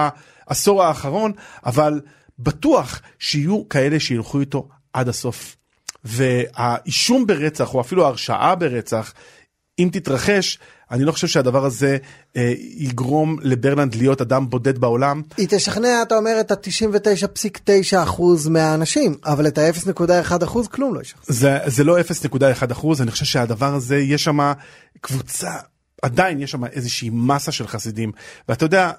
העשור 0.47 0.83
האחרון, 0.83 1.33
אבל 1.67 2.01
בטוח 2.39 3.01
שיהיו 3.19 3.69
כאלה 3.69 4.01
שילכו 4.01 4.41
איתו 4.41 4.69
עד 4.93 5.09
הסוף. 5.09 5.57
והאישום 6.05 7.27
ברצח, 7.27 7.75
או 7.75 7.81
אפילו 7.81 8.05
ההרשעה 8.05 8.55
ברצח, 8.55 9.15
אם 9.79 9.89
תתרחש, 9.93 10.59
אני 10.91 11.05
לא 11.05 11.13
חושב 11.13 11.27
שהדבר 11.27 11.65
הזה 11.65 11.97
אה, 12.37 12.53
יגרום 12.59 13.37
לברלנד 13.43 13.95
להיות 13.95 14.21
אדם 14.21 14.51
בודד 14.51 14.79
בעולם. 14.79 15.23
היא 15.37 15.47
תשכנע, 15.51 16.03
אתה 16.03 16.17
אומר, 16.17 16.37
את 16.41 16.51
ה-99.9% 16.51 18.23
מהאנשים, 18.51 19.15
אבל 19.25 19.47
את 19.47 19.59
ה-0.1% 19.59 20.69
כלום 20.69 20.95
לא 20.95 21.01
ישכנע. 21.01 21.23
זה, 21.27 21.59
זה 21.67 21.85
לא 21.85 22.01
0.1%, 22.01 22.87
אני 23.01 23.11
חושב 23.11 23.25
שהדבר 23.25 23.75
הזה, 23.75 23.97
יש 23.99 24.25
שם 24.25 24.53
קבוצה, 25.01 25.51
עדיין 26.03 26.41
יש 26.41 26.51
שם 26.51 26.65
איזושהי 26.65 27.11
מסה 27.13 27.53
של 27.53 27.67
חסידים. 27.67 28.13
ואתה 28.49 28.65
יודע, 28.65 28.91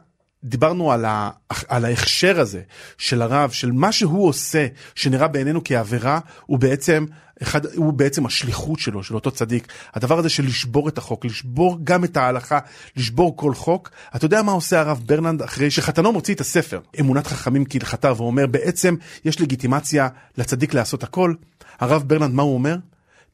דיברנו 0.43 0.91
על, 0.91 1.05
ה, 1.05 1.29
על 1.67 1.85
ההכשר 1.85 2.39
הזה 2.39 2.61
של 2.97 3.21
הרב, 3.21 3.51
של 3.51 3.71
מה 3.71 3.91
שהוא 3.91 4.27
עושה, 4.27 4.67
שנראה 4.95 5.27
בעינינו 5.27 5.61
כעבירה, 5.63 6.19
הוא 6.45 6.59
בעצם, 6.59 7.05
אחד, 7.41 7.65
הוא 7.65 7.93
בעצם 7.93 8.25
השליחות 8.25 8.79
שלו, 8.79 9.03
של 9.03 9.15
אותו 9.15 9.31
צדיק. 9.31 9.73
הדבר 9.93 10.19
הזה 10.19 10.29
של 10.29 10.45
לשבור 10.45 10.89
את 10.89 10.97
החוק, 10.97 11.25
לשבור 11.25 11.77
גם 11.83 12.03
את 12.03 12.17
ההלכה, 12.17 12.59
לשבור 12.95 13.37
כל 13.37 13.53
חוק. 13.53 13.89
אתה 14.15 14.25
יודע 14.25 14.41
מה 14.41 14.51
עושה 14.51 14.79
הרב 14.79 15.01
ברננד 15.05 15.41
אחרי 15.41 15.71
שחתנו 15.71 16.11
מוציא 16.11 16.33
את 16.33 16.41
הספר, 16.41 16.79
אמונת 16.99 17.27
חכמים 17.27 17.65
כהלכתה, 17.69 18.13
ואומר 18.17 18.47
בעצם 18.47 18.95
יש 19.25 19.41
לגיטימציה 19.41 20.07
לצדיק 20.37 20.73
לעשות 20.73 21.03
הכל. 21.03 21.33
הרב 21.79 22.03
ברננד, 22.07 22.33
מה 22.33 22.43
הוא 22.43 22.53
אומר? 22.53 22.75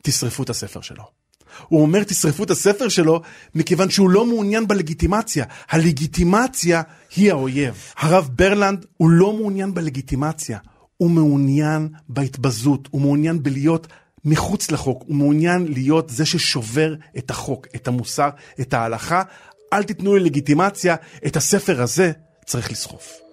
תשרפו 0.01 0.43
את 0.43 0.49
הספר 0.49 0.81
שלו. 0.81 1.24
הוא 1.67 1.81
אומר 1.81 2.03
תשרפו 2.03 2.43
את 2.43 2.51
הספר 2.51 2.89
שלו 2.89 3.21
מכיוון 3.55 3.89
שהוא 3.89 4.09
לא 4.09 4.25
מעוניין 4.25 4.67
בלגיטימציה. 4.67 5.45
הלגיטימציה 5.69 6.81
היא 7.15 7.31
האויב. 7.31 7.75
הרב 7.97 8.29
ברלנד 8.35 8.85
הוא 8.97 9.09
לא 9.09 9.33
מעוניין 9.33 9.73
בלגיטימציה, 9.73 10.59
הוא 10.97 11.11
מעוניין 11.11 11.89
בהתבזות, 12.09 12.87
הוא 12.91 13.01
מעוניין 13.01 13.43
בלהיות 13.43 13.87
מחוץ 14.25 14.71
לחוק, 14.71 15.03
הוא 15.07 15.15
מעוניין 15.15 15.65
להיות 15.73 16.09
זה 16.09 16.25
ששובר 16.25 16.95
את 17.17 17.29
החוק, 17.29 17.67
את 17.75 17.87
המוסר, 17.87 18.29
את 18.61 18.73
ההלכה. 18.73 19.23
אל 19.73 19.83
תיתנו 19.83 20.15
לי 20.15 20.23
לגיטימציה, 20.23 20.95
את 21.25 21.35
הספר 21.35 21.81
הזה 21.81 22.11
צריך 22.45 22.71
לסחוף. 22.71 23.24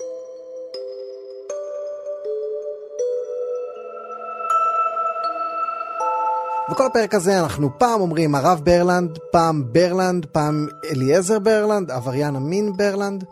בכל 6.70 6.86
הפרק 6.86 7.14
הזה 7.14 7.40
אנחנו 7.40 7.78
פעם 7.78 8.00
אומרים 8.00 8.34
הרב 8.34 8.60
ברלנד, 8.64 9.18
פעם 9.32 9.64
ברלנד, 9.72 10.26
פעם 10.26 10.66
אליעזר 10.90 11.38
ברלנד, 11.38 11.90
עבריין 11.90 12.36
המין 12.36 12.72
ברלנד. 12.76 13.24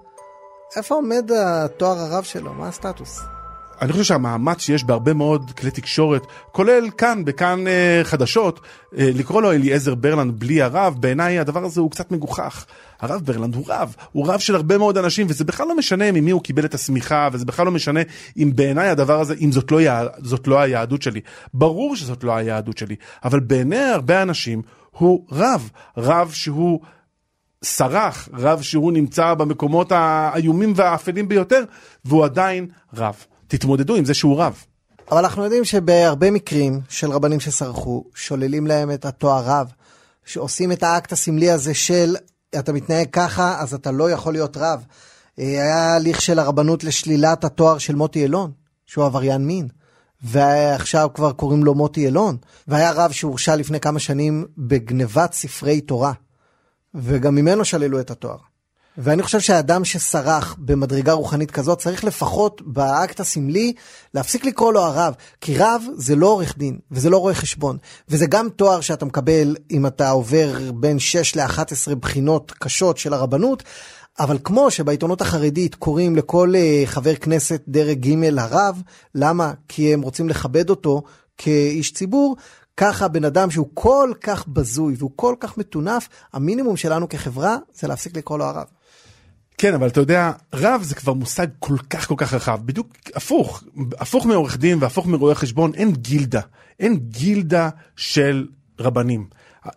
איפה 0.76 0.94
עומד 0.94 1.30
התואר 1.32 1.98
הרב 1.98 2.24
שלו? 2.24 2.54
מה 2.54 2.68
הסטטוס? 2.68 3.20
אני 3.82 3.92
חושב 3.92 4.04
שהמאמץ 4.04 4.60
שיש 4.60 4.84
בהרבה 4.84 5.12
מאוד 5.14 5.50
כלי 5.50 5.70
תקשורת, 5.70 6.22
כולל 6.52 6.90
כאן, 6.98 7.24
בכאן 7.24 7.66
אה, 7.66 8.00
חדשות, 8.04 8.60
אה, 8.98 9.10
לקרוא 9.14 9.42
לו 9.42 9.52
אליעזר 9.52 9.94
ברלנד 9.94 10.40
בלי 10.40 10.62
הרב, 10.62 10.96
בעיניי 11.00 11.38
הדבר 11.38 11.64
הזה 11.64 11.80
הוא 11.80 11.90
קצת 11.90 12.10
מגוחך. 12.10 12.64
הרב 13.00 13.20
ברלנד 13.24 13.54
הוא 13.54 13.64
רב, 13.68 13.94
הוא 14.12 14.28
רב 14.28 14.40
של 14.40 14.54
הרבה 14.54 14.78
מאוד 14.78 14.98
אנשים, 14.98 15.26
וזה 15.30 15.44
בכלל 15.44 15.68
לא 15.68 15.76
משנה 15.76 16.12
ממי 16.12 16.30
הוא 16.30 16.42
קיבל 16.42 16.64
את 16.64 16.74
השמיכה, 16.74 17.28
וזה 17.32 17.44
בכלל 17.44 17.66
לא 17.66 17.72
משנה 17.72 18.00
אם 18.36 18.52
בעיניי 18.54 18.88
הדבר 18.88 19.20
הזה, 19.20 19.34
אם 19.40 19.52
זאת 19.52 19.72
לא, 19.72 19.80
זאת 20.18 20.46
לא 20.46 20.60
היהדות 20.60 21.02
שלי. 21.02 21.20
ברור 21.54 21.96
שזאת 21.96 22.24
לא 22.24 22.36
היהדות 22.36 22.78
שלי, 22.78 22.96
אבל 23.24 23.40
בעיני 23.40 23.78
הרבה 23.78 24.22
אנשים 24.22 24.62
הוא 24.90 25.26
רב, 25.32 25.70
רב 25.96 26.30
שהוא... 26.30 26.80
סרח, 27.64 28.28
רב 28.32 28.62
שהוא 28.62 28.92
נמצא 28.92 29.34
במקומות 29.34 29.92
האיומים 29.92 30.72
והאפלים 30.76 31.28
ביותר, 31.28 31.64
והוא 32.04 32.24
עדיין 32.24 32.66
רב. 32.94 33.14
תתמודדו 33.48 33.96
עם 33.96 34.04
זה 34.04 34.14
שהוא 34.14 34.42
רב. 34.42 34.64
אבל 35.10 35.18
אנחנו 35.18 35.44
יודעים 35.44 35.64
שבהרבה 35.64 36.30
מקרים 36.30 36.80
של 36.88 37.10
רבנים 37.10 37.40
שסרחו, 37.40 38.04
שוללים 38.14 38.66
להם 38.66 38.90
את 38.90 39.04
התואר 39.04 39.42
רב, 39.44 39.72
שעושים 40.24 40.72
את 40.72 40.82
האקט 40.82 41.12
הסמלי 41.12 41.50
הזה 41.50 41.74
של 41.74 42.16
אתה 42.58 42.72
מתנהג 42.72 43.06
ככה, 43.12 43.60
אז 43.60 43.74
אתה 43.74 43.90
לא 43.90 44.10
יכול 44.10 44.32
להיות 44.32 44.56
רב. 44.56 44.84
היה 45.36 45.94
הליך 45.94 46.20
של 46.20 46.38
הרבנות 46.38 46.84
לשלילת 46.84 47.44
התואר 47.44 47.78
של 47.78 47.94
מוטי 47.94 48.24
אלון, 48.24 48.52
שהוא 48.86 49.04
עבריין 49.04 49.46
מין. 49.46 49.68
ועכשיו 50.22 51.08
כבר 51.14 51.32
קוראים 51.32 51.64
לו 51.64 51.74
מוטי 51.74 52.08
אלון, 52.08 52.36
והיה 52.68 52.92
רב 52.92 53.10
שהורשע 53.10 53.56
לפני 53.56 53.80
כמה 53.80 53.98
שנים 53.98 54.46
בגנבת 54.58 55.32
ספרי 55.32 55.80
תורה, 55.80 56.12
וגם 56.94 57.34
ממנו 57.34 57.64
שללו 57.64 58.00
את 58.00 58.10
התואר. 58.10 58.49
ואני 58.98 59.22
חושב 59.22 59.40
שהאדם 59.40 59.84
שסרח 59.84 60.56
במדרגה 60.58 61.12
רוחנית 61.12 61.50
כזאת 61.50 61.78
צריך 61.78 62.04
לפחות 62.04 62.62
באקט 62.64 63.20
הסמלי 63.20 63.72
להפסיק 64.14 64.44
לקרוא 64.44 64.72
לו 64.72 64.80
הרב, 64.80 65.14
כי 65.40 65.58
רב 65.58 65.82
זה 65.96 66.16
לא 66.16 66.26
עורך 66.26 66.58
דין 66.58 66.78
וזה 66.90 67.10
לא 67.10 67.18
רואה 67.18 67.34
חשבון, 67.34 67.78
וזה 68.08 68.26
גם 68.26 68.48
תואר 68.48 68.80
שאתה 68.80 69.04
מקבל 69.04 69.56
אם 69.70 69.86
אתה 69.86 70.10
עובר 70.10 70.72
בין 70.74 70.98
6 70.98 71.36
ל-11 71.36 71.94
בחינות 72.00 72.52
קשות 72.58 72.98
של 72.98 73.14
הרבנות, 73.14 73.62
אבל 74.20 74.38
כמו 74.44 74.70
שבעיתונות 74.70 75.20
החרדית 75.20 75.74
קוראים 75.74 76.16
לכל 76.16 76.52
uh, 76.54 76.86
חבר 76.86 77.14
כנסת 77.14 77.62
דרג 77.68 78.06
ג' 78.06 78.38
הרב, 78.38 78.82
למה? 79.14 79.52
כי 79.68 79.94
הם 79.94 80.02
רוצים 80.02 80.28
לכבד 80.28 80.70
אותו 80.70 81.02
כאיש 81.38 81.92
ציבור, 81.92 82.36
ככה 82.76 83.08
בן 83.08 83.24
אדם 83.24 83.50
שהוא 83.50 83.68
כל 83.74 84.12
כך 84.20 84.48
בזוי 84.48 84.94
והוא 84.98 85.10
כל 85.16 85.34
כך 85.40 85.58
מטונף, 85.58 86.08
המינימום 86.32 86.76
שלנו 86.76 87.08
כחברה 87.08 87.56
זה 87.74 87.88
להפסיק 87.88 88.16
לקרוא 88.16 88.38
לו 88.38 88.44
הרב. 88.44 88.66
כן, 89.60 89.74
אבל 89.74 89.88
אתה 89.88 90.00
יודע, 90.00 90.32
רב 90.54 90.82
זה 90.82 90.94
כבר 90.94 91.12
מושג 91.12 91.46
כל 91.58 91.76
כך 91.90 92.08
כל 92.08 92.14
כך 92.18 92.34
רחב, 92.34 92.60
בדיוק 92.64 92.92
הפוך, 93.14 93.64
הפוך 93.98 94.26
מעורך 94.26 94.56
דין 94.56 94.78
והפוך 94.80 95.06
מרואה 95.06 95.34
חשבון, 95.34 95.74
אין 95.74 95.92
גילדה, 95.92 96.40
אין 96.78 96.96
גילדה 96.96 97.68
של 97.96 98.46
רבנים. 98.78 99.26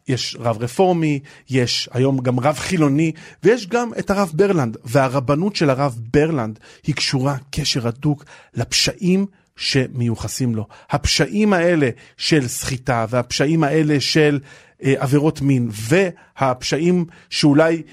יש 0.07 0.37
רב 0.39 0.57
רפורמי, 0.63 1.19
יש 1.49 1.89
היום 1.93 2.19
גם 2.19 2.39
רב 2.39 2.55
חילוני, 2.55 3.11
ויש 3.43 3.67
גם 3.67 3.91
את 3.99 4.09
הרב 4.09 4.31
ברלנד, 4.33 4.77
והרבנות 4.83 5.55
של 5.55 5.69
הרב 5.69 5.99
ברלנד 6.13 6.59
היא 6.83 6.95
קשורה 6.95 7.35
קשר 7.51 7.87
הדוק 7.87 8.25
לפשעים 8.53 9.25
שמיוחסים 9.55 10.55
לו. 10.55 10.67
הפשעים 10.89 11.53
האלה 11.53 11.89
של 12.17 12.47
סחיטה 12.47 13.05
והפשעים 13.09 13.63
האלה 13.63 13.99
של 13.99 14.39
עבירות 14.83 15.41
מין 15.41 15.69
והפשעים 15.89 17.05
שאולי 17.29 17.83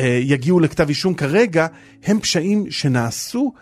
אה, 0.00 0.20
יגיעו 0.22 0.60
לכתב 0.60 0.88
אישום 0.88 1.14
כרגע, 1.14 1.66
הם 2.04 2.20
פשעים 2.20 2.70
שנעשו 2.70 3.52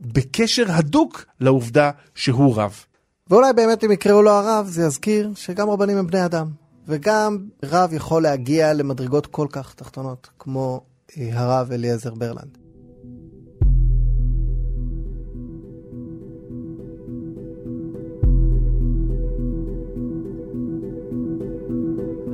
בקשר 0.00 0.64
הדוק 0.68 1.24
לעובדה 1.40 1.90
שהוא 2.14 2.56
רב. 2.56 2.84
ואולי 3.30 3.52
באמת 3.52 3.84
אם 3.84 3.92
יקראו 3.92 4.22
לו 4.22 4.30
הרב, 4.30 4.66
זה 4.66 4.82
יזכיר 4.82 5.32
שגם 5.34 5.70
רבנים 5.70 5.96
הם 5.98 6.06
בני 6.06 6.24
אדם. 6.24 6.46
וגם 6.88 7.38
רב 7.64 7.92
יכול 7.92 8.22
להגיע 8.22 8.72
למדרגות 8.72 9.26
כל 9.26 9.46
כך 9.50 9.74
תחתונות, 9.74 10.28
כמו 10.38 10.80
אה, 11.18 11.30
הרב 11.32 11.72
אליעזר 11.72 12.14
ברלנד. 12.14 12.63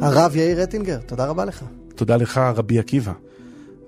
הרב 0.02 0.36
יאיר 0.36 0.62
רטינגר, 0.62 0.98
תודה 1.06 1.26
רבה 1.26 1.44
לך. 1.44 1.64
תודה 1.94 2.16
לך, 2.16 2.40
רבי 2.56 2.78
עקיבא. 2.78 3.12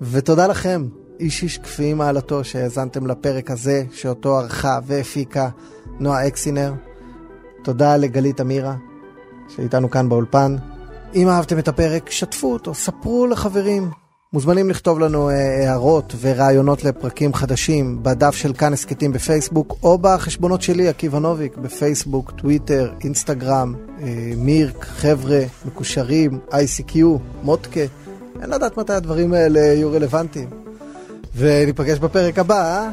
ותודה 0.00 0.46
לכם, 0.46 0.86
איש 1.20 1.42
איש 1.42 1.58
כפי 1.58 1.94
מעלתו, 1.94 2.44
שהאזנתם 2.44 3.06
לפרק 3.06 3.50
הזה, 3.50 3.84
שאותו 3.92 4.38
ערכה 4.38 4.78
והפיקה 4.86 5.48
נועה 6.00 6.26
אקסינר. 6.26 6.72
תודה 7.64 7.96
לגלית 7.96 8.40
אמירה, 8.40 8.76
שאיתנו 9.48 9.90
כאן 9.90 10.08
באולפן. 10.08 10.56
אם 11.14 11.28
אהבתם 11.28 11.58
את 11.58 11.68
הפרק, 11.68 12.10
שתפו 12.10 12.52
אותו, 12.52 12.74
ספרו 12.74 13.26
לחברים. 13.26 14.01
מוזמנים 14.32 14.70
לכתוב 14.70 15.00
לנו 15.00 15.30
אה, 15.30 15.68
הערות 15.68 16.14
ורעיונות 16.20 16.84
לפרקים 16.84 17.34
חדשים 17.34 18.02
בדף 18.02 18.34
של 18.34 18.52
כאן 18.52 18.72
הסכתים 18.72 19.12
בפייסבוק, 19.12 19.76
או 19.82 19.98
בחשבונות 19.98 20.62
שלי, 20.62 20.88
עקיבא 20.88 21.18
נוביק, 21.18 21.56
בפייסבוק, 21.56 22.30
טוויטר, 22.30 22.92
אינסטגרם, 23.04 23.74
אה, 24.02 24.32
מירק, 24.36 24.84
חבר'ה, 24.84 25.40
מקושרים, 25.66 26.38
ICQ, 26.50 26.96
מוטקה. 27.42 27.80
אין 28.42 28.50
לדעת 28.50 28.76
מתי 28.76 28.92
הדברים 28.92 29.32
האלה 29.32 29.60
יהיו 29.60 29.92
רלוונטיים. 29.92 30.48
וניפגש 31.36 31.98
בפרק 31.98 32.38
הבא. 32.38 32.62
אה? 32.62 32.90